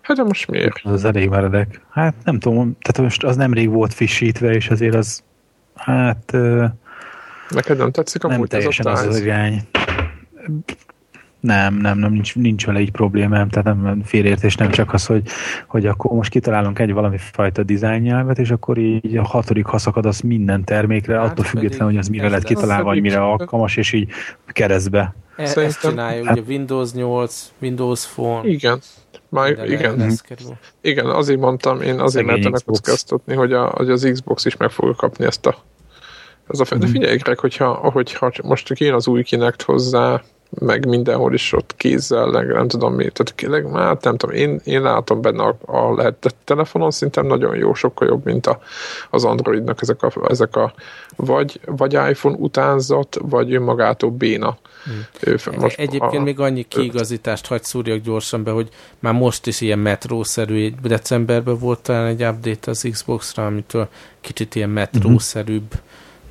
Hát 0.02 0.18
de 0.18 0.24
most 0.24 0.48
miért? 0.48 0.80
Az 0.84 1.06
elég 1.06 1.30
meredek. 1.30 1.82
Hát 1.90 2.14
nem 2.24 2.40
tudom, 2.40 2.78
tehát 2.80 3.02
most 3.02 3.24
az 3.24 3.36
nemrég 3.36 3.70
volt 3.70 3.94
frissítve, 3.94 4.54
és 4.54 4.70
azért 4.70 4.96
az 4.96 5.24
hát... 5.76 6.32
Neked 7.50 7.78
nem 7.78 7.92
tetszik 7.92 8.24
a 8.24 8.28
Nem 8.28 8.46
teljesen 8.46 8.86
az 8.86 9.06
az 9.06 9.20
irány. 9.20 9.68
Nem, 11.42 11.76
nem, 11.76 11.98
nem, 11.98 12.12
nincs, 12.12 12.36
nincs 12.36 12.66
vele 12.66 12.80
így 12.80 12.92
problémám, 12.92 13.50
tehát 13.50 13.78
nem 13.78 14.02
félértés, 14.04 14.56
nem 14.56 14.70
csak 14.70 14.94
az, 14.94 15.06
hogy, 15.06 15.24
hogy 15.68 15.86
akkor 15.86 16.12
most 16.12 16.30
kitalálunk 16.30 16.80
egy 16.80 16.94
valami 16.94 17.18
fajta 17.18 17.64
dizájnnyelvet, 17.64 18.40
és 18.40 18.52
akkor 18.52 18.78
így 18.78 19.18
a 19.18 19.24
hatodik 19.24 19.66
haszakad 19.66 20.06
az 20.06 20.20
minden 20.20 20.64
termékre, 20.64 21.20
hát 21.20 21.30
attól 21.30 21.46
függetlenül, 21.46 21.86
hogy 21.86 21.98
az 21.98 22.08
mire 22.08 22.30
lett 22.30 22.44
kitalálva, 22.44 22.84
vagy 22.84 23.02
mire 23.02 23.24
alkalmas, 23.24 23.78
és 23.78 23.94
így 23.94 24.10
keresztbe. 24.48 25.16
E, 25.36 25.46
Szerintem, 25.46 25.64
ezt 25.64 25.80
csináljuk, 25.80 26.26
hát, 26.26 26.38
ugye 26.38 26.48
Windows 26.48 26.92
8, 26.92 27.52
Windows 27.62 28.08
Phone. 28.08 28.48
Igen. 28.48 28.80
Már, 29.30 29.70
igen. 29.70 30.12
Igen, 30.82 31.06
azért 31.06 31.40
mondtam, 31.40 31.82
én 31.82 32.00
azért 32.00 32.26
mertem 32.26 32.52
megkockáztatni, 32.52 33.34
hogy, 33.34 33.54
a, 33.54 33.66
hogy 33.66 33.90
az 33.90 34.10
Xbox 34.12 34.46
is 34.46 34.58
meg 34.58 34.70
fogja 34.70 34.96
kapni 34.96 35.26
ezt 35.26 35.46
a 35.46 35.56
ez 36.48 36.60
a, 36.60 36.64
de 36.70 36.76
mhm. 36.76 36.86
figyelj, 36.86 37.18
Greg, 37.18 37.40
hogyha, 37.40 37.74
hogyha 37.74 38.32
most 38.44 38.80
jön 38.80 38.94
az 38.94 39.08
új 39.08 39.24
Kinect 39.24 39.62
hozzá, 39.62 40.22
meg 40.60 40.88
mindenhol 40.88 41.34
is 41.34 41.54
ott 41.54 41.74
kézzel, 41.78 42.30
nem 42.30 42.68
tudom 42.68 42.94
mi, 42.94 43.10
tehát 43.10 43.34
tényleg 43.36 43.72
már 43.72 43.98
nem 44.02 44.18
tudom, 44.18 44.36
én, 44.36 44.62
én 44.64 44.82
látom 44.82 45.22
benne 45.22 45.44
a, 45.44 45.58
a 45.66 45.94
lehetett 45.96 46.36
telefonon 46.44 46.92
szintem 46.92 47.26
nagyon 47.26 47.56
jó, 47.56 47.74
sokkal 47.74 48.08
jobb, 48.08 48.26
mint 48.26 48.48
a, 48.48 48.60
az 49.10 49.26
Androidnak 49.26 49.82
ezek 49.82 50.04
a, 50.04 50.12
ezek 50.28 50.56
a 50.56 50.74
vagy, 51.16 51.60
vagy 51.66 51.94
iPhone 51.94 52.36
utánzat, 52.36 53.18
vagy 53.22 53.54
önmagától 53.54 54.10
béna. 54.10 54.58
Hmm. 54.84 55.36
Most 55.60 55.80
Egyébként 55.80 56.22
a, 56.22 56.24
még 56.24 56.40
annyi 56.40 56.64
kiigazítást 56.64 57.48
hagy 57.48 57.64
szúrjak 57.64 58.02
gyorsan 58.02 58.44
be, 58.44 58.52
hogy 58.52 58.70
már 59.00 59.14
most 59.14 59.48
is 59.48 59.62
ilyen 59.62 59.80
metrószerű, 59.80 60.74
decemberben 60.84 61.58
volt 61.58 61.80
talán 61.80 62.06
egy 62.06 62.24
update 62.24 62.72
az 62.72 62.88
Xbox-ra, 62.92 63.46
amitől 63.46 63.88
kicsit 64.22 64.56
ilyen 64.56 64.70
metrószerűbb, 64.70 65.74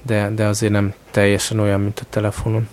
de, 0.03 0.31
de 0.35 0.47
azért 0.47 0.73
nem 0.73 0.95
teljesen 1.11 1.59
olyan, 1.59 1.81
mint 1.81 1.99
a 1.99 2.07
telefonon. 2.11 2.69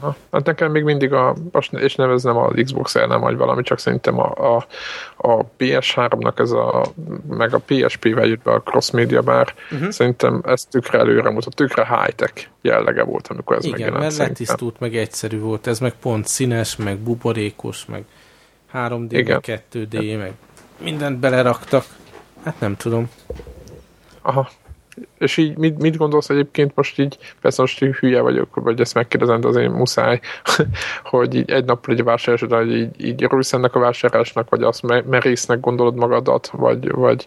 Ha, 0.00 0.16
hát 0.32 0.44
nekem 0.44 0.70
még 0.70 0.82
mindig 0.82 1.12
a, 1.12 1.34
és 1.70 1.94
neveznem 1.94 2.36
a 2.36 2.50
Xbox 2.62 2.94
el 2.94 3.06
nem 3.06 3.20
vagy 3.20 3.36
valami, 3.36 3.62
csak 3.62 3.78
szerintem 3.78 4.18
a, 4.18 4.56
a, 4.56 4.66
a 5.16 5.44
PS3-nak 5.58 6.38
ez 6.38 6.50
a, 6.50 6.84
meg 7.28 7.54
a 7.54 7.58
PSP-vel 7.58 8.26
jött 8.26 8.42
be 8.42 8.52
a 8.52 8.62
cross 8.62 8.90
media 8.90 9.22
bár, 9.22 9.54
uh-huh. 9.70 9.90
szerintem 9.90 10.42
ez 10.46 10.64
tükre 10.64 10.98
előre 10.98 11.30
mutat, 11.30 11.54
tükre 11.54 11.86
high-tech 11.86 12.46
jellege 12.60 13.02
volt, 13.02 13.28
amikor 13.28 13.56
ez 13.56 13.64
Igen, 13.64 13.78
megjelent. 13.78 14.04
Igen, 14.04 14.16
mert 14.16 14.28
letisztult, 14.28 14.80
meg 14.80 14.96
egyszerű 14.96 15.40
volt, 15.40 15.66
ez 15.66 15.78
meg 15.78 15.92
pont 15.92 16.26
színes, 16.26 16.76
meg 16.76 16.98
buborékos, 16.98 17.86
meg 17.86 18.04
3D, 18.74 19.06
Igen. 19.10 19.40
meg 19.46 19.62
2D, 19.72 20.18
meg 20.18 20.32
mindent 20.82 21.18
beleraktak. 21.18 21.84
Hát 22.44 22.60
nem 22.60 22.76
tudom. 22.76 23.10
Aha, 24.22 24.50
és 25.18 25.36
így 25.36 25.56
mit, 25.56 25.78
mit 25.78 25.96
gondolsz 25.96 26.28
egyébként 26.28 26.72
most 26.74 26.98
így, 26.98 27.18
persze 27.40 27.60
most 27.60 27.82
így 27.82 27.94
hülye 27.94 28.20
vagyok, 28.20 28.54
vagy 28.54 28.80
ezt 28.80 28.94
megkérdezem, 28.94 29.40
de 29.40 29.48
azért 29.48 29.72
muszáj, 29.72 30.20
hogy 31.02 31.34
így 31.34 31.50
egy 31.50 31.64
nap 31.64 31.88
egy 31.88 32.04
vásárlás 32.04 32.58
hogy 32.58 32.76
így, 32.76 33.04
így 33.04 33.22
örülsz 33.22 33.52
ennek 33.52 33.74
a 33.74 33.80
vásárlásnak, 33.80 34.50
vagy 34.50 34.62
azt 34.62 35.06
merésznek 35.10 35.60
gondolod 35.60 35.94
magadat, 35.94 36.50
vagy, 36.52 36.90
vagy, 36.90 37.26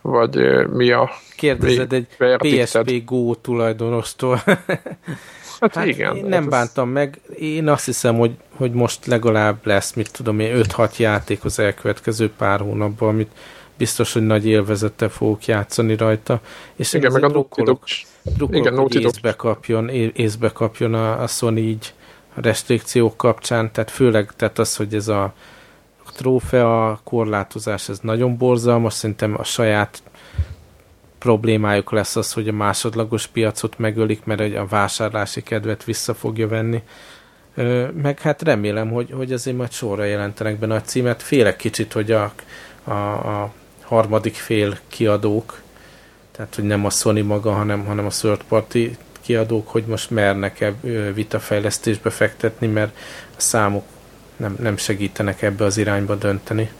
vagy 0.00 0.66
mi 0.72 0.90
a... 0.90 1.10
Kérdezed 1.36 1.92
egy 1.92 2.06
PSP 2.38 3.04
Go 3.04 3.34
tulajdonostól. 3.34 4.42
Hát, 5.60 5.74
hát 5.74 5.86
igen. 5.86 6.16
Én 6.16 6.24
nem 6.24 6.40
hát 6.40 6.50
bántam 6.50 6.88
ez... 6.88 6.92
meg. 6.92 7.20
Én 7.38 7.68
azt 7.68 7.84
hiszem, 7.84 8.16
hogy, 8.16 8.30
hogy 8.56 8.72
most 8.72 9.06
legalább 9.06 9.66
lesz, 9.66 9.92
mit 9.92 10.12
tudom 10.12 10.40
én, 10.40 10.62
5-6 10.62 10.96
játék 10.96 11.44
az 11.44 11.58
elkövetkező 11.58 12.30
pár 12.36 12.60
hónapban, 12.60 13.08
amit 13.08 13.30
biztos, 13.76 14.12
hogy 14.12 14.22
nagy 14.22 14.46
élvezettel 14.46 15.08
fogok 15.08 15.46
játszani 15.46 15.96
rajta. 15.96 16.40
És 16.76 16.92
igen, 16.92 17.12
meg 17.12 17.24
a 17.24 17.28
drukkolok, 17.28 17.84
igen, 18.50 18.76
hogy 18.76 18.94
észbe 18.94 19.32
kapjon, 19.36 19.88
észbe 20.14 20.52
kapjon 20.52 20.94
a, 20.94 21.22
a 21.22 21.26
Sony 21.26 21.58
így 21.58 21.94
a 22.34 22.40
restrikciók 22.40 23.16
kapcsán, 23.16 23.72
tehát 23.72 23.90
főleg 23.90 24.32
tehát 24.36 24.58
az, 24.58 24.76
hogy 24.76 24.94
ez 24.94 25.08
a 25.08 25.34
trófea 26.14 27.00
korlátozás, 27.04 27.88
ez 27.88 27.98
nagyon 28.02 28.36
borzalmas, 28.36 28.92
szerintem 28.92 29.34
a 29.38 29.44
saját 29.44 30.02
problémájuk 31.18 31.90
lesz 31.90 32.16
az, 32.16 32.32
hogy 32.32 32.48
a 32.48 32.52
másodlagos 32.52 33.26
piacot 33.26 33.78
megölik, 33.78 34.24
mert 34.24 34.56
a 34.56 34.66
vásárlási 34.66 35.42
kedvet 35.42 35.84
vissza 35.84 36.14
fogja 36.14 36.48
venni. 36.48 36.82
Meg 38.02 38.20
hát 38.20 38.42
remélem, 38.42 38.90
hogy, 38.90 39.10
hogy 39.12 39.32
azért 39.32 39.56
majd 39.56 39.72
sorra 39.72 40.04
jelentenek 40.04 40.58
be 40.58 40.66
nagy 40.66 40.84
címet. 40.84 41.22
Félek 41.22 41.56
kicsit, 41.56 41.92
hogy 41.92 42.10
a, 42.10 42.32
a, 42.84 42.90
a 42.92 43.52
harmadik 43.84 44.34
fél 44.34 44.78
kiadók, 44.88 45.60
tehát 46.32 46.54
hogy 46.54 46.64
nem 46.64 46.84
a 46.84 46.90
Sony 46.90 47.24
maga, 47.24 47.52
hanem, 47.52 47.84
hanem 47.84 48.06
a 48.06 48.10
third 48.10 48.42
party 48.48 48.96
kiadók, 49.20 49.68
hogy 49.68 49.84
most 49.84 50.10
mernek-e 50.10 50.74
vitafejlesztésbe 51.14 52.10
fektetni, 52.10 52.66
mert 52.66 52.96
a 53.36 53.40
számok 53.40 53.84
nem, 54.36 54.56
nem 54.60 54.76
segítenek 54.76 55.42
ebbe 55.42 55.64
az 55.64 55.76
irányba 55.76 56.14
dönteni. 56.14 56.70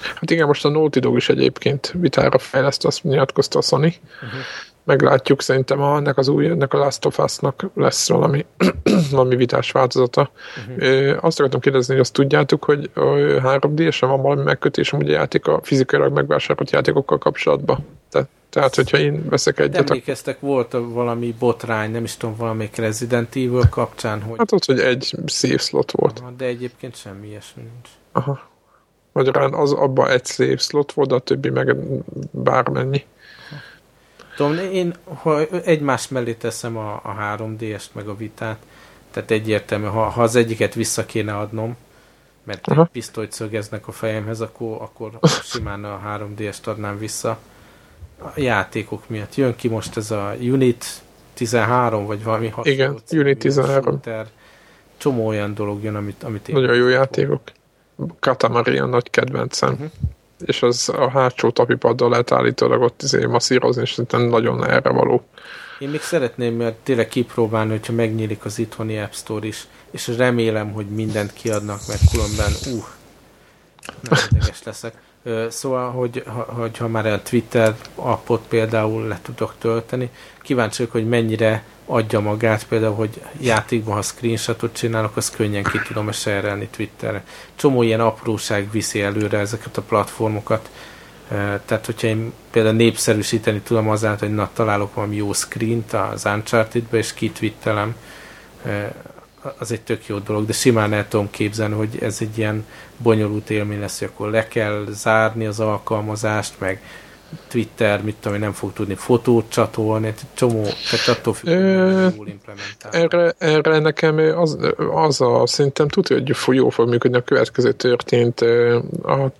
Hát 0.00 0.30
igen, 0.30 0.46
most 0.46 0.64
a 0.64 0.68
Naughty 0.68 0.98
Dog 0.98 1.16
is 1.16 1.28
egyébként 1.28 1.94
vitára 2.00 2.38
fejleszt, 2.38 2.84
azt 2.84 3.02
nyilatkozta 3.02 3.58
a 3.58 3.62
Sony. 3.62 3.96
Uh-huh 4.22 4.40
meglátjuk, 4.84 5.42
szerintem 5.42 5.82
a, 5.82 5.96
ennek 5.96 6.18
az 6.18 6.28
új, 6.28 6.46
ennek 6.46 6.72
a 6.72 6.78
Last 6.78 7.04
of 7.04 7.18
Us-nak 7.18 7.70
lesz 7.74 8.08
valami, 8.08 8.46
valami 9.10 9.36
vitás 9.36 9.70
változata. 9.70 10.30
Uh-huh. 10.68 11.24
Azt 11.24 11.38
akartam 11.38 11.60
kérdezni, 11.60 11.92
hogy 11.92 12.02
azt 12.02 12.12
tudjátok, 12.12 12.64
hogy 12.64 12.90
3 13.42 13.74
d 13.74 13.94
van 14.00 14.22
valami 14.22 14.42
megkötés 14.42 14.90
hogy 14.90 15.08
a 15.08 15.12
játék 15.12 15.46
a 15.46 15.60
fizikailag 15.62 16.12
megvásárolt 16.12 16.70
játékokkal 16.70 17.18
kapcsolatban. 17.18 17.86
Te, 18.10 18.26
tehát, 18.50 18.74
hogyha 18.74 18.98
én 18.98 19.28
veszek 19.28 19.58
egyet... 19.58 19.90
Emlékeztek, 19.90 20.40
volt 20.40 20.72
valami 20.72 21.34
botrány, 21.38 21.90
nem 21.90 22.04
is 22.04 22.16
tudom, 22.16 22.36
valamelyik 22.36 22.76
Resident 22.76 23.36
Evil 23.36 23.68
kapcsán, 23.70 24.22
hogy... 24.22 24.38
Hát 24.38 24.52
ott, 24.52 24.64
hogy 24.64 24.80
egy 24.80 25.14
szép 25.26 25.60
slot 25.60 25.90
volt. 25.90 26.18
Aha, 26.18 26.30
de 26.30 26.44
egyébként 26.44 26.96
semmi 26.96 27.26
ilyesmi 27.26 27.62
nincs. 27.62 27.88
Aha. 28.12 28.40
Magyarán 29.12 29.54
az 29.54 29.72
abban 29.72 30.10
egy 30.10 30.24
szép 30.24 30.60
slot 30.60 30.92
volt, 30.92 31.08
de 31.08 31.14
a 31.14 31.18
többi 31.18 31.50
meg 31.50 31.76
bármennyi. 32.30 33.04
Tudom, 34.36 34.58
én 34.72 34.94
ha 35.22 35.46
egymás 35.46 36.08
mellé 36.08 36.32
teszem 36.32 36.76
a, 36.76 36.94
a 36.94 37.16
3D-est, 37.36 37.86
meg 37.92 38.08
a 38.08 38.16
vitát, 38.16 38.58
tehát 39.14 39.30
egyértelmű, 39.30 39.86
ha, 39.86 40.02
ha 40.08 40.22
az 40.22 40.36
egyiket 40.36 40.74
vissza 40.74 41.06
kéne 41.06 41.36
adnom, 41.36 41.76
mert 42.44 42.66
Aha. 42.66 42.82
egy 42.82 42.88
pisztolyt 42.88 43.32
szögeznek 43.32 43.88
a 43.88 43.92
fejemhez, 43.92 44.40
akkor, 44.40 44.76
akkor 44.80 45.10
simán 45.52 45.84
a 45.84 46.00
3D-est 46.06 46.64
adnám 46.64 46.98
vissza. 46.98 47.38
A 48.18 48.40
játékok 48.40 49.08
miatt. 49.08 49.34
Jön 49.34 49.56
ki 49.56 49.68
most 49.68 49.96
ez 49.96 50.10
a 50.10 50.34
Unit 50.40 50.84
13, 51.34 52.06
vagy 52.06 52.24
valami 52.24 52.48
hasonló. 52.48 52.70
Igen, 52.70 52.98
Unit 53.10 53.38
13. 53.38 53.82
Shooter. 53.82 54.26
Csomó 54.96 55.26
olyan 55.26 55.54
dolog 55.54 55.82
jön, 55.82 55.94
amit, 55.94 56.22
amit 56.22 56.48
én... 56.48 56.54
Nagyon 56.54 56.76
jó 56.76 56.88
játékok. 56.88 57.40
Katamari 58.20 58.78
nagy 58.78 59.10
kedvencem. 59.10 59.72
Uh-huh 59.72 59.90
és 60.46 60.62
az 60.62 60.88
a 60.88 61.10
hátsó 61.10 61.50
tapipaddal 61.50 62.08
lehet 62.10 62.32
állítólag 62.32 62.82
ott 62.82 63.02
izé 63.02 63.24
masszírozni, 63.24 63.82
és 63.82 63.90
szerintem 63.90 64.20
nagyon 64.20 64.66
erre 64.66 64.90
való. 64.90 65.24
Én 65.78 65.88
még 65.88 66.00
szeretném 66.00 66.54
mert 66.54 66.74
tényleg 66.74 67.08
kipróbálni, 67.08 67.70
hogyha 67.70 67.92
megnyílik 67.92 68.44
az 68.44 68.58
itthoni 68.58 68.98
App 68.98 69.12
Store 69.12 69.46
is, 69.46 69.66
és 69.90 70.06
remélem, 70.06 70.72
hogy 70.72 70.86
mindent 70.86 71.32
kiadnak, 71.32 71.80
mert 71.88 72.10
különben, 72.10 72.52
uh, 72.66 72.84
nem 74.00 74.18
ideges 74.30 74.62
leszek. 74.62 74.94
Szóval, 75.48 75.90
hogy, 75.90 76.24
ha 76.78 76.88
már 76.88 77.06
a 77.06 77.22
Twitter 77.22 77.76
appot 77.94 78.42
például 78.48 79.06
le 79.06 79.18
tudok 79.22 79.54
tölteni, 79.58 80.10
kíváncsi 80.42 80.76
vagyok, 80.76 80.92
hogy 80.92 81.08
mennyire 81.08 81.64
adja 81.86 82.20
magát, 82.20 82.66
például, 82.66 82.94
hogy 82.94 83.22
játékban, 83.40 83.94
ha 83.94 84.02
screenshotot 84.02 84.76
csinálok, 84.76 85.16
az 85.16 85.30
könnyen 85.30 85.62
ki 85.62 85.78
tudom 85.86 86.12
serelni 86.12 86.68
Twitterre. 86.68 87.24
Csomó 87.54 87.82
ilyen 87.82 88.00
apróság 88.00 88.70
viszi 88.70 89.02
előre 89.02 89.38
ezeket 89.38 89.76
a 89.76 89.82
platformokat. 89.82 90.70
Tehát, 91.66 91.86
hogyha 91.86 92.06
én 92.06 92.32
például 92.50 92.74
népszerűsíteni 92.74 93.60
tudom 93.60 93.88
azáltal, 93.88 94.28
hogy 94.28 94.36
na, 94.36 94.50
találok 94.52 94.94
valami 94.94 95.16
jó 95.16 95.32
screent 95.32 95.92
az 95.92 96.24
Uncharted-be, 96.24 96.96
és 96.96 97.14
kitvittelem, 97.14 97.94
az 99.58 99.72
egy 99.72 99.80
tök 99.80 100.06
jó 100.06 100.18
dolog, 100.18 100.46
de 100.46 100.52
simán 100.52 100.92
el 100.92 101.08
tudom 101.08 101.30
képzelni, 101.30 101.74
hogy 101.74 101.98
ez 102.00 102.18
egy 102.20 102.38
ilyen 102.38 102.66
bonyolult 102.96 103.50
élmény 103.50 103.80
lesz, 103.80 103.98
hogy 103.98 104.08
akkor 104.12 104.30
le 104.30 104.48
kell 104.48 104.84
zárni 104.90 105.46
az 105.46 105.60
alkalmazást, 105.60 106.54
meg 106.58 106.82
Twitter, 107.48 108.02
mit 108.02 108.16
tudom, 108.20 108.38
nem 108.38 108.52
fog 108.52 108.72
tudni 108.72 108.94
fotót 108.94 109.44
csatolni, 109.48 110.14
csomó, 110.34 110.62
tehát 110.62 111.18
attól 111.18 111.34
függ, 111.34 111.48
hogy 111.48 112.16
jól 112.16 112.28
Erre, 112.90 113.34
erre 113.38 113.78
nekem 113.78 114.18
az, 114.36 114.58
az 114.92 115.20
a 115.20 115.46
szerintem 115.46 115.88
tudja, 115.88 116.16
hogy 116.16 116.56
jó 116.56 116.68
fog 116.68 116.88
működni 116.88 117.16
a 117.16 117.22
következő 117.22 117.72
történt. 117.72 118.44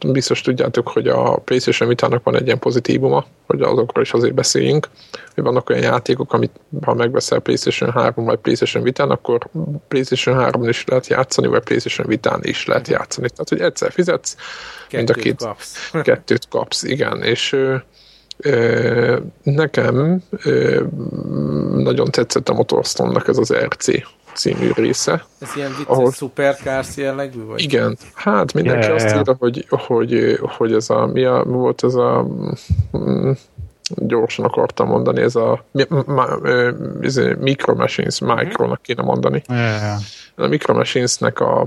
Biztos 0.06 0.40
tudjátok, 0.40 0.88
hogy 0.88 1.08
a 1.08 1.36
PlayStation 1.36 1.88
Vitának 1.88 2.24
van 2.24 2.36
egy 2.36 2.46
ilyen 2.46 2.58
pozitívuma, 2.58 3.24
hogy 3.46 3.60
azokról 3.60 4.04
is 4.04 4.12
azért 4.12 4.34
beszéljünk, 4.34 4.88
vannak 5.42 5.70
olyan 5.70 5.82
játékok, 5.82 6.32
amit 6.32 6.60
ha 6.82 6.94
megveszel 6.94 7.38
PlayStation 7.38 7.90
3 7.90 8.24
vagy 8.24 8.38
PlayStation 8.38 8.82
Vitán, 8.82 9.10
akkor 9.10 9.48
PlayStation 9.88 10.36
3 10.36 10.68
is 10.68 10.84
lehet 10.84 11.06
játszani, 11.06 11.46
vagy 11.46 11.62
PlayStation 11.62 12.06
Vitán 12.06 12.40
is 12.42 12.66
lehet 12.66 12.88
játszani. 12.88 13.28
Tehát, 13.28 13.48
hogy 13.48 13.60
egyszer 13.60 13.92
fizetsz, 13.92 14.36
kettőt 14.88 15.06
mind 15.06 15.10
a 15.10 15.22
két, 15.22 15.36
kapsz. 15.36 15.90
kettőt 16.02 16.48
kapsz, 16.48 16.82
igen, 16.82 17.22
és 17.22 17.56
Nekem 19.42 20.22
nagyon 21.76 22.10
tetszett 22.10 22.48
a 22.48 22.54
Motorstormnak 22.54 23.28
ez 23.28 23.38
az 23.38 23.54
RC 23.54 23.86
című 24.34 24.70
része. 24.74 25.24
Ez 25.38 25.48
ilyen 25.56 25.70
vicces 25.70 25.86
ahol... 25.86 26.10
szuperkársz 26.10 26.96
jellegű? 26.96 27.44
Vagy? 27.44 27.62
Igen, 27.62 27.98
hát 28.14 28.52
mindenki 28.52 28.86
yeah. 28.86 28.94
azt 28.94 29.16
írja, 29.16 29.36
hogy, 29.38 29.66
hogy, 29.68 30.38
hogy 30.40 30.72
ez 30.72 30.90
a, 30.90 31.06
mi, 31.06 31.24
a, 31.24 31.44
mi 31.46 31.52
volt 31.52 31.84
ez 31.84 31.94
a 31.94 32.26
mm, 32.96 33.30
gyorsan 33.96 34.44
akartam 34.44 34.88
mondani, 34.88 35.20
ez 35.20 35.36
a 35.36 35.64
ez 37.00 37.16
a 37.16 37.36
Micro 37.40 37.74
Machines, 37.74 38.18
Micro-nak 38.18 38.82
kéne 38.82 39.02
mondani. 39.02 39.42
Yeah. 39.48 39.98
A 40.36 40.46
Micro 40.46 40.74
Machines-nek 40.74 41.40
a 41.40 41.66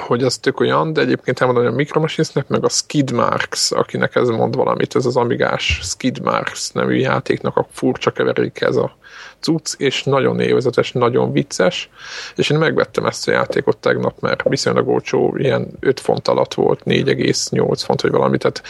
hogy 0.00 0.22
az 0.22 0.38
tök 0.38 0.60
olyan, 0.60 0.92
de 0.92 1.00
egyébként 1.00 1.40
elmondani 1.40 1.68
a 1.68 1.76
Micromachinesnek, 1.76 2.48
meg 2.48 2.64
a 2.64 2.68
Skidmarks, 2.68 3.70
akinek 3.70 4.14
ez 4.14 4.28
mond 4.28 4.56
valamit, 4.56 4.96
ez 4.96 5.06
az 5.06 5.16
Amigás 5.16 5.80
Skidmarks 5.82 6.70
nevű 6.72 6.94
játéknak 6.94 7.56
a 7.56 7.66
furcsa 7.72 8.10
keveréke 8.10 8.66
ez 8.66 8.76
a 8.76 8.96
cucc, 9.40 9.74
és 9.78 10.02
nagyon 10.02 10.40
élvezetes, 10.40 10.92
nagyon 10.92 11.32
vicces, 11.32 11.90
és 12.36 12.50
én 12.50 12.58
megvettem 12.58 13.06
ezt 13.06 13.28
a 13.28 13.30
játékot 13.30 13.76
tegnap, 13.76 14.20
mert 14.20 14.48
viszonylag 14.48 14.88
olcsó, 14.88 15.34
ilyen 15.36 15.68
5 15.80 16.00
font 16.00 16.28
alatt 16.28 16.54
volt, 16.54 16.80
4,8 16.84 17.82
font, 17.84 18.00
vagy 18.00 18.10
valami, 18.10 18.38
tehát 18.38 18.62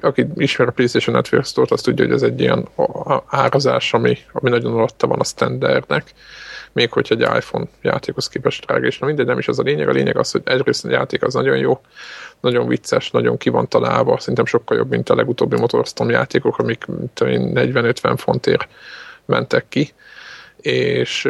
aki 0.00 0.26
ismer 0.34 0.68
a 0.68 0.70
PlayStation 0.70 1.14
Network 1.14 1.44
Store-t, 1.44 1.70
azt 1.70 1.84
tudja, 1.84 2.04
hogy 2.04 2.14
ez 2.14 2.22
egy 2.22 2.40
ilyen 2.40 2.68
árazás, 3.26 3.92
ami, 3.94 4.18
ami 4.32 4.50
nagyon 4.50 4.72
alatta 4.72 5.06
van 5.06 5.20
a 5.20 5.24
standardnek, 5.24 6.12
még 6.72 6.92
hogyha 6.92 7.14
egy 7.14 7.20
iPhone 7.20 7.66
játékhoz 7.82 8.28
képest 8.28 8.66
drága, 8.66 8.86
és 8.86 8.98
na 8.98 9.06
mindegy, 9.06 9.26
nem 9.26 9.38
is 9.38 9.48
az 9.48 9.58
a 9.58 9.62
lényeg, 9.62 9.88
a 9.88 9.92
lényeg 9.92 10.16
az, 10.16 10.30
hogy 10.30 10.42
egyrészt 10.44 10.84
a 10.84 10.90
játék 10.90 11.22
az 11.22 11.34
nagyon 11.34 11.56
jó, 11.56 11.80
nagyon 12.40 12.66
vicces, 12.66 13.10
nagyon 13.10 13.36
ki 13.36 13.48
van 13.48 13.68
találva, 13.68 14.18
szerintem 14.18 14.44
sokkal 14.46 14.76
jobb, 14.76 14.90
mint 14.90 15.08
a 15.08 15.14
legutóbbi 15.14 15.56
Motorstorm 15.56 16.10
játékok, 16.10 16.58
amik 16.58 16.84
40-50 17.14 18.14
fontért 18.16 18.68
mentek 19.24 19.64
ki, 19.68 19.92
és 20.60 21.28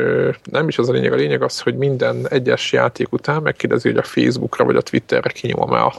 nem 0.51 0.69
is 0.69 0.79
az 0.79 0.89
a 0.89 0.93
lényeg, 0.93 1.13
a 1.13 1.17
lényeg 1.17 1.43
az, 1.43 1.61
hogy 1.61 1.77
minden 1.77 2.29
egyes 2.29 2.73
játék 2.73 3.13
után 3.13 3.43
megkérdezi, 3.43 3.89
hogy 3.89 3.99
a 3.99 4.03
Facebookra 4.03 4.65
vagy 4.65 4.77
a 4.77 4.81
Twitterre 4.81 5.31
kinyomom-e 5.31 5.85
a, 5.85 5.93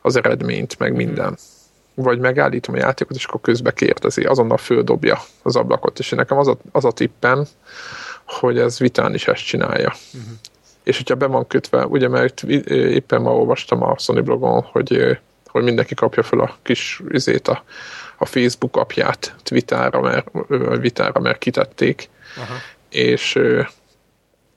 az 0.00 0.16
eredményt, 0.16 0.78
meg 0.78 0.94
minden. 0.94 1.36
Vagy 1.94 2.18
megállítom 2.18 2.74
a 2.74 2.78
játékot, 2.78 3.16
és 3.16 3.24
akkor 3.24 3.40
közbe 3.40 3.72
kérdezi, 3.72 4.24
azonnal 4.24 4.56
földobja 4.56 5.18
az 5.42 5.56
ablakot, 5.56 5.98
és 5.98 6.10
nekem 6.10 6.38
az 6.38 6.48
a, 6.48 6.56
az 6.72 6.84
a 6.84 6.92
tippem, 6.92 7.44
hogy 8.26 8.58
ez 8.58 8.78
vitán 8.78 9.14
is 9.14 9.26
ezt 9.26 9.44
csinálja. 9.44 9.94
Uh-huh. 10.14 10.32
És 10.82 10.96
hogyha 10.96 11.14
be 11.14 11.26
van 11.26 11.46
kötve, 11.46 11.86
ugye 11.86 12.08
mert 12.08 12.42
éppen 12.42 13.22
ma 13.22 13.36
olvastam 13.36 13.82
a 13.82 13.98
Sony 13.98 14.22
blogon, 14.22 14.62
hogy, 14.62 15.18
hogy 15.46 15.62
mindenki 15.62 15.94
kapja 15.94 16.22
fel 16.22 16.38
a 16.38 16.56
kis 16.62 17.00
izét, 17.08 17.48
a, 17.48 17.64
a 18.18 18.24
Facebook 18.24 18.76
apját 18.76 19.34
Twitterra, 19.42 20.00
mert, 20.00 20.28
Vitára, 20.80 21.20
mert 21.20 21.38
kitették, 21.38 22.08
uh-huh. 22.36 22.56
és 22.88 23.38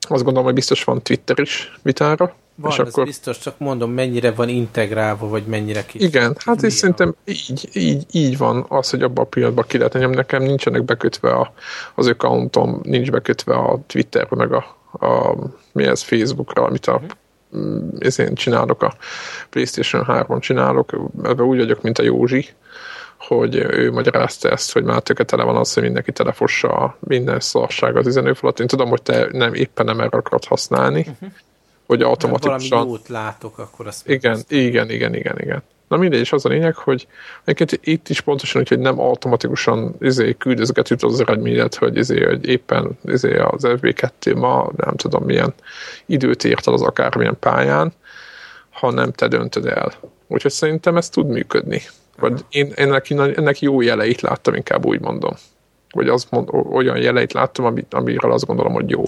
azt 0.09 0.23
gondolom, 0.23 0.43
hogy 0.43 0.53
biztos 0.53 0.83
van 0.83 1.01
Twitter 1.01 1.39
is 1.39 1.79
Vitára, 1.81 2.35
van, 2.55 2.71
és 2.71 2.79
akkor... 2.79 3.05
biztos, 3.05 3.39
csak 3.39 3.57
mondom, 3.57 3.91
mennyire 3.91 4.31
van 4.31 4.49
integrálva, 4.49 5.27
vagy 5.27 5.45
mennyire 5.45 5.85
kis. 5.85 6.01
Igen, 6.01 6.37
hát 6.45 6.61
és 6.61 6.73
szerintem 6.73 7.15
így, 7.25 7.69
így, 7.73 8.05
így 8.11 8.37
van 8.37 8.65
az, 8.67 8.89
hogy 8.89 9.03
abban 9.03 9.23
a 9.23 9.27
pillanatban 9.27 9.65
ki 9.67 9.77
lehet 9.77 9.93
nyomni. 9.93 10.15
Nekem 10.15 10.43
nincsenek 10.43 10.83
bekötve 10.83 11.31
a, 11.31 11.53
az 11.95 12.07
accountom, 12.07 12.79
nincs 12.83 13.11
bekötve 13.11 13.55
a 13.55 13.79
Twitterre, 13.87 14.35
meg 14.35 14.51
a, 14.51 14.77
a 14.91 15.35
mi 15.71 15.83
ez, 15.83 16.01
Facebookra, 16.01 16.63
amit 16.63 16.85
a 16.85 17.01
uh-huh. 17.51 18.17
én 18.17 18.35
csinálok, 18.35 18.81
a 18.81 18.93
PlayStation 19.49 20.05
3-on 20.07 20.39
csinálok, 20.41 20.91
ebben 21.23 21.45
úgy 21.45 21.57
vagyok, 21.57 21.81
mint 21.81 21.99
a 21.99 22.03
Józsi, 22.03 22.49
hogy 23.17 23.55
ő 23.55 23.91
magyarázta 23.91 24.49
ezt, 24.49 24.73
hogy 24.73 24.83
már 24.83 25.01
tele 25.01 25.43
van 25.43 25.55
az, 25.55 25.73
hogy 25.73 25.83
mindenki 25.83 26.11
telefossa 26.11 26.97
minden 26.99 27.39
szarság 27.39 27.95
az 27.95 28.07
üzenőfalat. 28.07 28.59
Én 28.59 28.67
tudom, 28.67 28.89
hogy 28.89 29.01
te 29.01 29.27
nem 29.31 29.53
éppen 29.53 29.85
nem 29.85 29.99
erre 29.99 30.17
akarod 30.17 30.45
használni, 30.45 30.99
uh-huh 30.99 31.31
hogy 31.87 32.01
automatikusan... 32.01 32.69
valami 32.69 32.89
jót 32.89 33.07
látok, 33.07 33.57
akkor 33.57 33.87
azt... 33.87 34.09
Igen, 34.09 34.39
igen, 34.47 34.89
igen, 34.89 35.15
igen, 35.15 35.39
igen. 35.39 35.63
Na 35.87 35.97
mindegy, 35.97 36.19
és 36.19 36.31
az 36.31 36.45
a 36.45 36.49
lényeg, 36.49 36.75
hogy 36.75 37.07
egyébként 37.43 37.85
itt 37.85 38.09
is 38.09 38.21
pontosan 38.21 38.61
úgy, 38.61 38.67
hogy 38.67 38.79
nem 38.79 38.99
automatikusan 38.99 39.95
izé, 39.99 40.35
küldözgetjük 40.37 41.03
az 41.03 41.19
eredményet, 41.19 41.75
hogy, 41.75 41.97
izé, 41.97 42.23
hogy 42.23 42.47
éppen 42.47 42.97
izé, 43.05 43.37
az 43.37 43.63
FB2 43.65 44.35
ma 44.35 44.71
nem 44.75 44.95
tudom 44.95 45.23
milyen 45.23 45.53
időt 46.05 46.43
ért 46.43 46.67
el 46.67 46.73
az 46.73 46.81
akármilyen 46.81 47.37
pályán, 47.39 47.93
hanem 48.69 49.11
te 49.11 49.27
döntöd 49.27 49.65
el. 49.65 49.93
Úgyhogy 50.27 50.51
szerintem 50.51 50.97
ez 50.97 51.09
tud 51.09 51.27
működni. 51.27 51.81
Vagy 52.19 52.45
én 52.49 52.71
ennek, 52.75 53.09
ennek 53.09 53.59
jó 53.59 53.81
jeleit 53.81 54.21
láttam, 54.21 54.53
inkább 54.53 54.85
úgy 54.85 54.99
mondom. 54.99 55.33
Vagy 55.91 56.07
az 56.07 56.27
mond, 56.29 56.49
olyan 56.51 56.97
jeleit 56.97 57.33
láttam, 57.33 57.65
amit, 57.65 57.93
amiről 57.93 58.31
azt 58.31 58.45
gondolom, 58.45 58.73
hogy 58.73 58.89
jó 58.89 59.03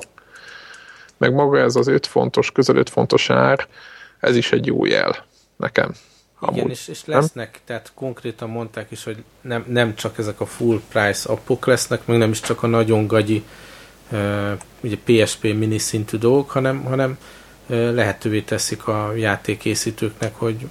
meg 1.19 1.33
maga 1.33 1.59
ez 1.59 1.75
az 1.75 1.87
5 1.87 2.07
fontos, 2.07 2.51
közel 2.51 2.75
5 2.75 2.89
fontos 2.89 3.29
ár, 3.29 3.67
ez 4.19 4.35
is 4.35 4.51
egy 4.51 4.65
jó 4.65 4.85
jel 4.85 5.25
nekem. 5.55 5.91
Amúgy, 6.39 6.57
Igen, 6.57 6.69
és, 6.69 6.87
és 6.87 7.05
lesznek, 7.05 7.51
nem? 7.51 7.61
tehát 7.65 7.91
konkrétan 7.95 8.49
mondták 8.49 8.91
is, 8.91 9.03
hogy 9.03 9.23
nem, 9.41 9.65
nem 9.67 9.95
csak 9.95 10.17
ezek 10.17 10.39
a 10.39 10.45
full 10.45 10.81
price 10.89 11.29
appok 11.31 11.65
lesznek, 11.65 12.05
meg 12.05 12.17
nem 12.17 12.29
is 12.29 12.39
csak 12.39 12.63
a 12.63 12.67
nagyon 12.67 13.07
gagyi 13.07 13.43
uh, 14.11 14.51
ugye 14.79 14.97
PSP 15.05 15.43
mini 15.43 15.77
szintű 15.77 16.17
dolgok, 16.17 16.49
hanem, 16.49 16.83
hanem 16.83 17.17
uh, 17.67 17.93
lehetővé 17.93 18.41
teszik 18.41 18.87
a 18.87 19.13
játékészítőknek, 19.15 20.35
hogy, 20.35 20.67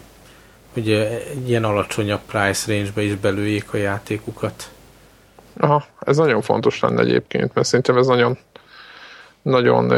hogy 0.79 0.91
egy 0.91 1.49
ilyen 1.49 1.65
alacsonyabb 1.65 2.21
price 2.27 2.73
range-be 2.73 3.03
is 3.03 3.15
belőjék 3.15 3.73
a 3.73 3.77
játékukat. 3.77 4.71
Aha, 5.57 5.85
ez 6.01 6.17
nagyon 6.17 6.43
fontos 6.43 6.81
lenne 6.81 7.01
egyébként, 7.01 7.55
mert 7.55 7.67
szerintem 7.67 7.97
ez 7.97 8.07
nagyon 8.07 8.39
nagyon 9.43 9.93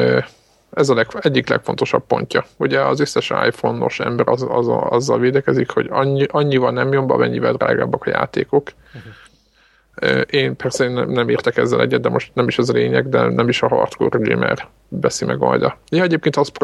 ez 0.70 0.88
a 0.88 0.94
leg, 0.94 1.06
egyik 1.20 1.48
legfontosabb 1.48 2.06
pontja. 2.06 2.44
Ugye 2.56 2.80
az 2.80 3.00
összes 3.00 3.32
iPhone-os 3.46 4.00
ember 4.00 4.28
az, 4.28 4.46
az, 4.48 4.66
azzal 4.68 5.18
védekezik, 5.18 5.70
hogy 5.70 5.86
annyi, 5.90 6.26
annyival 6.28 6.70
nem 6.70 6.92
jön 6.92 7.06
be, 7.06 7.14
amennyivel 7.14 7.52
drágábbak 7.52 8.06
a 8.06 8.10
játékok. 8.10 8.72
Uh-huh. 8.94 9.12
Én 10.30 10.56
persze 10.56 10.88
nem, 10.88 11.10
nem 11.10 11.28
értek 11.28 11.56
ezzel 11.56 11.80
egyet, 11.80 12.00
de 12.00 12.08
most 12.08 12.30
nem 12.34 12.48
is 12.48 12.58
az 12.58 12.70
a 12.70 12.72
lényeg, 12.72 13.08
de 13.08 13.28
nem 13.28 13.48
is 13.48 13.62
a 13.62 13.68
hardcore 13.68 14.18
gamer 14.18 14.68
beszi 14.88 15.24
meg 15.24 15.38
majd. 15.38 15.72
Ja, 15.88 16.02
egyébként 16.02 16.36
azt 16.36 16.58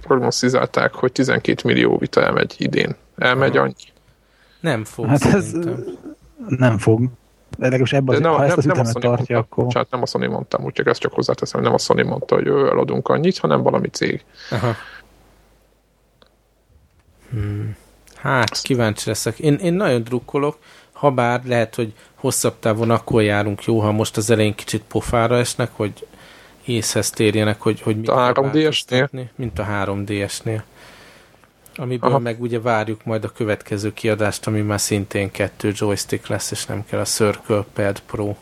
prognosztizálták, 0.00 0.94
hogy 0.94 1.12
12 1.12 1.60
millió 1.64 1.98
vita 1.98 2.22
elmegy 2.22 2.54
idén. 2.58 2.96
Elmegy 3.16 3.56
annyi. 3.56 3.74
Nem 4.60 4.84
fog. 4.84 5.06
Hát 5.06 5.24
ez 5.24 5.52
nem 6.46 6.78
fog. 6.78 7.00
De 7.58 7.64
legalábbis 7.64 7.92
ebben, 7.92 8.14
az, 8.14 8.20
nem, 8.20 8.32
ha 8.32 8.44
ezt 8.44 8.56
az 8.56 8.64
nem 8.64 8.74
ütemet 8.74 8.92
tartja, 8.92 9.08
mondta, 9.16 9.36
akkor... 9.36 9.64
Bocsánat, 9.64 9.90
nem 9.90 10.02
a 10.02 10.06
Sony 10.06 10.30
mondtam, 10.30 10.64
úgyhogy 10.64 10.86
ezt 10.86 11.00
csak 11.00 11.12
hozzáteszem, 11.12 11.60
hogy 11.60 11.68
nem 11.68 11.78
a 11.78 11.78
Sony 11.78 12.06
mondta, 12.06 12.34
hogy 12.34 12.46
ő 12.46 12.68
eladunk 12.68 13.08
annyit, 13.08 13.38
hanem 13.38 13.62
valami 13.62 13.88
cég. 13.88 14.24
Aha. 14.50 14.74
Hmm. 17.30 17.76
Hát, 18.16 18.60
kíváncsi 18.60 19.08
leszek. 19.08 19.38
Én, 19.38 19.54
én 19.54 19.72
nagyon 19.72 20.02
drukkolok, 20.02 20.58
ha 20.92 21.10
bár 21.10 21.40
lehet, 21.44 21.74
hogy 21.74 21.92
hosszabb 22.14 22.58
távon 22.58 22.90
akkor 22.90 23.22
járunk 23.22 23.64
jó, 23.64 23.80
ha 23.80 23.92
most 23.92 24.16
az 24.16 24.30
elején 24.30 24.54
kicsit 24.54 24.82
pofára 24.88 25.36
esnek, 25.36 25.70
hogy 25.72 26.06
észhez 26.64 27.10
térjenek, 27.10 27.60
hogy, 27.60 27.80
hogy 27.80 27.96
mit 27.96 28.08
a 28.08 28.32
3DS-nél? 28.34 29.08
Mint 29.34 29.58
a 29.58 29.66
3DS-nél. 29.70 30.62
Amiből 31.76 32.10
Aha. 32.10 32.18
meg 32.18 32.40
ugye 32.40 32.60
várjuk 32.60 33.04
majd 33.04 33.24
a 33.24 33.28
következő 33.28 33.92
kiadást, 33.92 34.46
ami 34.46 34.60
már 34.60 34.80
szintén 34.80 35.30
kettő 35.30 35.72
joystick 35.74 36.26
lesz, 36.26 36.50
és 36.50 36.66
nem 36.66 36.84
kell 36.84 37.00
a 37.00 37.04
Circle 37.04 37.64
Pad 37.72 38.00
Pro. 38.00 38.34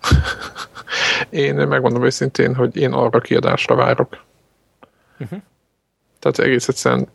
én 1.30 1.54
megmondom 1.54 2.04
őszintén, 2.04 2.54
hogy 2.54 2.76
én 2.76 2.92
arra 2.92 3.20
kiadásra 3.20 3.74
várok. 3.74 4.24
Uh-huh. 5.18 5.40
Tehát 6.18 6.38
egész 6.38 6.68
egyszerűen 6.68 7.08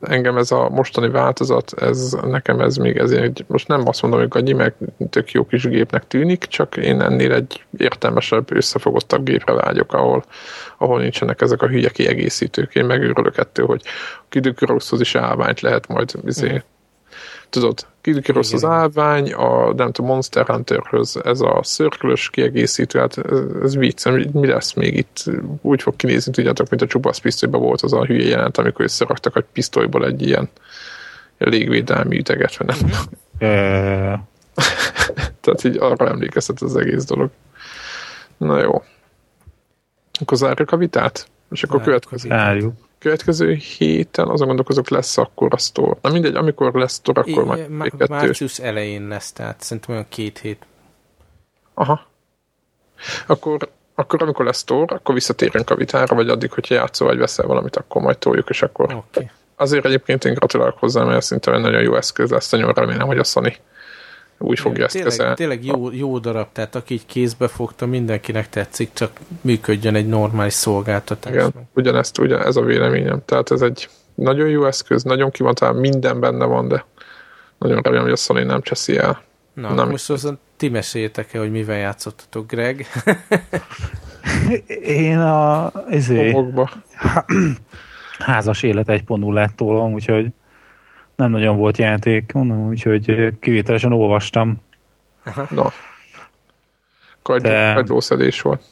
engem 0.00 0.36
ez 0.36 0.50
a 0.50 0.68
mostani 0.68 1.08
változat, 1.08 1.72
ez 1.80 2.12
nekem 2.12 2.60
ez 2.60 2.76
még 2.76 2.96
ezért, 2.96 3.44
most 3.48 3.68
nem 3.68 3.88
azt 3.88 4.02
mondom, 4.02 4.20
hogy 4.20 4.28
gagyi, 4.28 4.52
meg 4.52 4.74
tök 5.10 5.30
jó 5.30 5.46
kis 5.46 5.68
gépnek 5.68 6.06
tűnik, 6.06 6.44
csak 6.44 6.76
én 6.76 7.00
ennél 7.00 7.32
egy 7.32 7.64
értelmesebb, 7.76 8.52
összefogottabb 8.52 9.24
gépre 9.24 9.52
vágyok, 9.52 9.92
ahol, 9.92 10.24
ahol 10.78 11.00
nincsenek 11.00 11.40
ezek 11.40 11.62
a 11.62 11.68
hülye 11.68 11.88
kiegészítők. 11.88 12.74
Én 12.74 12.84
megőrülök 12.84 13.38
ettől, 13.38 13.66
hogy 13.66 13.82
Kidük 14.28 14.58
is 14.90 15.14
állványt 15.14 15.60
lehet 15.60 15.86
majd 15.86 16.12
izé, 16.24 16.52
mm 16.52 16.76
tudod, 17.48 17.86
Kid 18.00 18.26
rossz 18.26 18.52
az 18.52 18.64
állvány, 18.64 19.32
a, 19.32 19.72
nem 19.72 19.92
tudom, 19.92 20.10
Monster 20.10 20.46
Hunterhöz 20.46 21.20
ez 21.24 21.40
a 21.40 21.60
szörkölös 21.62 22.30
kiegészítő, 22.30 22.98
hát 22.98 23.18
ez, 23.18 23.38
ez 23.62 23.76
vicc, 23.76 24.08
mi 24.32 24.46
lesz 24.46 24.72
még 24.72 24.96
itt? 24.96 25.24
Úgy 25.62 25.82
fog 25.82 25.96
kinézni, 25.96 26.32
tudjátok, 26.32 26.68
mint 26.68 26.82
a 26.82 26.86
csupasz 26.86 27.18
pisztolyban 27.18 27.60
volt 27.60 27.80
az 27.80 27.92
a 27.92 28.04
hülye 28.04 28.28
jelent, 28.28 28.58
amikor 28.58 28.84
összeraktak 28.84 29.36
egy 29.36 29.46
pisztolyból 29.52 30.06
egy 30.06 30.26
ilyen 30.26 30.48
légvédelmi 31.38 32.18
üteget, 32.18 32.56
vagy 32.56 32.66
nem 32.66 32.90
uh. 33.40 34.18
Tehát 35.40 35.64
így 35.64 35.76
arra 35.76 36.08
emlékeztet 36.08 36.60
az 36.60 36.76
egész 36.76 37.04
dolog. 37.04 37.30
Na 38.36 38.60
jó. 38.60 38.82
Akkor 40.20 40.36
zárjuk 40.36 40.72
a 40.72 40.76
vitát? 40.76 41.28
És 41.50 41.62
akkor 41.62 41.82
következik. 41.82 42.30
Zárjuk. 42.30 42.87
Következő 43.08 43.54
héten 43.54 44.28
azon 44.28 44.46
gondolkozok, 44.46 44.88
lesz 44.88 45.18
akkor 45.18 45.48
a 45.50 45.58
store. 45.58 45.98
Na 46.02 46.10
mindegy, 46.10 46.34
amikor 46.34 46.74
lesz 46.74 46.94
store, 46.94 47.20
akkor 47.20 47.44
majd 47.44 47.68
má- 47.68 48.08
Március 48.08 48.58
elején 48.58 49.08
lesz, 49.08 49.32
tehát 49.32 49.60
szerintem 49.60 49.94
olyan 49.94 50.06
két 50.08 50.38
hét. 50.38 50.66
Aha. 51.74 52.06
Akkor, 53.26 53.68
akkor 53.94 54.22
amikor 54.22 54.44
lesz 54.44 54.58
store, 54.58 54.94
akkor 54.94 55.14
visszatérünk 55.14 55.70
a 55.70 55.74
vitára, 55.74 56.14
vagy 56.14 56.28
addig, 56.28 56.52
hogyha 56.52 56.74
játszol, 56.74 57.08
vagy 57.08 57.18
veszel 57.18 57.46
valamit, 57.46 57.76
akkor 57.76 58.02
majd 58.02 58.18
toljuk, 58.18 58.48
és 58.48 58.62
akkor... 58.62 58.94
Okay. 58.94 59.30
Azért 59.56 59.84
egyébként 59.84 60.24
én 60.24 60.34
gratulálok 60.34 60.78
hozzá, 60.78 61.04
mert 61.04 61.24
szerintem 61.24 61.54
egy 61.54 61.60
nagyon 61.60 61.82
jó 61.82 61.96
eszköz 61.96 62.30
lesz, 62.30 62.50
nagyon 62.50 62.72
remélem, 62.72 63.06
hogy 63.06 63.18
a 63.18 63.24
Sony 63.24 63.56
úgy 64.38 64.58
fogja 64.58 64.84
ezt 64.84 64.92
tényleg, 64.92 65.12
kezelni. 65.12 65.34
Tényleg 65.34 65.64
jó, 65.64 65.92
jó 65.92 66.18
darab, 66.18 66.46
tehát 66.52 66.74
aki 66.74 66.94
így 66.94 67.06
kézbe 67.06 67.48
fogta, 67.48 67.86
mindenkinek 67.86 68.48
tetszik, 68.48 68.90
csak 68.92 69.10
működjön 69.40 69.94
egy 69.94 70.08
normális 70.08 70.52
szolgáltatás. 70.52 71.32
Igen, 71.32 71.52
ugyanezt, 71.74 72.18
ugyan 72.18 72.42
ez 72.42 72.56
a 72.56 72.62
véleményem. 72.62 73.22
Tehát 73.24 73.50
ez 73.50 73.60
egy 73.60 73.88
nagyon 74.14 74.48
jó 74.48 74.64
eszköz, 74.64 75.02
nagyon 75.02 75.30
ki 75.30 75.44
minden 75.74 76.20
benne 76.20 76.44
van, 76.44 76.68
de 76.68 76.84
nagyon 77.58 77.80
remélem, 77.82 78.04
hogy 78.04 78.12
a 78.12 78.16
Sony 78.16 78.46
nem 78.46 78.62
cseszi 78.62 78.96
el. 78.96 79.22
Na, 79.54 79.74
nem 79.74 79.88
most 79.88 80.10
azon 80.10 80.38
ti 80.56 80.68
meséljétek 80.68 81.34
el, 81.34 81.40
hogy 81.40 81.50
mivel 81.50 81.76
játszottatok, 81.76 82.46
Greg? 82.46 82.86
Én 84.82 85.18
a... 85.18 85.72
Izé, 85.90 86.36
házas 88.18 88.62
élet 88.62 88.86
1.0 88.86 89.32
lett 89.32 89.56
tólom, 89.56 89.92
úgyhogy 89.92 90.26
nem 91.18 91.30
nagyon 91.30 91.56
volt 91.56 91.78
játék, 91.78 92.32
mondom, 92.32 92.68
úgyhogy 92.68 93.32
kivételesen 93.40 93.92
olvastam. 93.92 94.62
Aha. 95.24 95.46
Na. 95.50 95.72
Kagylószedés 97.22 98.40
volt. 98.40 98.62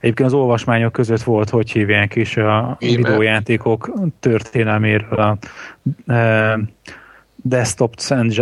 Egyébként 0.00 0.28
az 0.28 0.34
olvasmányok 0.34 0.92
között 0.92 1.22
volt, 1.22 1.50
hogy 1.50 1.70
hívják 1.70 2.14
is 2.16 2.36
a 2.36 2.76
Én 2.80 2.96
videójátékok 2.96 3.90
történelméről 4.20 5.18
a 5.18 5.38
e, 6.12 6.58
Desktop 7.42 7.94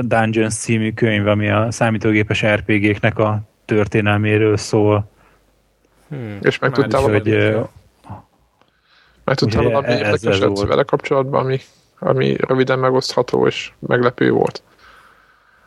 Dungeons 0.03 0.55
című 0.55 0.93
könyv, 0.93 1.27
ami 1.27 1.51
a 1.51 1.71
számítógépes 1.71 2.47
RPG-knek 2.47 3.19
a 3.19 3.41
történelméről 3.65 4.57
szól. 4.57 5.11
Hmm. 6.09 6.39
És 6.41 6.59
meg 6.59 6.71
tudtál 6.73 7.01
valami, 7.01 7.31
meg 9.25 9.37
tudtál 9.37 9.63
valami 9.63 9.93
érdekeset 9.93 10.61
vele 10.61 10.83
kapcsolatban, 10.83 11.45
ami 11.45 11.61
ami 11.99 12.37
röviden 12.39 12.79
megosztható 12.79 13.47
és 13.47 13.73
meglepő 13.79 14.31
volt? 14.31 14.63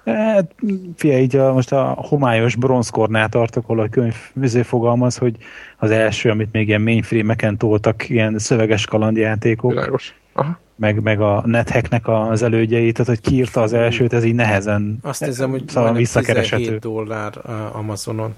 Hát, 0.05 0.55
fia, 0.95 1.19
így 1.19 1.35
a, 1.35 1.53
most 1.53 1.71
a 1.71 1.95
homályos 1.97 2.55
bronzkornál 2.55 3.29
tartok, 3.29 3.63
ahol 3.63 3.79
a 3.79 3.89
könyv 3.89 4.15
fogalmaz, 4.63 5.17
hogy 5.17 5.35
az 5.77 5.91
első, 5.91 6.29
amit 6.29 6.51
még 6.51 6.67
ilyen 6.67 6.81
mainframe-eken 6.81 7.57
toltak, 7.57 8.09
ilyen 8.09 8.39
szöveges 8.39 8.85
kalandjátékok. 8.85 9.71
Világos. 9.71 10.15
Aha. 10.33 10.59
Meg, 10.75 11.01
meg 11.01 11.21
a 11.21 11.43
NetHacknek 11.45 12.07
az 12.07 12.41
elődjei, 12.41 12.91
tehát 12.91 13.07
hogy 13.07 13.21
kiírta 13.21 13.61
az 13.61 13.73
elsőt, 13.73 14.13
ez 14.13 14.23
így 14.23 14.35
nehezen 14.35 14.97
Azt 15.01 15.23
hiszem, 15.23 15.49
hogy 15.49 15.63
szóval 15.67 15.93
visszakereshető. 15.93 16.63
17 16.63 16.81
dollár 16.81 17.33
Amazonon, 17.71 18.35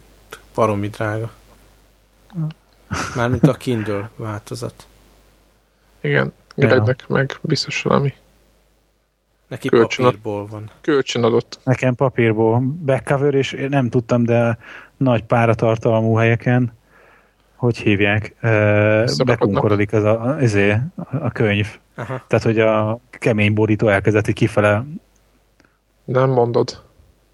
baromi 0.56 0.88
drága. 0.88 1.32
Mármint 3.16 3.44
a 3.44 3.54
Kindle 3.54 4.10
változat. 4.16 4.88
Igen, 6.02 6.34
Gregnek 6.60 7.08
meg 7.08 7.38
biztos 7.42 7.82
valami. 7.82 8.14
Neki 9.48 9.70
kölcsön 9.70 10.06
papírból 10.06 10.48
van. 10.48 10.70
Kölcsön 10.82 11.24
adott. 11.24 11.60
Nekem 11.64 11.96
papírból. 11.96 12.60
Backcover, 12.86 13.34
és 13.34 13.66
nem 13.70 13.90
tudtam, 13.90 14.24
de 14.24 14.58
nagy 14.98 15.24
páratartalmú 15.24 16.16
helyeken, 16.16 16.74
hogy 17.56 17.78
hívják, 17.78 18.36
bekunkorodik 19.26 19.92
ez 19.92 20.04
a, 20.04 20.38
ezé, 20.40 20.78
a 20.96 21.32
könyv. 21.32 21.68
Aha. 21.96 22.24
Tehát, 22.28 22.46
hogy 22.46 22.60
a 22.60 23.00
kemény 23.10 23.54
borító 23.54 23.88
elkezdeti 23.88 24.34
kifele. 24.34 24.86
Nem 26.06 26.30
mondod. 26.30 26.82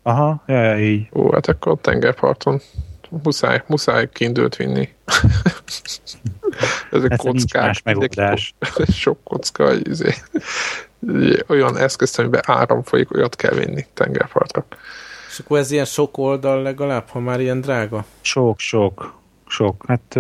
Aha, 0.01 0.43
ja, 0.45 0.63
ja, 0.63 0.79
így. 0.79 1.09
Ó, 1.13 1.31
hát 1.31 1.47
akkor 1.47 1.71
a 1.71 1.75
tengerparton 1.75 2.61
muszáj, 3.23 3.63
muszáj 3.67 4.09
kindőt 4.13 4.55
vinni. 4.55 4.89
Ezek 6.91 7.11
Ez 7.11 7.19
kockák. 7.19 7.61
Más 7.61 7.81
megoldás. 7.81 8.55
Sok 8.91 9.23
kocka, 9.23 9.73
izé. 9.73 10.13
olyan 11.47 11.77
eszközt, 11.77 12.19
amiben 12.19 12.41
áram 12.45 12.83
folyik, 12.83 13.13
olyat 13.15 13.35
kell 13.35 13.53
vinni 13.53 13.85
tengerpartra. 13.93 14.65
És 15.29 15.39
akkor 15.39 15.57
ez 15.57 15.71
ilyen 15.71 15.85
sok 15.85 16.17
oldal 16.17 16.61
legalább, 16.61 17.07
ha 17.09 17.19
már 17.19 17.39
ilyen 17.39 17.61
drága? 17.61 18.05
Sok, 18.21 18.59
sok. 18.59 19.13
Sok. 19.47 19.83
Hát 19.87 20.15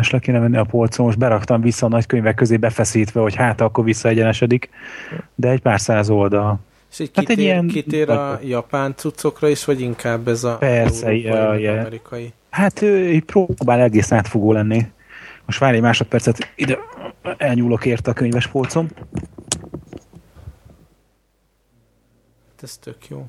és 0.00 0.10
le 0.10 0.18
kéne 0.18 0.38
venni 0.38 0.56
a 0.56 0.64
polcon, 0.64 1.06
most 1.06 1.18
beraktam 1.18 1.60
vissza 1.60 1.86
a 1.86 1.88
nagykönyvek 1.88 2.34
közé 2.34 2.56
befeszítve, 2.56 3.20
hogy 3.20 3.34
hát 3.34 3.60
akkor 3.60 3.84
visszaegyenesedik, 3.84 4.68
de 5.34 5.48
egy 5.48 5.60
pár 5.60 5.80
száz 5.80 6.10
oldal. 6.10 6.60
És 6.92 6.98
így 6.98 7.10
hát 7.14 7.24
kitér, 7.24 7.38
egy 7.38 7.44
ilyen... 7.44 7.66
kitér 7.66 8.10
a 8.10 8.38
japán 8.42 8.94
cuccokra 8.96 9.48
is, 9.48 9.64
vagy 9.64 9.80
inkább 9.80 10.28
ez 10.28 10.44
a 10.44 10.56
Persze, 10.56 11.14
ja, 11.14 11.54
ja. 11.54 11.80
amerikai? 11.80 12.32
Hát 12.50 12.82
így 12.82 13.24
próbál 13.24 13.80
egész 13.80 14.12
átfogó 14.12 14.52
lenni. 14.52 14.86
Most 15.52 15.64
várj 15.64 15.76
egy 15.76 15.82
másodpercet, 15.82 16.52
ide 16.54 16.78
elnyúlok 17.36 17.86
érte 17.86 18.10
a 18.10 18.14
könyves 18.14 18.46
polcom. 18.46 18.88
Ez 22.62 22.76
tök 22.76 23.08
jó. 23.08 23.26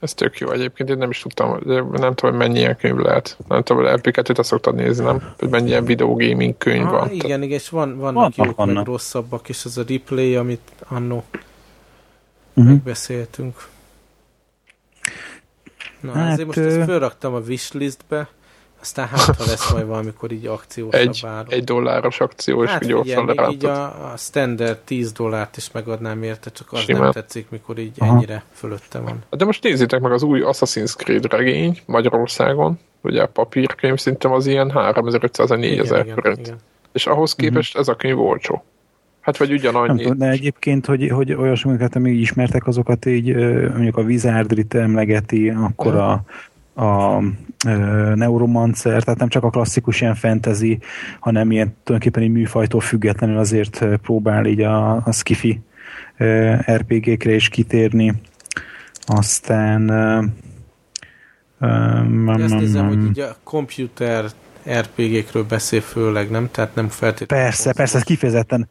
Ez 0.00 0.14
tök 0.14 0.38
jó 0.38 0.50
egyébként, 0.50 0.88
én 0.88 0.98
nem 0.98 1.10
is 1.10 1.18
tudtam, 1.18 1.58
nem 1.64 2.14
tudom, 2.14 2.14
hogy 2.18 2.32
mennyi 2.32 2.58
ilyen 2.58 2.76
könyv 2.76 2.96
lehet. 2.96 3.36
Nem 3.48 3.62
tudom, 3.62 3.82
hogy 3.82 3.92
Epic-et 3.92 4.44
szoktad 4.44 4.74
nézni, 4.74 5.04
nem? 5.04 5.34
Hogy 5.38 5.48
mennyi 5.48 5.68
ilyen 5.68 5.84
videogaming 5.84 6.58
könyv 6.58 6.86
ah, 6.86 6.90
van. 6.90 7.10
Igen, 7.10 7.42
igen, 7.42 7.58
és 7.58 7.68
van, 7.68 7.98
vannak, 7.98 8.14
vannak 8.14 8.36
jók, 8.36 8.56
vannak. 8.56 8.74
meg 8.74 8.86
rosszabbak, 8.86 9.48
és 9.48 9.64
az 9.64 9.78
a 9.78 9.84
replay, 9.88 10.36
amit 10.36 10.72
annó 10.88 11.24
uh-huh. 12.54 12.64
megbeszéltünk. 12.64 13.68
Na, 16.00 16.12
hát, 16.12 16.32
ezért 16.32 16.46
most 16.46 16.58
ezt 16.58 16.84
fölraktam 16.84 17.34
a 17.34 17.38
wishlistbe, 17.38 18.28
aztán 18.86 19.06
hát, 19.06 19.36
ha 19.36 19.44
lesz 19.46 19.72
majd 19.72 19.86
valamikor 19.86 20.32
így 20.32 20.46
akciós 20.46 20.94
egy, 20.94 21.22
áron. 21.26 21.46
Egy 21.48 21.64
dolláros 21.64 22.20
akció, 22.20 22.62
és 22.62 22.70
hát, 22.70 22.86
gyorsan 22.86 23.26
figyelj, 23.28 23.52
így 23.52 23.64
a, 23.64 23.84
a 24.12 24.16
standard 24.16 24.78
10 24.78 25.12
dollárt 25.12 25.56
is 25.56 25.70
megadnám 25.70 26.22
érte, 26.22 26.50
csak 26.50 26.72
az 26.72 26.78
Simán. 26.78 27.02
nem 27.02 27.12
tetszik, 27.12 27.50
mikor 27.50 27.78
így 27.78 27.92
Aha. 27.98 28.14
ennyire 28.14 28.42
fölötte 28.52 28.98
van. 28.98 29.24
De 29.30 29.44
most 29.44 29.62
nézzétek 29.62 30.00
meg 30.00 30.12
az 30.12 30.22
új 30.22 30.40
Assassin's 30.44 30.96
Creed 30.96 31.32
regény 31.32 31.80
Magyarországon, 31.86 32.78
ugye 33.00 33.22
a 33.22 33.26
papírkönyv 33.26 33.98
szintem 33.98 34.32
az 34.32 34.46
ilyen 34.46 34.72
3500-4000 34.74 36.12
forint. 36.14 36.54
És 36.92 37.06
ahhoz 37.06 37.34
képest 37.34 37.68
uh-huh. 37.68 37.82
ez 37.82 37.88
a 37.88 37.94
könyv 37.96 38.20
olcsó. 38.20 38.64
Hát 39.20 39.36
vagy 39.36 39.52
ugyanannyi. 39.52 40.04
Nem 40.04 40.18
de 40.18 40.28
egyébként, 40.28 40.86
hogy, 40.86 41.08
hogy 41.08 41.32
olyasmiket, 41.32 41.96
amíg 41.96 42.20
ismertek 42.20 42.66
azokat 42.66 43.06
így, 43.06 43.34
mondjuk 43.72 43.96
a 43.96 44.02
Wizardry 44.02 44.66
emlegeti, 44.68 45.48
akkor 45.48 45.94
a, 45.94 46.22
a 46.76 47.20
Neuromancer, 48.14 49.02
tehát 49.02 49.18
nem 49.18 49.28
csak 49.28 49.44
a 49.44 49.50
klasszikus 49.50 50.00
ilyen 50.00 50.14
fantasy, 50.14 50.78
hanem 51.20 51.50
ilyen 51.50 51.76
tulajdonképpen 51.84 52.28
egy 52.28 52.36
műfajtól 52.36 52.80
függetlenül 52.80 53.38
azért 53.38 53.86
próbál 54.02 54.46
így 54.46 54.60
a, 54.60 54.94
a 54.94 55.12
skifi 55.12 55.60
RPG-kre 56.72 57.34
is 57.34 57.48
kitérni. 57.48 58.14
Aztán 59.06 59.90
um, 61.60 62.28
azt 62.28 62.54
nézem, 62.54 62.88
hogy 62.88 63.04
így 63.04 63.20
a 63.20 63.36
computer 63.44 64.24
RPG-kről 64.70 65.44
beszél 65.44 65.80
főleg, 65.80 66.30
nem? 66.30 66.48
Tehát 66.50 66.74
nem 66.74 66.88
feltétlenül... 66.88 67.44
Persze, 67.44 67.72
persze, 67.72 67.96
ez 67.96 68.02
kifejezetten 68.02 68.68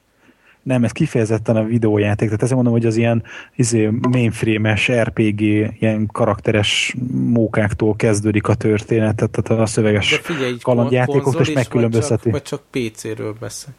nem, 0.66 0.84
ez 0.84 0.92
kifejezetten 0.92 1.56
a 1.56 1.64
videójáték, 1.64 2.26
tehát 2.26 2.42
ezért 2.42 2.56
mondom, 2.56 2.74
hogy 2.74 2.86
az 2.86 2.96
ilyen 2.96 3.24
izé, 3.56 3.90
mainframe-es 4.10 4.92
RPG, 4.92 5.42
ilyen 5.80 6.10
karakteres 6.12 6.96
mókáktól 7.12 7.96
kezdődik 7.96 8.48
a 8.48 8.56
történet, 8.56 9.16
tehát 9.16 9.62
a 9.62 9.66
szöveges 9.66 10.22
kalandjátékok, 10.62 11.40
és 11.40 11.52
megkülönbözteti. 11.52 12.30
Vagy 12.30 12.42
csak, 12.42 12.64
vagy 12.72 12.84
csak 12.84 12.94
PC-ről 12.94 13.36
beszél. 13.40 13.74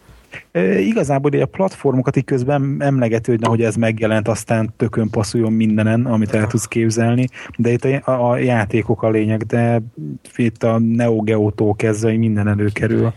E, 0.52 0.78
igazából 0.78 1.40
a 1.40 1.46
platformokat 1.46 2.16
így 2.16 2.24
közben 2.24 2.76
emlegető, 2.78 3.38
hogy 3.40 3.62
ez 3.62 3.76
megjelent, 3.76 4.28
aztán 4.28 4.72
tökön 4.76 5.10
passzoljon 5.10 5.52
mindenen, 5.52 6.06
amit 6.06 6.34
el 6.34 6.46
tudsz 6.46 6.66
képzelni, 6.66 7.28
de 7.56 7.70
itt 7.70 7.84
a, 7.84 8.30
a 8.30 8.36
játékok 8.36 9.02
a 9.02 9.10
lényeg, 9.10 9.42
de 9.42 9.82
itt 10.36 10.62
a 10.62 10.78
Neo 10.78 11.20
Geo-tól 11.20 11.74
kezdve 11.74 12.16
minden 12.16 12.48
előkerül 12.48 13.12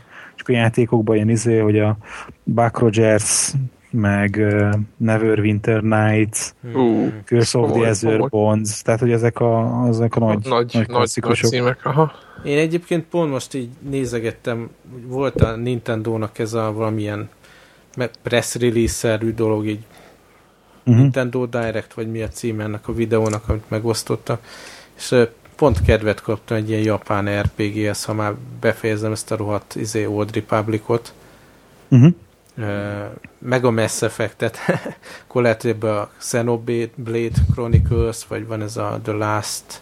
a 0.48 0.52
játékokban 0.52 1.16
ilyen 1.16 1.30
izé, 1.30 1.58
hogy 1.60 1.80
a 1.80 1.98
Buck 2.44 2.80
Rogers, 2.80 3.54
meg 3.92 4.36
uh, 4.40 4.74
Neverwinter 4.98 5.82
Nights, 5.82 6.40
uh, 6.74 7.08
Curse 7.26 7.58
of 7.58 7.72
the 7.72 7.90
Azure 7.90 8.28
Bonds, 8.28 8.82
tehát 8.82 9.00
hogy 9.00 9.12
ezek 9.12 9.40
a, 9.40 9.86
ezek 9.88 10.16
a 10.16 10.20
nagy, 10.20 10.46
nagy, 10.48 10.70
nagy, 10.74 10.88
nagy, 10.88 11.10
nagy 11.22 11.36
címek, 11.36 11.86
aha. 11.86 12.12
Én 12.44 12.58
egyébként 12.58 13.06
pont 13.06 13.32
most 13.32 13.54
így 13.54 13.70
nézegettem, 13.90 14.70
volt 15.06 15.42
a 15.42 15.56
Nintendo-nak 15.56 16.40
ez 16.40 16.54
a 16.54 16.74
valamilyen 16.74 17.30
press 18.24 18.56
release-szerű 18.56 19.34
dolog, 19.34 19.68
így 19.68 19.84
uh-huh. 20.86 21.02
Nintendo 21.02 21.46
Direct, 21.46 21.94
vagy 21.94 22.12
mi 22.12 22.22
a 22.22 22.28
cím 22.28 22.60
ennek 22.60 22.88
a 22.88 22.94
videónak, 22.94 23.50
amit 23.50 23.70
megosztottak, 23.70 24.42
és 24.98 25.16
pont 25.60 25.82
kedvet 25.82 26.22
kaptam 26.22 26.58
egy 26.58 26.70
ilyen 26.70 26.82
japán 26.82 27.42
RPG-hez, 27.42 28.06
ha 28.06 28.14
már 28.14 28.36
befejezem 28.60 29.12
ezt 29.12 29.32
a 29.32 29.36
rohadt 29.36 29.76
izé, 29.76 30.06
Old 30.06 30.34
Republicot. 30.34 31.14
Uh-huh. 31.90 32.14
meg 33.38 33.66
a 33.66 33.72
Mass 33.72 34.02
Effect-et, 34.02 34.58
akkor 35.24 35.42
lehet, 35.42 35.62
hogy 35.62 35.72
ebbe 35.72 36.00
a 36.00 36.12
Xenoblade 36.18 37.32
Chronicles, 37.52 38.28
vagy 38.28 38.48
van 38.48 38.62
ez 38.62 38.78
a 38.78 39.00
The 39.04 39.12
Last... 39.12 39.82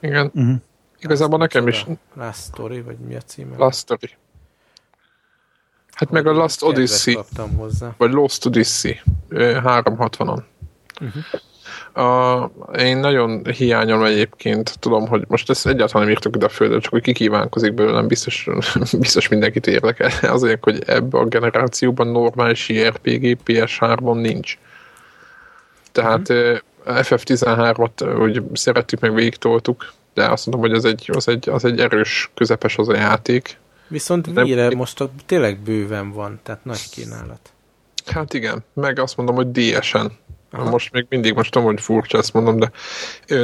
Igen. 0.00 0.30
Uh-huh. 0.34 0.54
Igazából 0.98 1.38
Last 1.38 1.52
nekem 1.52 1.68
is... 1.68 1.86
Last 2.14 2.42
Story, 2.42 2.80
vagy 2.80 2.98
mi 2.98 3.14
a 3.14 3.20
címe? 3.20 3.56
Last 3.56 3.78
Story. 3.78 4.10
Hát 5.92 6.10
meg 6.10 6.26
a 6.26 6.32
Last 6.32 6.62
Odyssey. 6.62 7.18
hozzá. 7.56 7.94
Vagy 7.96 8.12
Lost 8.12 8.46
Odyssey. 8.46 9.00
360-on. 9.30 10.42
Uh-huh. 11.00 11.22
A, 11.94 12.50
én 12.78 12.96
nagyon 12.96 13.44
hiányolom 13.44 14.04
egyébként, 14.04 14.78
tudom, 14.78 15.08
hogy 15.08 15.24
most 15.28 15.50
ezt 15.50 15.66
egyáltalán 15.66 16.02
nem 16.02 16.14
írtok 16.14 16.36
ide 16.36 16.44
a 16.44 16.48
földre, 16.48 16.78
csak 16.78 16.92
hogy 16.92 17.02
kikívánkozik 17.02 17.74
belőlem, 17.74 18.06
biztos, 18.06 18.48
biztos 18.98 19.28
mindenkit 19.28 19.66
érdekel. 19.66 20.10
Azért, 20.36 20.64
hogy 20.64 20.82
ebbe 20.86 21.18
a 21.18 21.24
generációban 21.24 22.06
normális 22.06 22.68
JRPG 22.68 23.38
PS3-on 23.46 24.20
nincs. 24.20 24.58
Tehát 25.92 26.32
mm. 26.32 26.54
FF13-at 26.86 28.20
úgy 28.20 28.42
szerettük, 28.52 29.00
meg 29.00 29.14
végigtoltuk, 29.14 29.92
de 30.14 30.26
azt 30.26 30.46
mondom, 30.46 30.68
hogy 30.68 30.78
az 30.78 30.84
egy, 30.84 31.10
az 31.12 31.28
egy, 31.28 31.48
az 31.48 31.64
egy 31.64 31.80
erős, 31.80 32.30
közepes 32.34 32.78
az 32.78 32.88
a 32.88 32.94
játék. 32.94 33.58
Viszont 33.88 34.34
mire 34.34 34.70
most 34.70 35.00
a, 35.00 35.10
tényleg 35.26 35.58
bőven 35.58 36.12
van, 36.12 36.40
tehát 36.42 36.64
nagy 36.64 36.88
kínálat. 36.90 37.52
Hát 38.06 38.34
igen, 38.34 38.64
meg 38.72 38.98
azt 38.98 39.16
mondom, 39.16 39.34
hogy 39.34 39.50
DS-en 39.50 40.12
Aha. 40.52 40.70
Most 40.70 40.92
még 40.92 41.06
mindig, 41.08 41.34
most 41.34 41.52
tudom, 41.52 41.66
hogy 41.66 41.80
furcsa 41.80 42.18
ezt 42.18 42.32
mondom, 42.32 42.58
de 42.58 42.70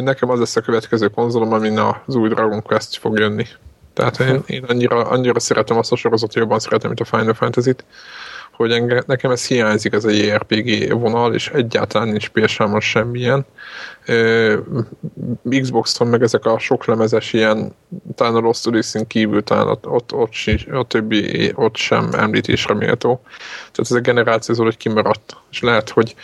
nekem 0.00 0.30
az 0.30 0.38
lesz 0.38 0.56
a 0.56 0.60
következő 0.60 1.08
konzolom, 1.08 1.52
amin 1.52 1.78
az 1.78 2.14
új 2.14 2.28
Dragon 2.28 2.62
Quest 2.62 2.96
fog 2.96 3.18
jönni. 3.18 3.46
Tehát 3.94 4.20
én, 4.20 4.42
én 4.46 4.64
annyira, 4.64 5.08
annyira 5.08 5.40
szeretem 5.40 5.78
azt 5.78 5.92
a 5.92 5.96
sorozatot, 5.96 6.36
jobban 6.36 6.58
szeretem, 6.58 6.88
mint 6.88 7.00
a 7.00 7.16
Final 7.16 7.34
Fantasy-t, 7.34 7.84
hogy 8.58 8.72
enge, 8.72 9.02
nekem 9.06 9.30
ez 9.30 9.46
hiányzik, 9.46 9.92
ez 9.92 10.04
a 10.04 10.10
JRPG 10.10 10.92
vonal, 10.92 11.34
és 11.34 11.48
egyáltalán 11.48 12.08
nincs 12.08 12.28
ps 12.28 12.60
semmilyen. 12.78 13.46
Xbox-on 15.48 16.08
meg 16.08 16.22
ezek 16.22 16.44
a 16.44 16.58
sok 16.58 16.84
lemezes 16.84 17.32
ilyen, 17.32 17.72
talán 18.14 18.34
a 18.34 18.38
Lost 18.38 18.66
Odyssey 18.66 19.06
kívül 19.06 19.42
talán 19.42 19.68
ott, 19.68 19.86
ott, 19.86 20.12
ott, 20.12 20.32
a 20.72 20.84
többi 20.84 21.52
ott 21.54 21.76
sem 21.76 22.08
említésre 22.12 22.74
méltó. 22.74 23.20
Tehát 23.58 23.78
ez 23.78 23.90
a 23.90 24.00
generáció 24.00 24.54
az, 24.54 24.60
hogy 24.60 24.76
kimaradt. 24.76 25.36
És 25.50 25.60
lehet, 25.60 25.90
hogy 25.90 26.14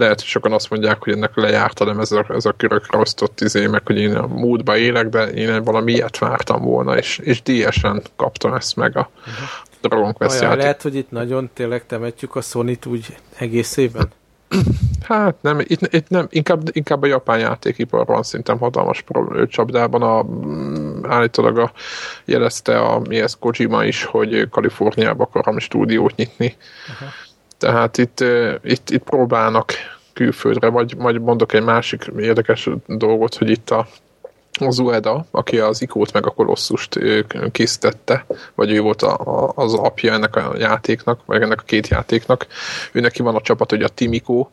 lehet, 0.00 0.20
hogy 0.20 0.28
sokan 0.28 0.52
azt 0.52 0.70
mondják, 0.70 1.02
hogy 1.02 1.12
ennek 1.12 1.34
lejárt 1.34 1.80
a 1.80 1.98
ez 2.00 2.12
a, 2.12 2.26
ez 2.28 2.44
a 2.44 2.52
körökre 2.52 2.98
osztott 2.98 3.40
izé, 3.40 3.66
meg 3.66 3.86
hogy 3.86 3.96
én 3.96 4.14
a 4.14 4.26
múltba 4.26 4.76
élek, 4.76 5.08
de 5.08 5.24
én 5.24 5.62
valami 5.62 5.92
ilyet 5.92 6.18
vártam 6.18 6.62
volna, 6.62 6.96
és, 6.96 7.18
és 7.18 7.42
DS-en 7.42 8.02
kaptam 8.16 8.54
ezt 8.54 8.76
meg 8.76 8.96
a 8.96 9.10
uh-huh. 9.18 9.48
Dragon 9.80 10.12
Quest 10.12 10.40
Olyan, 10.40 10.56
Lehet, 10.56 10.82
hogy 10.82 10.94
itt 10.94 11.10
nagyon 11.10 11.50
tényleg 11.54 11.86
temetjük 11.86 12.36
a 12.36 12.40
sony 12.40 12.78
úgy 12.86 13.16
egészében? 13.38 14.08
Hát 15.02 15.34
nem, 15.40 15.60
itt, 15.60 15.94
itt 15.94 16.08
nem, 16.08 16.26
inkább, 16.30 16.68
inkább 16.72 17.02
a 17.02 17.06
japán 17.06 17.38
játékipar 17.38 18.06
van 18.06 18.22
szintem 18.22 18.58
hatalmas 18.58 19.04
csapdában. 19.48 20.02
A, 20.02 20.22
mm, 20.22 21.04
állítólag 21.04 21.58
a, 21.58 21.72
jelezte 22.24 22.78
a 22.78 23.02
ez 23.08 23.34
Kojima 23.34 23.84
is, 23.84 24.04
hogy 24.04 24.48
Kaliforniába 24.48 25.28
akar 25.32 25.60
stúdiót 25.60 26.16
nyitni. 26.16 26.56
Uh-huh 26.88 27.08
tehát 27.60 27.98
itt, 27.98 28.24
itt, 28.62 28.90
itt 28.90 29.02
próbálnak 29.02 29.72
külföldre, 30.12 30.68
vagy, 30.68 30.96
vagy 30.96 31.20
mondok 31.20 31.52
egy 31.52 31.62
másik 31.62 32.10
érdekes 32.18 32.68
dolgot, 32.86 33.34
hogy 33.34 33.50
itt 33.50 33.70
a, 33.70 33.86
az 34.60 34.78
Ueda, 34.78 35.26
aki 35.30 35.58
az 35.58 35.82
Ikót 35.82 36.12
meg 36.12 36.26
a 36.26 36.30
Kolosszust 36.30 36.98
készítette, 37.52 38.26
vagy 38.54 38.72
ő 38.72 38.80
volt 38.80 39.02
a, 39.02 39.18
a, 39.18 39.52
az 39.54 39.74
apja 39.74 40.12
ennek 40.12 40.36
a 40.36 40.54
játéknak, 40.58 41.20
vagy 41.26 41.42
ennek 41.42 41.60
a 41.60 41.64
két 41.66 41.88
játéknak. 41.88 42.46
Ő 42.92 43.00
neki 43.00 43.22
van 43.22 43.34
a 43.34 43.40
csapat, 43.40 43.70
hogy 43.70 43.82
a 43.82 43.88
Timiko, 43.88 44.48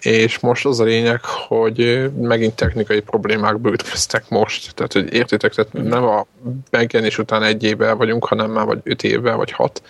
és 0.00 0.38
most 0.38 0.66
az 0.66 0.80
a 0.80 0.84
lényeg, 0.84 1.20
hogy 1.24 2.10
megint 2.20 2.54
technikai 2.54 3.00
problémák 3.00 3.58
bőtkeztek 3.58 4.28
most. 4.28 4.74
Tehát, 4.74 4.92
hogy 4.92 5.12
értitek, 5.12 5.54
tehát 5.54 5.72
nem 5.72 6.04
a 6.04 6.26
megjelenés 6.70 7.18
után 7.18 7.42
egy 7.42 7.64
évvel 7.64 7.96
vagyunk, 7.96 8.24
hanem 8.24 8.50
már 8.50 8.66
vagy 8.66 8.80
öt 8.82 9.02
évvel, 9.02 9.36
vagy 9.36 9.50
hat 9.50 9.82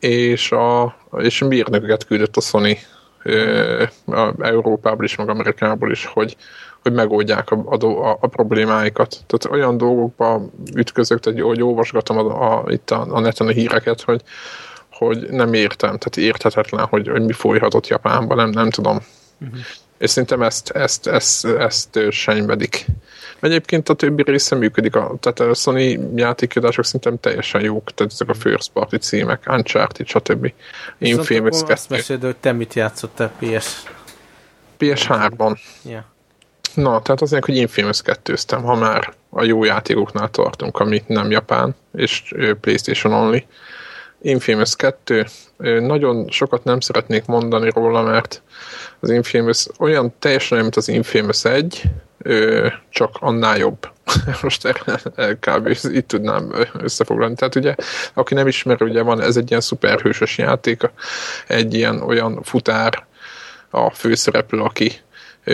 és, 0.00 0.52
a, 0.52 0.96
és 1.18 1.38
mérnököket 1.38 2.06
küldött 2.06 2.36
a 2.36 2.40
Sony 2.40 2.78
a 4.06 4.32
Európából 4.38 5.04
is, 5.04 5.16
meg 5.16 5.28
Amerikából 5.28 5.90
is, 5.90 6.04
hogy, 6.04 6.36
hogy 6.82 6.92
megoldják 6.92 7.50
a, 7.50 7.64
a, 7.68 8.18
a 8.20 8.26
problémáikat. 8.26 9.16
Tehát 9.26 9.58
olyan 9.58 9.76
dolgokba 9.76 10.42
ütközök, 10.74 11.20
tehát, 11.20 11.40
hogy 11.40 11.62
olvasgatom 11.62 12.18
a, 12.18 12.52
a, 12.52 12.64
itt 12.70 12.90
a, 12.90 13.06
a 13.10 13.20
neten 13.20 13.46
a 13.46 13.50
híreket, 13.50 14.00
hogy, 14.00 14.22
hogy 14.90 15.26
nem 15.30 15.54
értem, 15.54 15.98
tehát 15.98 16.16
érthetetlen, 16.16 16.86
hogy, 16.86 17.08
hogy 17.08 17.22
mi 17.22 17.32
folyhatott 17.32 17.86
Japánban, 17.86 18.36
nem, 18.36 18.50
nem 18.50 18.70
tudom. 18.70 18.98
Uh-huh. 19.40 19.58
És 20.00 20.10
szerintem 20.10 20.42
ezt, 20.42 20.70
ezt, 20.70 21.06
ezt, 21.06 21.44
ezt, 21.44 21.96
ezt 21.96 22.12
senyvedik. 22.12 22.86
Egyébként 23.40 23.88
a 23.88 23.94
többi 23.94 24.22
része 24.22 24.54
működik, 24.54 24.96
a, 24.96 25.16
tehát 25.20 25.40
a 25.40 25.54
Sony 25.54 26.12
játékadások 26.16 26.84
szerintem 26.84 27.18
teljesen 27.20 27.60
jók, 27.62 27.94
tehát 27.94 28.12
ezek 28.12 28.28
a 28.28 28.34
first 28.34 28.70
party 28.72 28.96
címek, 28.96 29.42
Uncharted, 29.46 30.06
stb. 30.06 30.52
Infamous 30.98 31.58
2. 31.58 31.72
Azt 31.72 31.88
meséld, 31.88 32.22
hogy 32.22 32.36
te 32.36 32.52
mit 32.52 32.74
játszottál 32.74 33.32
PS... 33.38 33.82
PS3-ban. 34.78 35.58
Yeah. 35.82 36.02
Na, 36.74 37.02
tehát 37.02 37.20
azért, 37.22 37.44
hogy 37.44 37.56
Infamous 37.56 38.02
2 38.02 38.34
ha 38.48 38.74
már 38.74 39.14
a 39.30 39.44
jó 39.44 39.64
játékoknál 39.64 40.30
tartunk, 40.30 40.78
ami 40.78 41.02
nem 41.06 41.30
japán, 41.30 41.74
és 41.92 42.34
Playstation 42.60 43.12
only. 43.12 43.46
Infamous 44.22 44.76
2, 44.76 45.26
nagyon 45.80 46.28
sokat 46.28 46.64
nem 46.64 46.80
szeretnék 46.80 47.26
mondani 47.26 47.70
róla, 47.70 48.02
mert 48.02 48.42
az 49.00 49.10
Infamous 49.10 49.66
olyan 49.78 50.14
teljesen 50.18 50.52
olyan, 50.52 50.62
mint 50.62 50.76
az 50.76 50.88
Infamous 50.88 51.44
1, 51.44 51.82
csak 52.90 53.16
annál 53.20 53.56
jobb. 53.56 53.88
Most 54.42 54.84
kb. 55.40 55.76
itt 55.82 56.08
tudnám 56.08 56.54
összefoglalni. 56.72 57.34
Tehát 57.34 57.54
ugye, 57.54 57.74
aki 58.14 58.34
nem 58.34 58.46
ismer, 58.46 58.82
ugye 58.82 59.02
van, 59.02 59.20
ez 59.20 59.36
egy 59.36 59.48
ilyen 59.48 59.60
szuperhősös 59.62 60.38
játék, 60.38 60.90
egy 61.46 61.74
ilyen 61.74 62.02
olyan 62.02 62.42
futár 62.42 63.06
a 63.70 63.90
főszereplő, 63.90 64.60
aki 64.60 64.92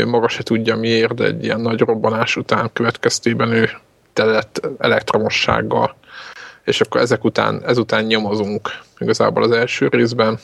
maga 0.04 0.28
se 0.28 0.42
tudja 0.42 0.76
miért, 0.76 1.14
de 1.14 1.24
egy 1.24 1.44
ilyen 1.44 1.61
nagy 1.61 1.80
robbanás 1.80 2.36
után 2.36 2.70
következtében 2.72 3.50
ő 3.52 3.70
telett 4.12 4.68
elektromossággal, 4.78 5.96
és 6.64 6.80
akkor 6.80 7.00
ezek 7.00 7.24
után, 7.24 7.62
ezután 7.66 8.04
nyomozunk 8.04 8.70
igazából 8.98 9.42
az 9.42 9.50
első 9.50 9.88
részben, 9.88 10.38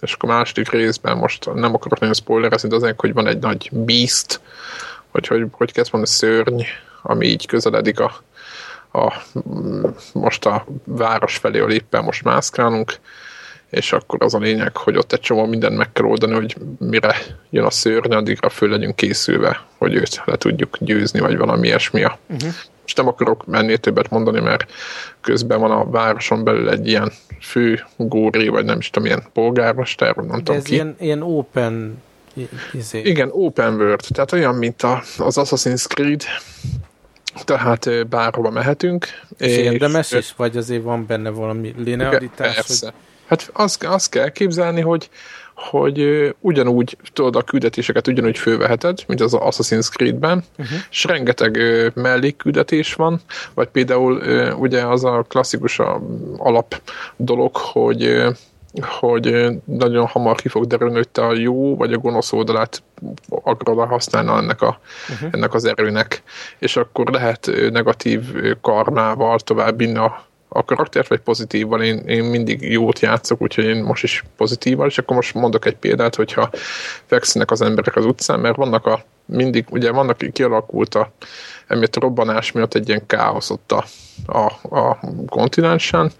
és 0.00 0.12
akkor 0.12 0.30
a 0.30 0.32
második 0.32 0.70
részben 0.70 1.16
most 1.16 1.54
nem 1.54 1.74
akarok 1.74 1.98
nagyon 1.98 2.14
spoilerezni, 2.14 2.68
de 2.68 2.74
azért, 2.74 3.00
hogy 3.00 3.12
van 3.12 3.26
egy 3.26 3.38
nagy 3.38 3.68
beast, 3.72 4.40
hogy 5.08 5.26
hogy, 5.26 5.46
hogy 5.50 5.72
kezd 5.72 5.92
mondani, 5.92 6.14
szörny, 6.16 6.62
ami 7.02 7.26
így 7.26 7.46
közeledik 7.46 8.00
a, 8.00 8.12
a, 8.92 9.12
most 10.12 10.46
a 10.46 10.66
város 10.84 11.36
felé, 11.36 11.58
ahol 11.58 11.72
éppen 11.72 12.04
most 12.04 12.24
mászkálunk, 12.24 12.94
és 13.70 13.92
akkor 13.92 14.22
az 14.22 14.34
a 14.34 14.38
lényeg, 14.38 14.76
hogy 14.76 14.96
ott 14.96 15.12
egy 15.12 15.20
csomó 15.20 15.46
mindent 15.46 15.76
meg 15.76 15.92
kell 15.92 16.04
oldani, 16.04 16.34
hogy 16.34 16.56
mire 16.78 17.16
jön 17.50 17.64
a 17.64 17.70
szörny, 17.70 18.12
addigra 18.12 18.48
föl 18.48 18.68
legyünk 18.68 18.96
készülve, 18.96 19.60
hogy 19.78 19.94
őt 19.94 20.22
le 20.24 20.36
tudjuk 20.36 20.76
győzni, 20.80 21.20
vagy 21.20 21.36
valami 21.36 21.66
ilyesmi. 21.66 22.02
Uh-huh. 22.02 22.52
Most 22.88 23.00
nem 23.00 23.08
akarok 23.08 23.46
menni 23.46 23.78
többet 23.78 24.10
mondani, 24.10 24.40
mert 24.40 24.70
közben 25.20 25.60
van 25.60 25.70
a 25.70 25.90
városon 25.90 26.44
belül 26.44 26.70
egy 26.70 26.88
ilyen 26.88 27.12
fő 27.40 27.84
góri, 27.96 28.48
vagy 28.48 28.64
nem 28.64 28.78
is 28.78 28.90
tudom, 28.90 29.08
ilyen 29.08 29.22
polgármester, 29.32 30.16
nem 30.16 30.26
De 30.26 30.36
tudom 30.36 30.56
ez 30.56 30.62
ki. 30.62 30.72
Ilyen, 30.72 30.96
ilyen 30.98 31.22
open 31.22 32.02
izé. 32.72 33.00
Igen, 33.00 33.28
open 33.32 33.74
world, 33.74 34.04
tehát 34.08 34.32
olyan, 34.32 34.54
mint 34.54 34.82
a, 34.82 35.02
az 35.18 35.36
Assassin's 35.38 35.86
Creed, 35.86 36.22
tehát 37.44 38.08
bárhova 38.08 38.50
mehetünk. 38.50 39.06
És, 39.38 39.46
és 39.46 39.56
érdemes 39.56 40.12
is, 40.12 40.34
vagy 40.36 40.56
azért 40.56 40.82
van 40.82 41.06
benne 41.06 41.30
valami 41.30 41.74
linearitás? 41.76 42.54
Persze. 42.54 42.86
Hogy... 42.86 42.94
Hát 43.26 43.50
azt, 43.52 43.84
azt 43.84 44.10
kell 44.10 44.28
képzelni, 44.28 44.80
hogy 44.80 45.08
hogy 45.58 46.28
ugyanúgy 46.40 46.96
tudod 47.12 47.36
a 47.36 47.42
küldetéseket 47.42 48.08
ugyanúgy 48.08 48.38
főveheted, 48.38 49.04
mint 49.06 49.20
az 49.20 49.36
Assassin's 49.36 49.90
Creed-ben, 49.90 50.44
uh-huh. 50.58 50.78
és 50.90 51.04
rengeteg 51.04 51.58
mellékküldetés 51.94 52.94
van, 52.94 53.20
vagy 53.54 53.68
például 53.68 54.22
ugye 54.58 54.82
az 54.82 55.04
a 55.04 55.24
klasszikus 55.28 55.78
a 55.78 56.00
alap 56.36 56.82
dolog, 57.16 57.56
hogy 57.56 58.24
hogy 58.82 59.48
nagyon 59.64 60.06
hamar 60.06 60.36
ki 60.36 60.48
fog 60.48 60.66
derülni, 60.66 60.94
hogy 60.94 61.08
te 61.08 61.26
a 61.26 61.32
jó 61.32 61.76
vagy 61.76 61.92
a 61.92 61.98
gonosz 61.98 62.32
oldalát 62.32 62.82
akarod 63.28 63.88
használni 63.88 64.30
ennek, 64.30 64.62
a, 64.62 64.80
uh-huh. 65.10 65.28
ennek 65.32 65.54
az 65.54 65.64
erőnek, 65.64 66.22
és 66.58 66.76
akkor 66.76 67.10
lehet 67.10 67.50
negatív 67.70 68.22
karmával 68.60 69.38
tovább 69.38 69.80
a 69.80 70.27
a 70.48 70.64
karaktert, 70.64 71.08
vagy 71.08 71.20
pozitívval. 71.20 71.82
Én, 71.82 71.98
én 71.98 72.24
mindig 72.24 72.70
jót 72.70 73.00
játszok, 73.00 73.42
úgyhogy 73.42 73.64
én 73.64 73.82
most 73.82 74.02
is 74.02 74.24
pozitívval, 74.36 74.86
és 74.86 74.98
akkor 74.98 75.16
most 75.16 75.34
mondok 75.34 75.64
egy 75.64 75.76
példát, 75.76 76.14
hogyha 76.14 76.50
fekszenek 77.06 77.50
az 77.50 77.62
emberek 77.62 77.96
az 77.96 78.04
utcán, 78.04 78.40
mert 78.40 78.56
vannak 78.56 78.86
a 78.86 79.04
mindig, 79.28 79.66
ugye 79.70 79.90
vannak, 79.90 80.16
kialakult 80.32 80.94
a, 80.94 81.12
emiatt 81.66 81.96
a 81.96 82.00
robbanás 82.00 82.52
miatt 82.52 82.74
egy 82.74 82.88
ilyen 82.88 83.06
káosz 83.06 83.50
ott 83.50 83.72
a, 83.72 83.84
a, 84.26 84.76
a 84.78 84.98
kontinensen, 85.26 86.10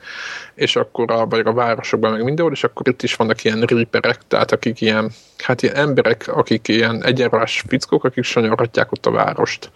és 0.54 0.76
akkor 0.76 1.10
a, 1.10 1.26
vagy 1.26 1.46
a 1.46 1.52
városokban 1.52 2.12
meg 2.12 2.24
mindenhol, 2.24 2.52
és 2.52 2.64
akkor 2.64 2.88
itt 2.88 3.02
is 3.02 3.14
vannak 3.14 3.44
ilyen 3.44 3.60
riperek, 3.60 4.18
tehát 4.28 4.52
akik 4.52 4.80
ilyen, 4.80 5.10
hát 5.38 5.62
ilyen 5.62 5.74
emberek, 5.74 6.28
akik 6.28 6.68
ilyen 6.68 7.04
egyenrás 7.04 7.64
fickók, 7.66 8.04
akik 8.04 8.24
sanyarhatják 8.24 8.92
ott 8.92 9.06
a 9.06 9.10
várost, 9.10 9.70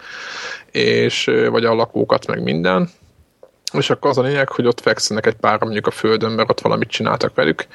és, 0.70 1.30
vagy 1.50 1.64
a 1.64 1.74
lakókat, 1.74 2.26
meg 2.26 2.42
minden, 2.42 2.90
és 3.72 3.90
akkor 3.90 4.10
az 4.10 4.18
a 4.18 4.22
lényeg, 4.22 4.48
hogy 4.48 4.66
ott 4.66 4.80
fekszenek 4.80 5.26
egy 5.26 5.34
pár 5.34 5.60
mondjuk 5.60 5.86
a 5.86 5.90
földön, 5.90 6.30
mert 6.30 6.50
ott 6.50 6.60
valamit 6.60 6.88
csináltak 6.88 7.34
velük. 7.34 7.66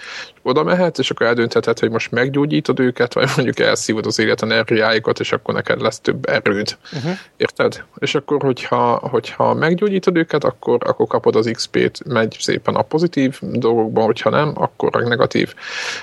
Oda 0.42 0.64
mehet, 0.64 1.00
és 1.00 1.10
akkor 1.10 1.26
eldöntheted, 1.26 1.80
hogy 1.80 1.90
most 1.90 2.12
meggyógyítod 2.12 2.80
őket, 2.80 3.14
vagy 3.14 3.30
mondjuk 3.36 3.60
elszívod 3.60 4.06
az 4.06 4.20
élet 4.20 4.42
energiáikat, 4.42 5.20
és 5.20 5.32
akkor 5.32 5.54
neked 5.54 5.82
lesz 5.82 6.00
több 6.00 6.30
erőd. 6.30 6.78
Uh-huh. 6.94 7.12
Érted? 7.38 7.84
És 7.98 8.16
akkor, 8.16 8.42
hogyha, 8.42 8.96
hogyha 8.96 9.54
meggyógyítod 9.54 10.18
őket, 10.18 10.44
akkor, 10.44 10.78
akkor 10.86 11.08
kapod 11.08 11.36
az 11.36 11.50
XP-t, 11.54 12.08
megy 12.08 12.38
szépen 12.40 12.76
a 12.76 12.82
pozitív 12.82 13.40
dolgokba, 13.42 14.02
hogyha 14.02 14.30
nem, 14.30 14.52
akkor 14.56 14.90
a 14.96 15.08
negatív. 15.08 15.54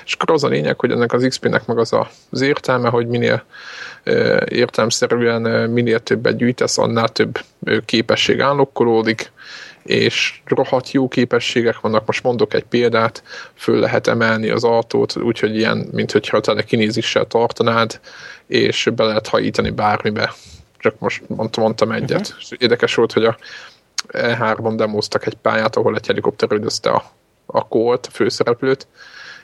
És 0.05 0.13
akkor 0.13 0.31
az 0.31 0.43
a 0.43 0.47
lényeg, 0.47 0.79
hogy 0.79 0.91
ennek 0.91 1.13
az 1.13 1.25
XP-nek 1.27 1.65
meg 1.65 1.77
az 1.77 1.93
a, 1.93 2.09
az 2.29 2.41
értelme, 2.41 2.89
hogy 2.89 3.07
minél 3.07 3.43
értelmszerűen 4.45 5.69
minél 5.69 5.99
többet 5.99 6.37
gyűjtesz, 6.37 6.77
annál 6.77 7.07
több 7.07 7.39
képesség 7.85 8.41
állokkolódik, 8.41 9.31
és 9.85 10.41
rohadt 10.45 10.91
jó 10.91 11.07
képességek 11.07 11.79
vannak. 11.79 12.05
Most 12.05 12.23
mondok 12.23 12.53
egy 12.53 12.63
példát, 12.63 13.23
föl 13.53 13.79
lehet 13.79 14.07
emelni 14.07 14.49
az 14.49 14.63
autót, 14.63 15.17
úgyhogy 15.17 15.55
ilyen, 15.55 15.87
mint 15.91 16.11
hogyha 16.11 16.39
telekinézissel 16.39 17.25
tartanád, 17.25 17.99
és 18.47 18.89
be 18.95 19.03
lehet 19.03 19.27
hajítani 19.27 19.69
bármibe. 19.69 20.33
Csak 20.77 20.99
most 20.99 21.23
mondtam, 21.27 21.63
mondtam 21.63 21.91
egyet. 21.91 22.19
Uh-huh. 22.19 22.35
És 22.39 22.49
érdekes 22.57 22.95
volt, 22.95 23.13
hogy 23.13 23.25
a 23.25 23.37
E3-on 24.07 24.73
demoztak 24.75 25.25
egy 25.25 25.35
pályát, 25.35 25.75
ahol 25.75 25.95
egy 25.95 26.07
helikopter 26.07 26.51
üldözte 26.51 26.89
a, 26.89 27.03
a 27.45 27.67
Colt, 27.67 28.05
a 28.05 28.11
főszereplőt, 28.11 28.87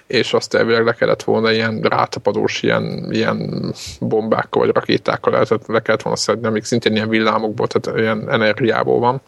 és 0.08 0.34
azt 0.34 0.54
elvileg 0.54 0.86
le 0.86 0.94
kellett 0.94 1.24
volna 1.24 1.52
ilyen 1.52 1.82
rátapadós 1.82 2.64
ilyen, 2.64 3.08
ilyen 3.12 3.66
bombákkal 4.00 4.62
vagy 4.66 4.76
rakétákkal 4.76 5.34
lehetett, 5.34 5.68
le 5.68 5.82
kellett 5.82 6.02
volna 6.02 6.18
szedni, 6.18 6.48
amik 6.48 6.64
szintén 6.64 6.96
ilyen 6.96 7.10
villámokból, 7.10 7.68
tehát 7.68 8.00
ilyen 8.00 8.30
energiából 8.30 9.00
van 9.00 9.22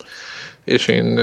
és 0.64 0.88
én 0.88 1.20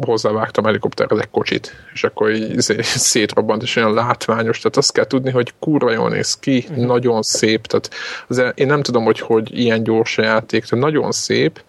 hozzávágtam 0.00 0.64
helikopterhez 0.64 1.18
egy 1.18 1.30
kocsit, 1.30 1.72
és 1.92 2.04
akkor 2.04 2.30
így 2.30 2.56
izé, 2.56 2.76
szétrobbant, 2.82 3.62
és 3.62 3.76
olyan 3.76 3.94
látványos, 3.94 4.58
tehát 4.58 4.76
azt 4.76 4.92
kell 4.92 5.06
tudni, 5.06 5.30
hogy 5.30 5.52
kurva 5.58 5.92
jól 5.92 6.08
néz 6.08 6.38
ki, 6.38 6.66
uh-huh. 6.68 6.86
nagyon 6.86 7.22
szép, 7.22 7.66
tehát 7.66 7.90
az, 8.28 8.42
én 8.54 8.66
nem 8.66 8.82
tudom, 8.82 9.04
hogy 9.04 9.20
hogy 9.20 9.58
ilyen 9.58 9.82
gyors 9.82 10.18
a 10.18 10.22
játék, 10.22 10.64
tehát 10.64 10.84
nagyon 10.84 11.12
szép, 11.12 11.60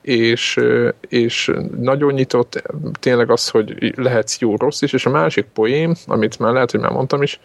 és, 0.00 0.60
és 1.08 1.52
nagyon 1.76 2.12
nyitott, 2.12 2.62
tényleg 3.00 3.30
az, 3.30 3.48
hogy 3.48 3.92
lehetsz 3.96 4.38
jó, 4.38 4.56
rossz 4.56 4.82
is, 4.82 4.92
és 4.92 5.06
a 5.06 5.10
másik 5.10 5.44
poém, 5.44 5.94
amit 6.06 6.38
már 6.38 6.52
lehet, 6.52 6.70
hogy 6.70 6.80
már 6.80 6.90
mondtam 6.90 7.22
is, 7.22 7.40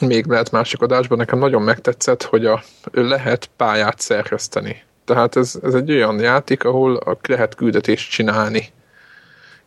még 0.00 0.26
lehet 0.26 0.50
másik 0.50 0.80
adásban, 0.80 1.18
nekem 1.18 1.38
nagyon 1.38 1.62
megtetszett, 1.62 2.22
hogy 2.22 2.46
a, 2.46 2.62
lehet 2.92 3.50
pályát 3.56 4.00
szerkeszteni. 4.00 4.82
Tehát 5.04 5.36
ez, 5.36 5.58
ez 5.62 5.74
egy 5.74 5.90
olyan 5.90 6.20
játék, 6.20 6.64
ahol 6.64 7.18
lehet 7.28 7.54
küldetést 7.54 8.10
csinálni. 8.10 8.66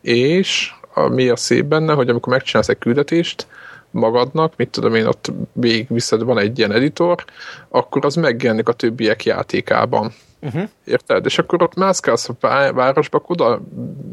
És 0.01 0.71
a, 0.93 1.07
mi 1.07 1.29
a 1.29 1.35
szép 1.35 1.65
benne, 1.65 1.93
hogy 1.93 2.09
amikor 2.09 2.33
megcsinálsz 2.33 2.69
egy 2.69 2.77
küldetést, 2.77 3.47
magadnak, 3.91 4.53
mit 4.55 4.69
tudom 4.69 4.95
én, 4.95 5.05
ott 5.05 5.31
végig 5.53 5.88
viszed, 5.89 6.23
van 6.23 6.38
egy 6.38 6.57
ilyen 6.57 6.71
editor, 6.71 7.25
akkor 7.69 8.05
az 8.05 8.15
megjelenik 8.15 8.67
a 8.67 8.73
többiek 8.73 9.25
játékában. 9.25 10.13
Uh-huh. 10.41 10.69
Érted? 10.85 11.25
És 11.25 11.38
akkor 11.38 11.63
ott 11.63 11.75
mászkálsz 11.75 12.29
a 12.29 12.35
városba, 12.73 13.17
akkor 13.17 13.41
oda 13.41 13.61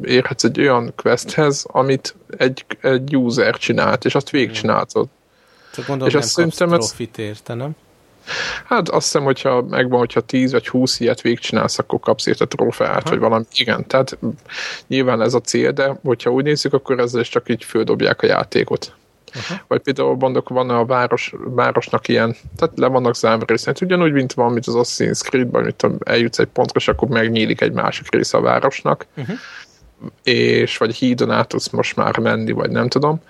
érhetsz 0.02 0.44
egy 0.44 0.60
olyan 0.60 0.92
questhez, 0.96 1.66
amit 1.68 2.14
egy, 2.36 2.64
egy 2.80 3.16
user 3.16 3.56
csinált, 3.56 4.04
és 4.04 4.14
azt 4.14 4.30
végigcsináltod. 4.30 5.08
Csak 5.72 5.86
gondolom, 5.86 6.14
és 6.14 6.14
azt 6.14 6.36
nem 6.36 6.68
kapsz 6.68 6.88
profit 6.88 7.18
érte, 7.18 7.54
nem? 7.54 7.70
Hát 8.64 8.88
azt 8.88 9.04
hiszem, 9.04 9.22
hogyha 9.22 9.62
megvan, 9.62 9.98
hogyha 9.98 10.20
10 10.20 10.52
vagy 10.52 10.68
20 10.68 11.00
ilyet 11.00 11.20
végigcsinálsz, 11.20 11.78
akkor 11.78 12.00
kapsz 12.00 12.26
érte 12.26 12.44
trófeát, 12.44 13.08
vagy 13.08 13.18
valami. 13.18 13.44
Igen, 13.56 13.86
tehát 13.86 14.18
nyilván 14.86 15.22
ez 15.22 15.34
a 15.34 15.40
cél, 15.40 15.72
de 15.72 15.98
hogyha 16.02 16.30
úgy 16.30 16.44
nézzük, 16.44 16.72
akkor 16.72 16.98
ezzel 16.98 17.20
is 17.20 17.28
csak 17.28 17.48
így 17.48 17.64
földobják 17.64 18.22
a 18.22 18.26
játékot. 18.26 18.94
Aha. 19.34 19.60
Vagy 19.68 19.80
például 19.80 20.16
mondok, 20.16 20.48
van 20.48 20.70
a 20.70 20.84
város, 20.84 21.34
városnak 21.44 22.08
ilyen, 22.08 22.36
tehát 22.56 22.78
le 22.78 22.86
vannak 22.86 23.16
zárva 23.16 23.44
részlet, 23.46 23.80
ugyanúgy, 23.80 24.12
mint 24.12 24.32
van, 24.32 24.52
mint 24.52 24.66
az 24.66 24.74
Assassin's 24.76 25.20
Creed-ben, 25.20 25.62
mint 25.62 25.86
eljutsz 26.04 26.38
egy 26.38 26.46
pontra, 26.46 26.80
és 26.80 26.88
akkor 26.88 27.08
megnyílik 27.08 27.60
egy 27.60 27.72
másik 27.72 28.10
része 28.10 28.36
a 28.36 28.40
városnak, 28.40 29.06
uh-huh. 29.16 29.36
és 30.22 30.76
vagy 30.76 30.94
hídon 30.94 31.30
át 31.30 31.48
tudsz 31.48 31.70
most 31.70 31.96
már 31.96 32.18
menni, 32.18 32.52
vagy 32.52 32.70
nem 32.70 32.88
tudom, 32.88 33.20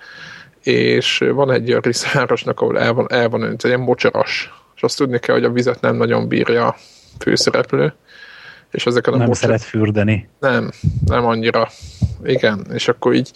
és 0.63 1.23
van 1.33 1.51
egy 1.51 1.69
olyan 1.69 1.81
része 1.81 2.09
városnak, 2.13 2.61
ahol 2.61 2.79
el 2.79 2.93
van, 2.93 3.07
el 3.09 3.29
van 3.29 3.41
önt, 3.41 3.63
egy 3.63 3.69
ilyen 3.69 3.79
mocsaras, 3.79 4.53
és 4.75 4.83
azt 4.83 4.97
tudni 4.97 5.19
kell, 5.19 5.35
hogy 5.35 5.43
a 5.43 5.51
vizet 5.51 5.81
nem 5.81 5.95
nagyon 5.95 6.27
bírja 6.27 6.67
a 6.67 6.75
főszereplő, 7.19 7.93
és 8.71 8.85
ezeken 8.85 9.13
a 9.13 9.17
Nem 9.17 9.33
szeret 9.33 9.61
fürdeni. 9.61 10.29
Nem, 10.39 10.71
nem 11.05 11.25
annyira. 11.25 11.69
Igen, 12.23 12.65
és 12.73 12.87
akkor 12.87 13.13
így, 13.13 13.31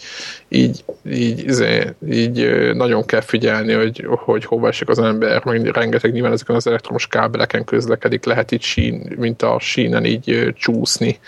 így, 0.48 0.84
így, 1.04 1.46
így, 1.48 1.90
így 2.10 2.70
nagyon 2.74 3.04
kell 3.04 3.20
figyelni, 3.20 3.72
hogy, 3.72 4.06
hogy 4.08 4.44
hova 4.44 4.68
esik 4.68 4.88
az 4.88 4.98
ember, 4.98 5.44
meg 5.44 5.66
rengeteg 5.66 6.12
nyilván 6.12 6.32
ezeken 6.32 6.56
az 6.56 6.66
elektromos 6.66 7.06
kábeleken 7.06 7.64
közlekedik, 7.64 8.24
lehet 8.24 8.50
így 8.50 8.62
sín, 8.62 9.12
mint 9.16 9.42
a 9.42 9.56
sínen 9.60 10.04
így 10.04 10.52
csúszni. 10.56 11.18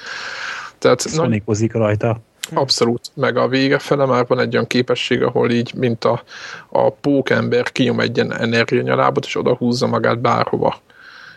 Tehát 0.78 1.00
Szonikozik 1.00 1.72
rajta. 1.72 2.20
Abszolút, 2.50 3.10
meg 3.14 3.36
a 3.36 3.48
vége 3.48 3.78
fele 3.78 4.06
már 4.06 4.26
van 4.26 4.40
egy 4.40 4.54
olyan 4.54 4.66
képesség, 4.66 5.22
ahol 5.22 5.50
így, 5.50 5.74
mint 5.74 6.04
a, 6.04 6.22
a 6.68 6.90
pókember 6.90 7.72
kinyom 7.72 8.00
egy 8.00 8.16
ilyen 8.16 8.32
energianyalábot, 8.32 9.24
és 9.24 9.36
oda 9.36 9.54
húzza 9.54 9.86
magát 9.86 10.20
bárhova 10.20 10.80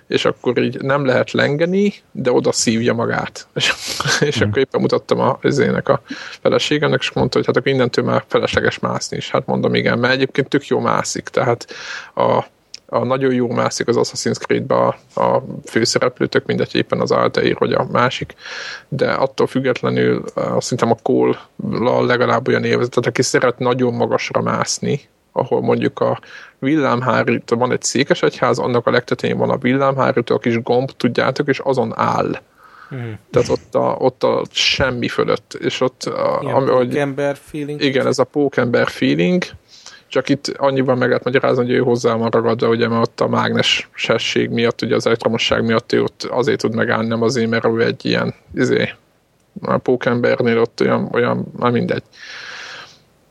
és 0.08 0.26
akkor 0.26 0.58
így 0.58 0.82
nem 0.82 1.06
lehet 1.06 1.32
lengeni, 1.32 1.94
de 2.12 2.32
oda 2.32 2.52
szívja 2.52 2.94
magát. 2.94 3.48
És, 3.54 3.74
és 4.20 4.38
hmm. 4.38 4.48
akkor 4.48 4.62
éppen 4.62 4.82
mutattam 4.82 5.20
a, 5.20 5.38
ezének 5.42 5.90
a 5.90 6.02
feleségemnek, 6.42 7.00
és 7.00 7.12
mondta, 7.12 7.38
hogy 7.38 7.48
hát 7.48 7.58
akkor 7.58 7.72
innentől 7.72 8.06
már 8.06 8.24
felesleges 8.28 8.80
mászni 8.80 9.18
is. 9.18 9.32
Hát 9.32 9.46
mondom, 9.46 9.76
igen, 9.76 10.00
mert 10.00 10.14
egyébként 10.14 10.48
tök 10.48 10.68
jó 10.68 10.80
mászik, 10.80 11.28
tehát 11.30 11.68
a, 12.16 12.46
a 12.86 13.04
nagyon 13.04 13.34
jó 13.34 13.48
mászik 13.48 13.88
az 13.88 13.96
Assassin's 14.00 14.40
Creed-be 14.40 14.76
a, 14.76 14.98
a 15.22 15.44
főszereplőtök, 15.66 16.46
mindegy 16.46 16.76
éppen 16.76 17.02
az 17.02 17.12
Altair, 17.12 17.56
vagy 17.60 17.74
a 17.74 17.88
másik, 17.92 18.34
de 18.88 19.12
attól 19.12 19.48
függetlenül 19.48 20.24
azt 20.34 20.68
szerintem 20.68 20.92
a 20.92 21.02
cole 21.02 21.38
legalább 22.06 22.48
olyan 22.48 22.64
élvezet, 22.64 22.92
tehát 22.92 23.10
aki 23.10 23.22
szeret 23.22 23.60
nagyon 23.60 23.94
magasra 23.94 24.42
mászni, 24.42 25.02
ahol 25.32 25.62
mondjuk 25.62 26.00
a 26.00 26.20
villámhárító, 26.60 27.58
van 27.58 27.72
egy 27.72 27.84
székesegyház, 27.84 28.60
annak 28.60 28.88
a 28.88 28.92
legtetején 28.92 29.38
van 29.38 29.50
a 29.50 29.58
villámhárító, 29.58 30.36
a 30.36 30.40
kis 30.40 30.62
gomb, 30.62 30.92
tudjátok, 30.92 31.48
és 31.48 31.60
azon 31.60 31.94
áll. 31.96 32.40
Mm. 32.96 33.12
Tehát 33.32 33.50
ott 33.50 33.76
a, 33.76 33.96
ott 34.00 34.24
a 34.24 34.44
semmi 34.52 35.08
fölött. 35.08 35.58
És 35.60 35.82
ott 35.82 36.04
a, 36.04 36.40
ami, 36.40 36.70
hogy, 36.70 36.94
feeling. 37.38 37.82
Igen, 37.82 38.08
ez 38.08 38.20
a 38.20 38.24
pókember 38.24 38.88
feeling, 38.88 39.44
csak 40.08 40.30
itt 40.30 40.48
annyiban 40.58 40.98
meg 40.98 41.08
lehet 41.08 41.24
magyarázni, 41.24 41.64
hogy 41.64 41.74
ő 41.74 41.80
hozzá 41.80 42.14
van 42.16 42.30
ragadva, 42.30 42.68
ugye, 42.68 42.88
mert 42.88 43.08
ott 43.08 43.22
a 43.22 43.28
mágnesesség 43.28 44.50
miatt, 44.50 44.82
ugye 44.82 44.96
az 44.96 45.06
elektromosság 45.06 45.66
miatt 45.66 45.94
ő 45.94 46.04
ott 46.04 46.24
azért 46.24 46.60
tud 46.60 46.76
megállni, 46.76 47.08
nem 47.08 47.22
azért, 47.22 47.50
mert 47.50 47.66
ő 47.66 47.82
egy 47.82 48.06
ilyen, 48.06 48.34
izé, 48.54 48.90
a 49.62 49.78
pókembernél 49.78 50.60
ott 50.60 50.82
olyan, 50.82 51.10
olyan, 51.12 51.46
már 51.58 51.72
mindegy 51.72 52.04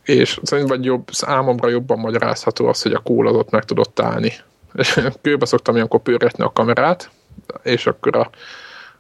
és 0.04 0.38
szerintem 0.42 0.76
vagy 0.76 0.84
jobb, 0.84 1.08
számomra 1.10 1.68
jobban 1.68 1.98
magyarázható 1.98 2.66
az, 2.66 2.82
hogy 2.82 2.92
a 2.92 2.98
kól 2.98 3.26
az 3.26 3.34
ott 3.34 3.50
meg 3.50 3.64
tudott 3.64 4.00
állni. 4.00 4.32
Körbe 5.22 5.46
szoktam 5.46 5.74
ilyenkor 5.74 6.00
pörgetni 6.00 6.44
a 6.44 6.52
kamerát, 6.52 7.10
és 7.62 7.86
akkor 7.86 8.16
a 8.16 8.30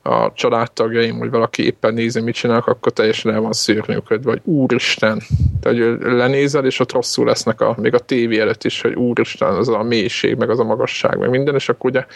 a 0.06 0.32
családtagjaim, 0.34 1.18
vagy 1.18 1.30
valaki 1.30 1.64
éppen 1.64 1.94
nézi, 1.94 2.20
mit 2.20 2.34
csinálnak, 2.34 2.66
akkor 2.66 2.92
teljesen 2.92 3.32
el 3.32 3.40
van 3.40 3.52
szörnyűködve, 3.52 4.30
vagy 4.30 4.40
úristen. 4.44 5.22
Tehát, 5.60 5.78
lenézel, 6.00 6.64
és 6.64 6.80
ott 6.80 6.92
rosszul 6.92 7.26
lesznek 7.26 7.60
a, 7.60 7.74
még 7.78 7.94
a 7.94 7.98
tévé 7.98 8.38
előtt 8.40 8.64
is, 8.64 8.80
hogy 8.80 8.94
úristen, 8.94 9.54
az 9.54 9.68
a 9.68 9.82
mélység, 9.82 10.36
meg 10.36 10.50
az 10.50 10.58
a 10.58 10.64
magasság, 10.64 11.18
meg 11.18 11.30
minden, 11.30 11.54
és 11.54 11.68
akkor 11.68 11.90
ugye 11.90 12.06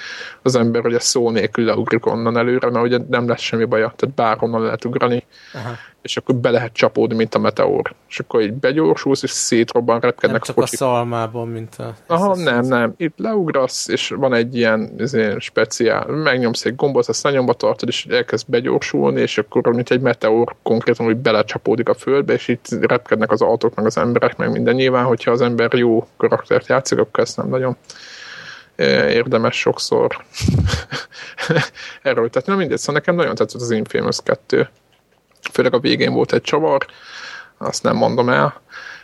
az 0.43 0.57
ember 0.57 0.87
ugye 0.87 0.99
szó 0.99 1.31
nélkül 1.31 1.65
leugrik 1.65 2.07
onnan 2.07 2.37
előre, 2.37 2.71
mert 2.71 2.85
ugye 2.85 2.99
nem 3.09 3.29
lesz 3.29 3.41
semmi 3.41 3.65
baja, 3.65 3.93
tehát 3.97 4.15
bárhonnan 4.15 4.63
lehet 4.63 4.85
ugrani, 4.85 5.25
Aha. 5.55 5.73
És 6.03 6.17
akkor 6.17 6.35
be 6.35 6.51
lehet 6.51 6.73
csapódni, 6.73 7.17
mint 7.17 7.35
a 7.35 7.39
meteor. 7.39 7.95
És 8.09 8.21
akkor 8.21 8.41
így 8.41 8.53
begyorsulsz, 8.53 9.23
és 9.23 9.31
szétrobban, 9.31 10.01
repkednek 10.01 10.31
nem 10.31 10.41
csak 10.41 10.59
a, 10.59 10.63
a 10.63 10.67
szalmában, 10.67 11.49
mint 11.49 11.75
a... 11.79 11.95
Aha, 12.07 12.37
nem, 12.37 12.65
nem. 12.65 12.95
Itt 12.97 13.15
leugrasz, 13.17 13.89
és 13.89 14.09
van 14.09 14.35
egy 14.35 14.57
ilyen, 14.57 14.93
ilyen 15.13 15.41
speciál, 15.41 16.07
megnyomsz 16.07 16.65
egy 16.65 16.77
gombot, 16.77 17.09
azt 17.09 17.23
lenyomba 17.23 17.55
alattad 17.59 17.89
is 17.89 18.07
elkezd 18.07 18.47
begyorsulni, 18.49 19.21
és 19.21 19.39
akkor 19.39 19.67
mint 19.67 19.91
egy 19.91 20.01
meteor 20.01 20.55
konkrétan 20.63 21.07
úgy 21.07 21.17
belecsapódik 21.17 21.89
a 21.89 21.95
földbe, 21.95 22.33
és 22.33 22.49
itt 22.49 22.69
repkednek 22.81 23.31
az 23.31 23.43
autók, 23.43 23.75
meg 23.75 23.87
az 23.87 23.99
emberek, 23.99 24.37
meg 24.37 24.51
minden. 24.51 24.75
Nyilván, 24.75 25.05
hogyha 25.05 25.31
az 25.31 25.41
ember 25.41 25.73
jó 25.73 26.07
karaktert 26.17 26.67
játszik, 26.67 26.99
akkor 26.99 27.23
ezt 27.23 27.37
nem 27.37 27.49
nagyon 27.49 27.77
érdemes 29.09 29.59
sokszor 29.59 30.25
erről. 32.03 32.31
Tehát 32.31 32.49
nem 32.49 32.57
mindegy, 32.57 32.79
szóval 32.79 32.95
nekem 32.95 33.15
nagyon 33.15 33.35
tetszett 33.35 33.61
az 33.61 33.71
Infamous 33.71 34.19
2. 34.23 34.69
Főleg 35.53 35.75
a 35.75 35.79
végén 35.79 36.13
volt 36.13 36.33
egy 36.33 36.41
csavar, 36.41 36.87
azt 37.59 37.83
nem 37.83 37.97
mondom 37.97 38.29
el, 38.29 38.61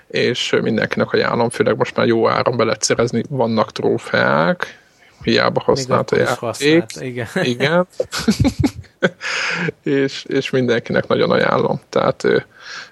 és 0.07 0.57
mindenkinek 0.63 1.13
ajánlom, 1.13 1.49
főleg 1.49 1.77
most 1.77 1.97
már 1.97 2.07
jó 2.07 2.29
áron 2.29 2.57
be 2.57 2.65
lehet 2.65 2.83
szerezni, 2.83 3.23
vannak 3.29 3.73
trófeák, 3.73 4.84
hiába 5.23 5.61
használt 5.65 6.11
a 6.11 6.17
játék. 6.17 6.85
Igen. 7.01 7.27
igen. 7.43 7.87
és, 9.83 10.25
és 10.25 10.51
mindenkinek 10.51 11.07
nagyon 11.07 11.31
ajánlom. 11.31 11.81
Tehát 11.89 12.25
ö, 12.25 12.39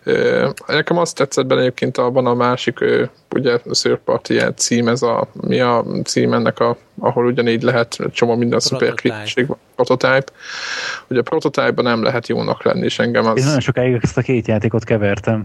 ö, 0.03 0.49
nekem 0.67 0.99
azt 0.99 1.17
tetszett 1.17 1.47
benne 1.47 1.61
egyébként 1.61 1.99
abban 1.99 2.27
a 2.27 2.35
másik, 2.35 2.81
ö, 2.81 3.05
ugye 3.35 3.53
a 3.53 3.75
szőrparti 3.75 4.41
cím, 4.57 4.89
ez 4.89 5.03
a, 5.03 5.29
mi 5.41 5.61
a 5.61 5.85
cím 6.05 6.33
ennek, 6.33 6.59
a, 6.59 6.77
ahol 6.99 7.27
ugyanígy 7.27 7.63
lehet 7.63 7.99
csomó 8.13 8.37
minden 8.37 8.61
szuper 8.61 8.95
kritiség 8.95 9.47
prototype. 9.75 10.25
Ugye 11.09 11.21
a 11.21 11.23
prototype 11.23 11.83
nem 11.83 12.03
lehet 12.03 12.29
jónak 12.29 12.63
lenni, 12.63 12.85
és 12.85 12.99
engem 12.99 13.27
az... 13.27 13.39
Én 13.39 13.45
nagyon 13.45 13.61
sokáig 13.61 13.99
ezt 14.03 14.19
a 14.19 14.23
két 14.23 14.47
játékot 14.47 14.85
kevertem. 14.85 15.45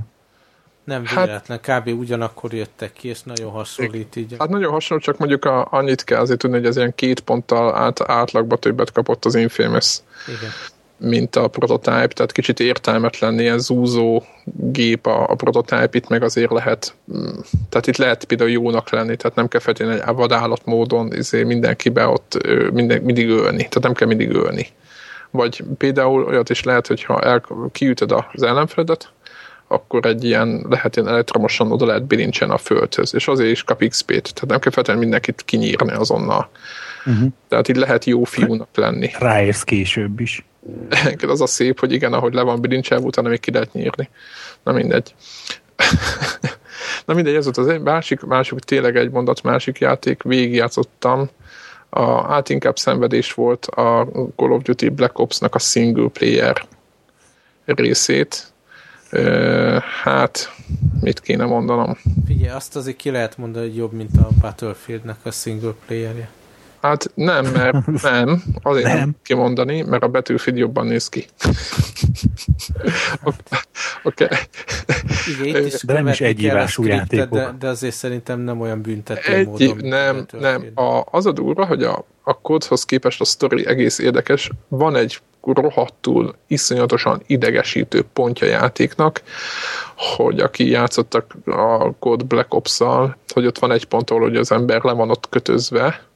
Nem 0.88 1.06
hát- 1.06 1.26
véletlen, 1.26 1.60
hát, 1.64 1.84
kb. 1.84 2.00
ugyanakkor 2.00 2.54
jöttek 2.54 2.94
ki, 2.94 3.08
és 3.08 3.22
nagyon 3.24 3.52
hasonlít 3.52 4.16
így. 4.16 4.36
Hát 4.40 4.50
nagyon 4.50 4.72
hasonló, 4.72 5.04
csak 5.04 5.18
mondjuk 5.18 5.46
a, 5.46 5.68
annyit 5.72 6.04
kell 6.04 6.20
azért 6.20 6.40
tudni, 6.40 6.58
hogy 6.58 6.66
ez 6.66 6.78
ilyen 6.78 6.96
két 6.96 7.20
ponttal 7.20 7.76
át, 7.76 8.02
átlagba 8.02 8.58
többet 8.58 8.92
kapott 8.92 9.26
az 9.26 9.36
Infamous. 9.36 9.98
Igen 10.28 10.52
mint 11.00 11.36
a 11.36 11.48
prototype, 11.48 12.08
tehát 12.08 12.32
kicsit 12.32 12.60
értelmetlen, 12.60 13.40
ilyen 13.40 13.60
zúzó 13.60 14.24
gép 14.56 15.06
a, 15.06 15.30
a 15.30 15.36
prototype, 15.36 15.90
itt 15.92 16.08
meg 16.08 16.24
azért 16.24 16.52
lehet, 16.52 16.96
mm, 17.14 17.28
tehát 17.70 17.88
itt 17.88 17.98
lehet 17.98 18.26
például 18.26 18.50
jónak 18.50 18.90
lenni, 18.90 19.16
tehát 19.16 19.36
nem 19.36 19.48
kell 19.48 19.62
feltétlenül 19.62 20.02
egy 20.02 20.16
vadállat 20.16 20.66
módon 20.66 21.14
izé 21.14 21.44
mindenkibe 21.44 22.08
ott 22.08 22.48
minden, 22.74 23.02
mindig 23.02 23.30
ölni, 23.30 23.58
tehát 23.58 23.82
nem 23.82 23.94
kell 23.94 24.08
mindig 24.08 24.30
ölni. 24.30 24.68
Vagy 25.32 25.64
például 25.78 26.24
olyat 26.24 26.50
is 26.50 26.64
lehet, 26.64 26.88
hogyha 26.88 27.22
el, 27.22 27.44
kiütöd 27.72 28.12
az 28.12 28.44
ellenfeledet, 28.44 29.12
akkor 29.68 30.06
egy 30.06 30.24
ilyen, 30.24 30.66
lehet 30.70 30.96
ilyen 30.96 31.08
elektromosan 31.08 31.72
oda 31.72 31.86
lehet 31.86 32.06
bilincsen 32.06 32.50
a 32.50 32.58
földhöz, 32.58 33.14
és 33.14 33.28
azért 33.28 33.50
is 33.50 33.64
kap 33.64 33.84
XP-t, 33.88 34.34
tehát 34.34 34.48
nem 34.48 34.60
kell 34.60 34.72
feltétlenül 34.72 35.02
mindenkit 35.02 35.42
kinyírni 35.46 35.92
azonnal. 35.92 36.50
Uh-huh. 37.06 37.30
Tehát 37.48 37.68
így 37.68 37.76
lehet 37.76 38.06
jó 38.06 38.24
fiúnak 38.24 38.68
lenni. 38.76 39.10
Ráérsz 39.20 39.64
később 39.64 40.20
is. 40.20 40.46
az 41.28 41.42
a 41.42 41.48
szép, 41.48 41.80
hogy 41.80 41.92
igen, 41.92 42.14
ahogy 42.14 42.34
le 42.34 42.42
van 42.42 42.62
bilincselve, 42.62 43.06
utána 43.06 43.30
még 43.30 43.40
ki 43.40 43.52
lehet 43.52 43.74
nyírni. 43.74 44.10
Na 44.64 44.72
mindegy. 44.72 45.16
Na 47.06 47.14
mindegy, 47.14 47.36
ez 47.36 47.44
volt 47.44 47.58
az 47.58 47.68
egy 47.68 47.82
másik, 47.82 48.22
másik, 48.22 48.60
tényleg 48.60 48.96
egy 48.96 49.10
mondat, 49.10 49.44
másik 49.44 49.80
játék, 49.80 50.24
végigjátszottam. 50.24 51.30
A, 51.90 52.34
át 52.34 52.50
inkább 52.50 52.78
szenvedés 52.78 53.34
volt 53.34 53.66
a 53.66 54.08
Call 54.36 54.52
of 54.52 54.62
Duty 54.62 54.90
Black 54.90 55.20
Ops-nak 55.20 55.56
a 55.56 55.60
single 55.60 56.08
player 56.08 56.66
részét, 57.66 58.54
hát, 60.04 60.52
mit 61.02 61.20
kéne 61.20 61.46
mondanom? 61.46 61.98
Figyelj, 62.26 62.50
azt 62.50 62.76
azért 62.76 62.98
ki 62.98 63.10
lehet 63.10 63.38
mondani, 63.38 63.68
hogy 63.68 63.76
jobb, 63.76 63.94
mint 63.94 64.18
a 64.18 64.28
Battlefieldnek 64.42 65.18
a 65.24 65.32
single 65.32 65.74
playerje. 65.86 66.30
Hát 66.88 67.12
nem, 67.14 67.46
mert 67.46 67.86
nem, 68.02 68.44
azért 68.62 68.86
nem, 68.86 68.98
nem 68.98 69.16
kimondani, 69.24 69.82
mert 69.82 70.04
a 70.04 70.08
Battlefield 70.08 70.60
jobban 70.60 70.86
néz 70.86 71.10
ki. 71.10 71.26
Oké. 74.04 74.28
Okay. 75.38 75.70
de 75.84 75.94
nem 75.94 76.08
is 76.08 76.22
egy 76.22 76.42
ívású 76.42 76.84
játékok. 76.84 77.30
De, 77.30 77.56
de 77.60 77.68
azért 77.68 77.96
szerintem 77.96 78.40
nem 78.40 78.62
olyan 78.62 78.82
büntető 78.82 79.34
egy, 79.34 79.48
módon. 79.48 79.78
Nem, 79.82 80.26
nem. 80.40 80.72
A, 80.76 81.02
az 81.12 81.26
a 81.26 81.32
durva, 81.32 81.66
hogy 81.66 81.84
a, 81.84 82.06
a 82.24 82.42
kódhoz 82.42 82.86
képest 82.86 83.22
a 83.22 83.26
sztori 83.26 83.66
egész 83.66 84.00
érdekes. 84.00 84.52
Van 84.68 84.96
egy 84.96 85.20
rohadtul, 85.42 86.36
iszonyatosan 86.48 87.22
idegesítő 87.26 88.04
pontja 88.14 88.48
játéknak, 88.48 89.22
hogy 89.96 90.40
aki 90.40 90.70
játszottak 90.70 91.36
a 91.46 91.98
kód 92.00 92.26
Black 92.26 92.54
Ops-szal, 92.54 93.18
hogy 93.34 93.46
ott 93.46 93.60
van 93.60 93.72
egy 93.72 93.86
pont, 93.86 94.10
ahol 94.10 94.24
hogy 94.24 94.36
az 94.36 94.52
ember 94.52 94.84
le 94.84 94.92
van 94.92 95.10
ott 95.10 95.30
kötözve, 95.30 96.08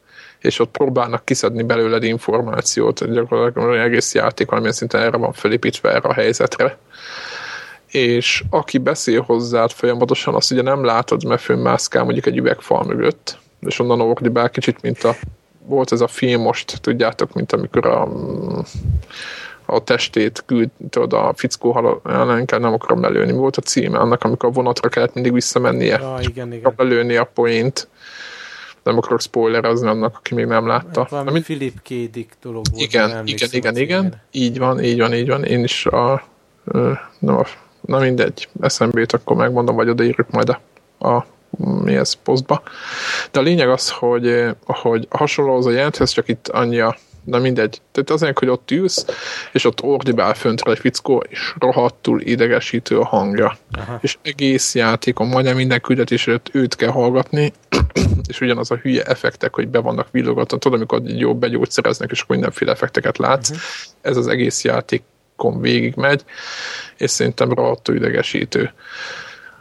és 0.41 0.59
ott 0.59 0.71
próbálnak 0.71 1.25
kiszedni 1.25 1.63
belőled 1.63 2.03
információt, 2.03 3.13
gyakorlatilag 3.13 3.75
egész 3.75 4.13
játék 4.13 4.47
valamilyen 4.47 4.75
szinten 4.75 5.01
erre 5.01 5.17
van 5.17 5.33
felépítve 5.33 5.89
erre 5.89 6.09
a 6.09 6.13
helyzetre. 6.13 6.77
És 7.87 8.43
aki 8.49 8.77
beszél 8.77 9.21
hozzád 9.21 9.71
folyamatosan, 9.71 10.35
azt 10.35 10.51
ugye 10.51 10.61
nem 10.61 10.83
látod, 10.83 11.23
mert 11.23 11.41
fönnmászkál 11.41 12.03
mondjuk 12.03 12.25
egy 12.25 12.37
üvegfal 12.37 12.83
mögött, 12.83 13.37
és 13.59 13.79
onnan 13.79 14.01
ordibál 14.01 14.49
kicsit, 14.49 14.81
mint 14.81 15.03
a 15.03 15.15
volt 15.65 15.91
ez 15.91 16.01
a 16.01 16.07
film 16.07 16.41
most, 16.41 16.81
tudjátok, 16.81 17.33
mint 17.33 17.51
amikor 17.51 17.85
a, 17.85 18.09
a 19.65 19.83
testét 19.83 20.43
küldted 20.45 21.13
a 21.13 21.33
fickó 21.35 21.71
halál, 21.71 22.45
nem 22.45 22.73
akarom 22.73 23.01
lelőni, 23.01 23.31
volt 23.31 23.57
a 23.57 23.61
címe 23.61 23.97
annak, 23.97 24.23
amikor 24.23 24.49
a 24.49 24.51
vonatra 24.51 24.89
kellett 24.89 25.13
mindig 25.13 25.33
visszamennie. 25.33 25.99
Ja, 25.99 26.17
igen, 26.21 26.53
igen. 26.53 26.73
Lelőni 26.77 27.15
a 27.15 27.23
point 27.33 27.87
nem 28.83 28.97
akarok 28.97 29.21
spoilerezni 29.21 29.87
annak, 29.87 30.17
aki 30.17 30.33
még 30.33 30.45
nem 30.45 30.67
látta. 30.67 31.07
Valami 31.09 31.29
Amit... 31.29 31.43
Philip 31.43 31.81
Kédik 31.81 32.33
dolog 32.41 32.65
volt. 32.71 32.83
Igen, 32.83 33.27
igen, 33.27 33.49
igen, 33.51 33.77
igen. 33.77 34.21
Így 34.31 34.57
van, 34.57 34.83
így 34.83 34.99
van, 34.99 35.13
így 35.13 35.27
van. 35.27 35.43
Én 35.43 35.63
is 35.63 35.85
a, 35.85 36.23
nem 37.19 37.37
a 37.37 37.45
na 37.81 37.99
mindegy, 37.99 38.47
eszembe 38.61 39.05
akkor 39.07 39.35
megmondom, 39.35 39.75
vagy 39.75 39.89
odaírjuk 39.89 40.29
majd 40.29 40.49
a, 40.49 40.59
a 41.07 41.25
mi 41.83 41.95
ez 41.95 42.13
posztba. 42.13 42.61
De 43.31 43.39
a 43.39 43.43
lényeg 43.43 43.69
az, 43.69 43.89
hogy, 43.89 44.45
hogy 44.65 45.07
hasonló 45.09 45.55
az 45.55 45.65
a 45.65 45.71
jelenthez, 45.71 46.11
csak 46.11 46.27
itt 46.27 46.47
annyi 46.47 46.79
a 46.79 46.97
de 47.23 47.37
mindegy. 47.37 47.81
Tehát 47.91 48.09
azért, 48.09 48.39
hogy 48.39 48.47
ott 48.47 48.71
ülsz, 48.71 49.05
és 49.51 49.65
ott 49.65 49.81
ordibál 49.81 50.33
föntről 50.33 50.73
egy 50.73 50.79
fickó, 50.79 51.23
és 51.29 51.53
rohadtul 51.59 52.21
idegesítő 52.21 52.99
a 52.99 53.05
hangja. 53.05 53.57
Aha. 53.71 53.97
És 54.01 54.17
egész 54.21 54.75
játékon, 54.75 55.27
majdnem 55.27 55.55
minden 55.55 55.81
küldetés 55.81 56.27
előtt 56.27 56.49
őt 56.53 56.75
kell 56.75 56.89
hallgatni, 56.89 57.53
és 58.31 58.41
ugyanaz 58.41 58.71
a 58.71 58.75
hülye 58.75 59.03
effektek, 59.03 59.55
hogy 59.55 59.67
be 59.67 59.79
vannak 59.79 60.07
villogatva, 60.11 60.57
tudod, 60.57 60.77
amikor 60.77 61.01
jó 61.03 61.35
begyógyszereznek, 61.35 62.11
és 62.11 62.25
mindenféle 62.27 62.71
effekteket 62.71 63.17
látsz. 63.17 63.49
Uh-huh. 63.49 63.65
Ez 64.01 64.17
az 64.17 64.27
egész 64.27 64.63
játékon 64.63 65.61
végig 65.61 65.95
megy, 65.95 66.23
és 66.97 67.09
szerintem 67.09 67.53
rohadtul 67.53 67.95
idegesítő. 67.95 68.73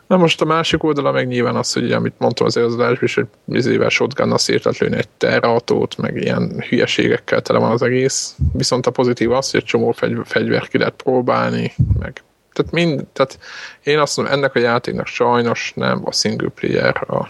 Na 0.07 0.17
most 0.17 0.41
a 0.41 0.45
másik 0.45 0.83
oldala 0.83 1.13
meg 1.13 1.27
nyilván 1.27 1.57
az, 1.57 1.73
hogy 1.73 1.93
amit 1.93 2.15
mondtam 2.19 2.47
az 2.47 2.57
előadásban 2.57 2.99
is, 3.03 3.15
hogy 3.15 3.27
bizével 3.45 3.89
shotgun 3.89 4.39
szét 4.39 4.79
lőni 4.79 4.97
egy 4.97 5.09
terrautót, 5.09 5.97
meg 5.97 6.17
ilyen 6.17 6.65
hülyeségekkel 6.69 7.43
tele 7.43 7.59
van 7.59 7.71
az 7.71 7.83
egész. 7.83 8.37
Viszont 8.53 8.87
a 8.87 8.91
pozitív 8.91 9.33
az, 9.33 9.51
hogy 9.51 9.61
egy 9.61 9.67
csomó 9.67 9.91
fegy, 9.91 10.17
fegyver 10.25 10.69
ki 10.69 10.79
lehet 10.79 10.95
próbálni, 10.95 11.73
meg 11.99 12.23
tehát, 12.53 12.73
mind, 12.73 13.05
tehát 13.13 13.39
én 13.83 13.99
azt 13.99 14.17
mondom, 14.17 14.35
ennek 14.35 14.55
a 14.55 14.59
játéknak 14.59 15.07
sajnos 15.07 15.73
nem 15.75 16.01
a 16.05 16.13
single 16.13 16.49
player 16.49 17.05
a, 17.09 17.29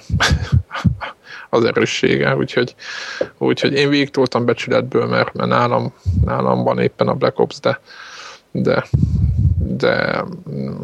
az 1.56 1.64
erőssége, 1.64 2.36
úgyhogy, 2.36 2.74
úgyhogy 3.38 3.72
én 3.72 3.88
végigtoltam 3.88 4.44
becsületből, 4.44 5.06
mert, 5.06 5.32
mert 5.32 5.48
nálam, 5.48 5.94
nálam 6.24 6.62
van 6.62 6.78
éppen 6.78 7.08
a 7.08 7.14
Black 7.14 7.38
Ops, 7.38 7.60
de, 7.60 7.80
de 8.50 8.84
de 9.76 10.24
mm, 10.50 10.80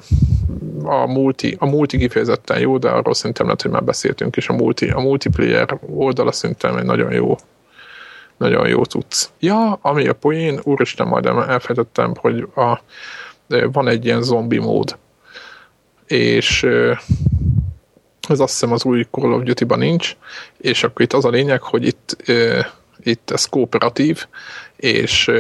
a 0.85 1.07
multi, 1.07 1.57
a 1.59 1.67
multi 1.67 1.99
kifejezetten 1.99 2.59
jó, 2.59 2.79
de 2.79 2.89
arról 2.89 3.15
szerintem 3.15 3.47
lehet, 3.47 3.63
hogy 3.63 3.71
már 3.71 3.85
beszéltünk, 3.85 4.37
és 4.37 4.49
a, 4.49 4.53
multi, 4.53 4.89
a 4.89 5.01
multiplayer 5.01 5.79
oldala 5.95 6.33
szerintem 6.33 6.77
egy 6.77 6.85
nagyon 6.85 7.13
jó 7.13 7.37
nagyon 8.37 8.69
jó 8.69 8.85
tudsz. 8.85 9.31
Ja, 9.39 9.73
ami 9.73 10.09
a 10.09 10.13
poén, 10.13 10.61
úristen, 10.63 11.07
majd 11.07 11.27
elfelejtettem, 11.27 12.15
hogy 12.17 12.49
a, 12.55 12.81
van 13.73 13.89
egy 13.89 14.05
ilyen 14.05 14.23
zombi 14.23 14.59
mód, 14.59 14.99
és 16.07 16.63
ez 18.29 18.41
azt 18.41 18.53
hiszem 18.53 18.73
az 18.73 18.85
új 18.85 19.07
Call 19.11 19.33
of 19.33 19.43
Duty-ban 19.43 19.79
nincs, 19.79 20.17
és 20.57 20.85
akkor 20.85 21.03
itt 21.03 21.13
az 21.13 21.25
a 21.25 21.31
lényeg, 21.31 21.63
hogy 21.63 21.87
itt, 21.87 22.17
itt 23.03 23.31
ez 23.31 23.45
kooperatív, 23.45 24.27
és 24.77 25.31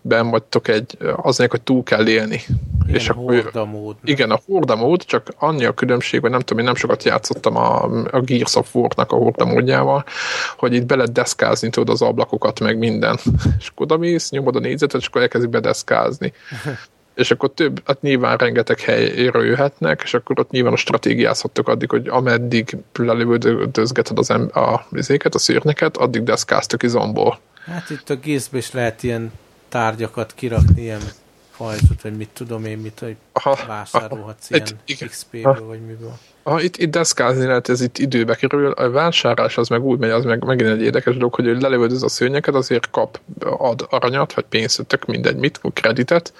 ben 0.00 0.30
vagytok 0.30 0.68
egy, 0.68 0.96
azért, 1.16 1.50
hogy 1.50 1.62
túl 1.62 1.82
kell 1.82 2.08
élni. 2.08 2.40
Igen, 2.82 2.94
és 2.94 3.08
akkor, 3.08 3.42
hordamód. 3.42 3.96
Igen, 4.04 4.30
a 4.30 4.40
hordamód, 4.46 5.04
csak 5.04 5.28
annyi 5.38 5.64
a 5.64 5.72
különbség, 5.72 6.20
hogy 6.20 6.30
nem 6.30 6.40
tudom, 6.40 6.58
én 6.58 6.64
nem 6.64 6.74
sokat 6.74 7.04
játszottam 7.04 7.56
a, 7.56 7.82
a 8.10 8.20
Gears 8.20 8.54
of 8.54 8.74
War-nak 8.74 9.12
a 9.12 9.16
hordamódjával, 9.16 10.04
hogy 10.56 10.74
itt 10.74 10.86
be 10.86 10.96
lehet 10.96 11.12
deszkázni 11.12 11.70
tudod 11.70 11.88
az 11.88 12.02
ablakokat, 12.02 12.60
meg 12.60 12.78
minden. 12.78 13.18
És 13.58 13.68
akkor 13.68 13.86
odamész, 13.86 14.30
nyomod 14.30 14.56
a 14.56 14.58
négyzetet, 14.58 15.00
és 15.00 15.06
akkor 15.06 15.22
elkezdik 15.22 15.50
bedeszkázni. 15.50 16.32
és 17.14 17.30
akkor 17.30 17.50
több, 17.54 17.82
hát 17.86 18.02
nyilván 18.02 18.36
rengeteg 18.36 18.80
helyről 18.80 19.44
jöhetnek, 19.44 20.00
és 20.04 20.14
akkor 20.14 20.38
ott 20.38 20.50
nyilván 20.50 20.72
a 20.72 20.76
stratégiázhattok 20.76 21.68
addig, 21.68 21.90
hogy 21.90 22.08
ameddig 22.08 22.76
lelövődözgeted 22.94 24.18
az 24.18 24.30
em- 24.30 24.56
a 24.56 24.86
vizéket, 24.88 25.34
a 25.34 25.38
szűrneket, 25.38 25.96
addig 25.96 26.22
deszkáztok 26.22 26.82
izomból. 26.82 27.38
Hát 27.64 27.90
itt 27.90 28.10
a 28.10 28.14
gészbe 28.14 28.58
is 28.58 28.72
lehet 28.72 29.02
ilyen 29.02 29.32
tárgyakat 29.68 30.32
kirakni, 30.34 30.82
ilyen 30.82 31.00
fajtot, 31.50 32.02
vagy 32.02 32.16
mit 32.16 32.28
tudom 32.32 32.64
én, 32.64 32.78
mit, 32.78 32.98
hogy 32.98 33.16
aha, 33.32 33.58
vásárolhatsz 33.66 34.50
aha, 34.50 34.62
ilyen 34.84 35.08
XP-ből, 35.08 35.66
vagy 35.66 35.80
miből. 35.86 36.18
Ha 36.42 36.60
itt, 36.60 36.76
itt 36.76 36.90
deszkázni 36.90 37.46
lehet, 37.46 37.68
ez 37.68 37.80
itt 37.80 37.98
időbe 37.98 38.34
kerül. 38.34 38.70
A 38.70 38.90
vásárlás 38.90 39.58
az 39.58 39.68
meg 39.68 39.82
úgy 39.84 39.98
megy, 39.98 40.10
az 40.10 40.24
meg 40.24 40.44
megint 40.44 40.70
egy 40.70 40.82
érdekes 40.82 41.14
dolog, 41.14 41.34
hogy 41.34 41.44
lelövöd 41.44 42.02
a 42.02 42.08
szőnyeket, 42.08 42.54
azért 42.54 42.90
kap, 42.90 43.20
ad 43.40 43.86
aranyat, 43.90 44.32
vagy 44.32 44.44
pénzt, 44.44 44.86
tök 44.86 45.04
mindegy, 45.04 45.36
mit, 45.36 45.60
kreditet, 45.72 46.32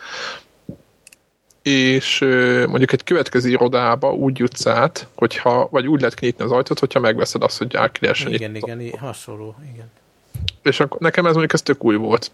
és 1.63 2.19
mondjuk 2.67 2.93
egy 2.93 3.05
következő 3.05 3.49
irodába 3.49 4.13
úgy 4.13 4.39
jutsz 4.39 4.67
át, 4.67 5.07
hogyha, 5.15 5.69
vagy 5.71 5.87
úgy 5.87 6.01
lehet 6.01 6.15
kinyitni 6.15 6.45
az 6.45 6.51
ajtót, 6.51 6.79
hogyha 6.79 7.01
megveszed 7.01 7.43
azt, 7.43 7.59
hogy 7.59 7.77
át 7.77 7.99
Igen, 8.01 8.55
igen, 8.55 8.81
igen, 8.81 8.99
hasonló, 8.99 9.55
igen. 9.73 9.91
És 10.63 10.81
akkor 10.81 11.01
nekem 11.01 11.25
ez 11.25 11.31
mondjuk 11.31 11.53
ez 11.53 11.63
tök 11.63 11.85
új 11.85 11.97
volt. 11.97 12.31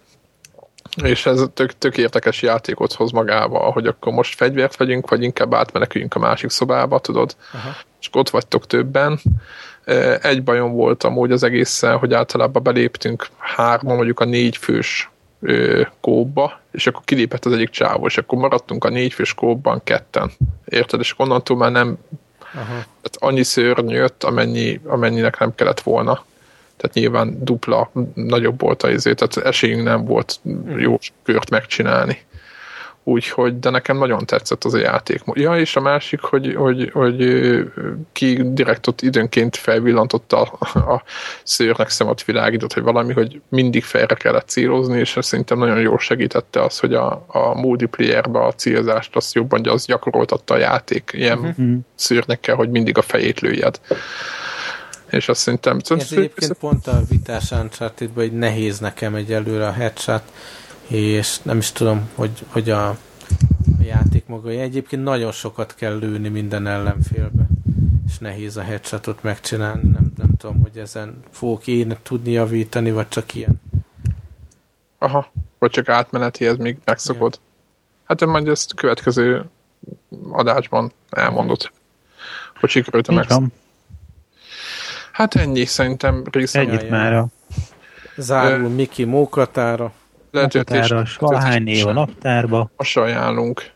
És 1.03 1.26
ez 1.26 1.41
tök, 1.55 1.79
tök 1.79 1.97
érdekes 1.97 2.43
játékot 2.43 2.93
hoz 2.93 3.11
magába, 3.11 3.59
hogy 3.59 3.87
akkor 3.87 4.12
most 4.12 4.35
fegyvert 4.35 4.76
vegyünk, 4.76 5.09
vagy 5.09 5.22
inkább 5.22 5.55
átmeneküljünk 5.55 6.14
a 6.14 6.18
másik 6.18 6.51
szobába, 6.51 6.99
tudod? 6.99 7.37
Aha. 7.53 7.76
És 8.01 8.09
ott 8.12 8.31
vagytok 8.31 8.66
többen. 8.66 9.20
Egy 10.22 10.43
bajom 10.43 10.72
volt 10.72 11.05
amúgy 11.05 11.33
az 11.33 11.43
egészen, 11.43 11.97
hogy 11.97 12.12
általában 12.12 12.62
beléptünk 12.62 13.29
hárman, 13.39 13.97
mondjuk 13.97 14.20
a 14.20 14.24
négy 14.24 14.57
fős 14.57 15.11
kóba, 16.01 16.61
és 16.70 16.86
akkor 16.86 17.05
kilépett 17.05 17.45
az 17.45 17.53
egyik 17.53 17.70
csávó, 17.70 18.07
és 18.07 18.18
akkor 18.18 18.39
maradtunk 18.39 18.84
a 18.84 18.89
négy 18.89 19.12
fős 19.12 19.34
kóban 19.34 19.80
ketten. 19.84 20.30
Érted? 20.64 21.01
És 21.01 21.14
onnantól 21.16 21.57
már 21.57 21.70
nem 21.70 21.99
Aha. 22.55 22.64
Tehát 22.64 23.16
annyi 23.18 23.43
szörny 23.43 23.91
jött, 23.91 24.24
amennyi, 24.24 24.80
amennyinek 24.84 25.39
nem 25.39 25.55
kellett 25.55 25.80
volna 25.80 26.24
tehát 26.78 26.97
nyilván 26.97 27.45
dupla 27.45 27.91
nagyobb 28.14 28.61
volt 28.61 28.82
az 28.82 28.91
izé, 28.91 29.14
tehát 29.14 29.36
esélyünk 29.36 29.82
nem 29.82 30.05
volt 30.05 30.41
jó 30.76 30.99
kört 31.22 31.51
megcsinálni. 31.51 32.18
Úgyhogy, 33.09 33.59
de 33.59 33.70
nekem 33.70 33.98
nagyon 33.98 34.26
tetszett 34.26 34.64
az 34.64 34.74
a 34.74 34.78
játék. 34.78 35.22
Ja, 35.32 35.59
és 35.59 35.76
a 35.76 35.80
másik, 35.80 36.20
hogy, 36.20 36.54
hogy, 36.54 36.90
hogy 36.92 37.18
ki 38.12 38.42
direkt 38.52 38.86
ott 38.86 39.00
időnként 39.00 39.56
felvillantotta 39.56 40.42
a, 40.42 40.78
a 40.78 41.02
szőrnek 41.42 41.88
szemet 41.88 42.24
világított, 42.24 42.72
hogy 42.72 42.82
valami, 42.82 43.12
hogy 43.12 43.40
mindig 43.48 43.84
felre 43.84 44.14
kellett 44.14 44.48
célozni, 44.48 44.98
és 44.98 45.16
szerintem 45.20 45.59
nagyon 45.59 45.80
jól 45.80 45.98
segítette 45.98 46.62
az, 46.62 46.78
hogy 46.78 46.94
a, 46.94 47.24
a 47.26 47.61
multiplayerbe 47.61 48.44
a 48.44 48.52
célzást 48.52 49.16
azt 49.16 49.34
jobban 49.34 49.68
az 49.68 49.84
gyakoroltatta 49.84 50.54
a 50.54 50.59
játék 50.59 51.11
ilyen 51.14 51.38
uh-huh. 51.38 51.76
szőrnekkel, 51.94 52.54
hogy 52.54 52.70
mindig 52.70 52.98
a 52.98 53.02
fejét 53.02 53.40
lőjed 53.40 53.80
és 55.11 55.28
azt 55.28 55.40
szerintem... 55.40 55.80
Ez 55.88 56.12
egyébként 56.12 56.52
pont 56.52 56.86
a 56.86 57.00
vitás 57.09 57.50
uncharted 57.50 58.11
hogy 58.14 58.32
nehéz 58.32 58.78
nekem 58.78 59.14
egyelőre 59.14 59.66
a 59.66 59.72
headshot, 59.72 60.22
és 60.89 61.39
nem 61.43 61.59
is 61.59 61.72
tudom, 61.72 62.09
hogy, 62.14 62.45
hogy 62.49 62.70
a, 62.70 62.89
a 62.89 62.97
játék 63.82 64.26
maga. 64.26 64.51
Egyébként 64.51 65.03
nagyon 65.03 65.32
sokat 65.32 65.74
kell 65.74 65.99
lőni 65.99 66.28
minden 66.28 66.66
ellenfélbe, 66.66 67.47
és 68.07 68.18
nehéz 68.18 68.57
a 68.57 68.62
headshotot 68.62 69.22
megcsinálni. 69.22 69.89
Nem, 69.89 70.12
nem 70.16 70.30
tudom, 70.39 70.61
hogy 70.62 70.78
ezen 70.78 71.20
fogok 71.30 71.66
én 71.66 71.97
tudni 72.03 72.30
javítani, 72.30 72.91
vagy 72.91 73.09
csak 73.09 73.34
ilyen. 73.34 73.61
Aha, 74.99 75.32
vagy 75.59 75.70
csak 75.70 75.89
átmeneti, 75.89 76.47
ez 76.47 76.57
még 76.57 76.76
megszokod. 76.84 77.34
Ja. 77.34 77.41
Hát 78.05 78.26
majd 78.26 78.49
ezt 78.49 78.74
következő 78.74 79.45
adásban 80.30 80.93
elmondod, 81.11 81.70
hogy 82.61 82.70
sikerült 82.70 83.09
a 83.09 83.12
megszokod. 83.12 83.49
Hát 85.12 85.34
ennyi 85.34 85.64
szerintem 85.64 86.24
részem. 86.30 86.68
Ennyit 86.68 86.91
már 86.91 87.12
a... 87.12 87.26
Zárul 88.16 88.68
Miki 88.68 89.05
Mókatára. 89.05 89.93
Mókatára, 90.31 91.05
valahány 91.18 91.62
név 91.62 91.87
a 91.87 91.93
naptárba. 91.93 92.70
Most 92.76 92.97
ajánlunk, 92.97 93.70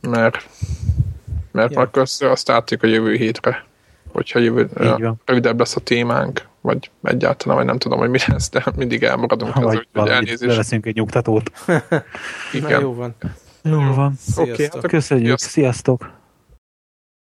mert, 0.00 0.48
mert 1.52 1.72
ja. 1.72 1.80
akkor 1.80 2.02
azt, 2.02 2.22
azt 2.22 2.50
átjuk 2.50 2.82
a 2.82 2.86
jövő 2.86 3.14
hétre, 3.14 3.64
hogyha 4.12 4.38
jövő, 4.38 4.68
rövidebb 5.24 5.58
lesz 5.58 5.76
a 5.76 5.80
témánk, 5.80 6.48
vagy 6.60 6.90
egyáltalán, 7.02 7.56
vagy 7.56 7.66
nem 7.66 7.78
tudom, 7.78 7.98
hogy 7.98 8.10
mi 8.10 8.18
lesz, 8.26 8.50
de 8.50 8.64
mindig 8.76 9.02
elmaradunk. 9.02 9.52
Ha, 9.52 9.82
az, 9.92 10.08
elnézést. 10.08 10.50
Leveszünk 10.50 10.86
egy 10.86 10.94
nyugtatót. 10.94 11.50
Igen. 12.52 12.70
Na, 12.70 12.80
jó 12.80 12.94
van. 12.94 13.14
Jó 13.62 13.94
van. 13.94 14.18
Oké, 14.36 14.50
okay, 14.52 14.68
hát 14.72 14.86
köszönjük. 14.86 15.38
Sziasztok. 15.38 16.10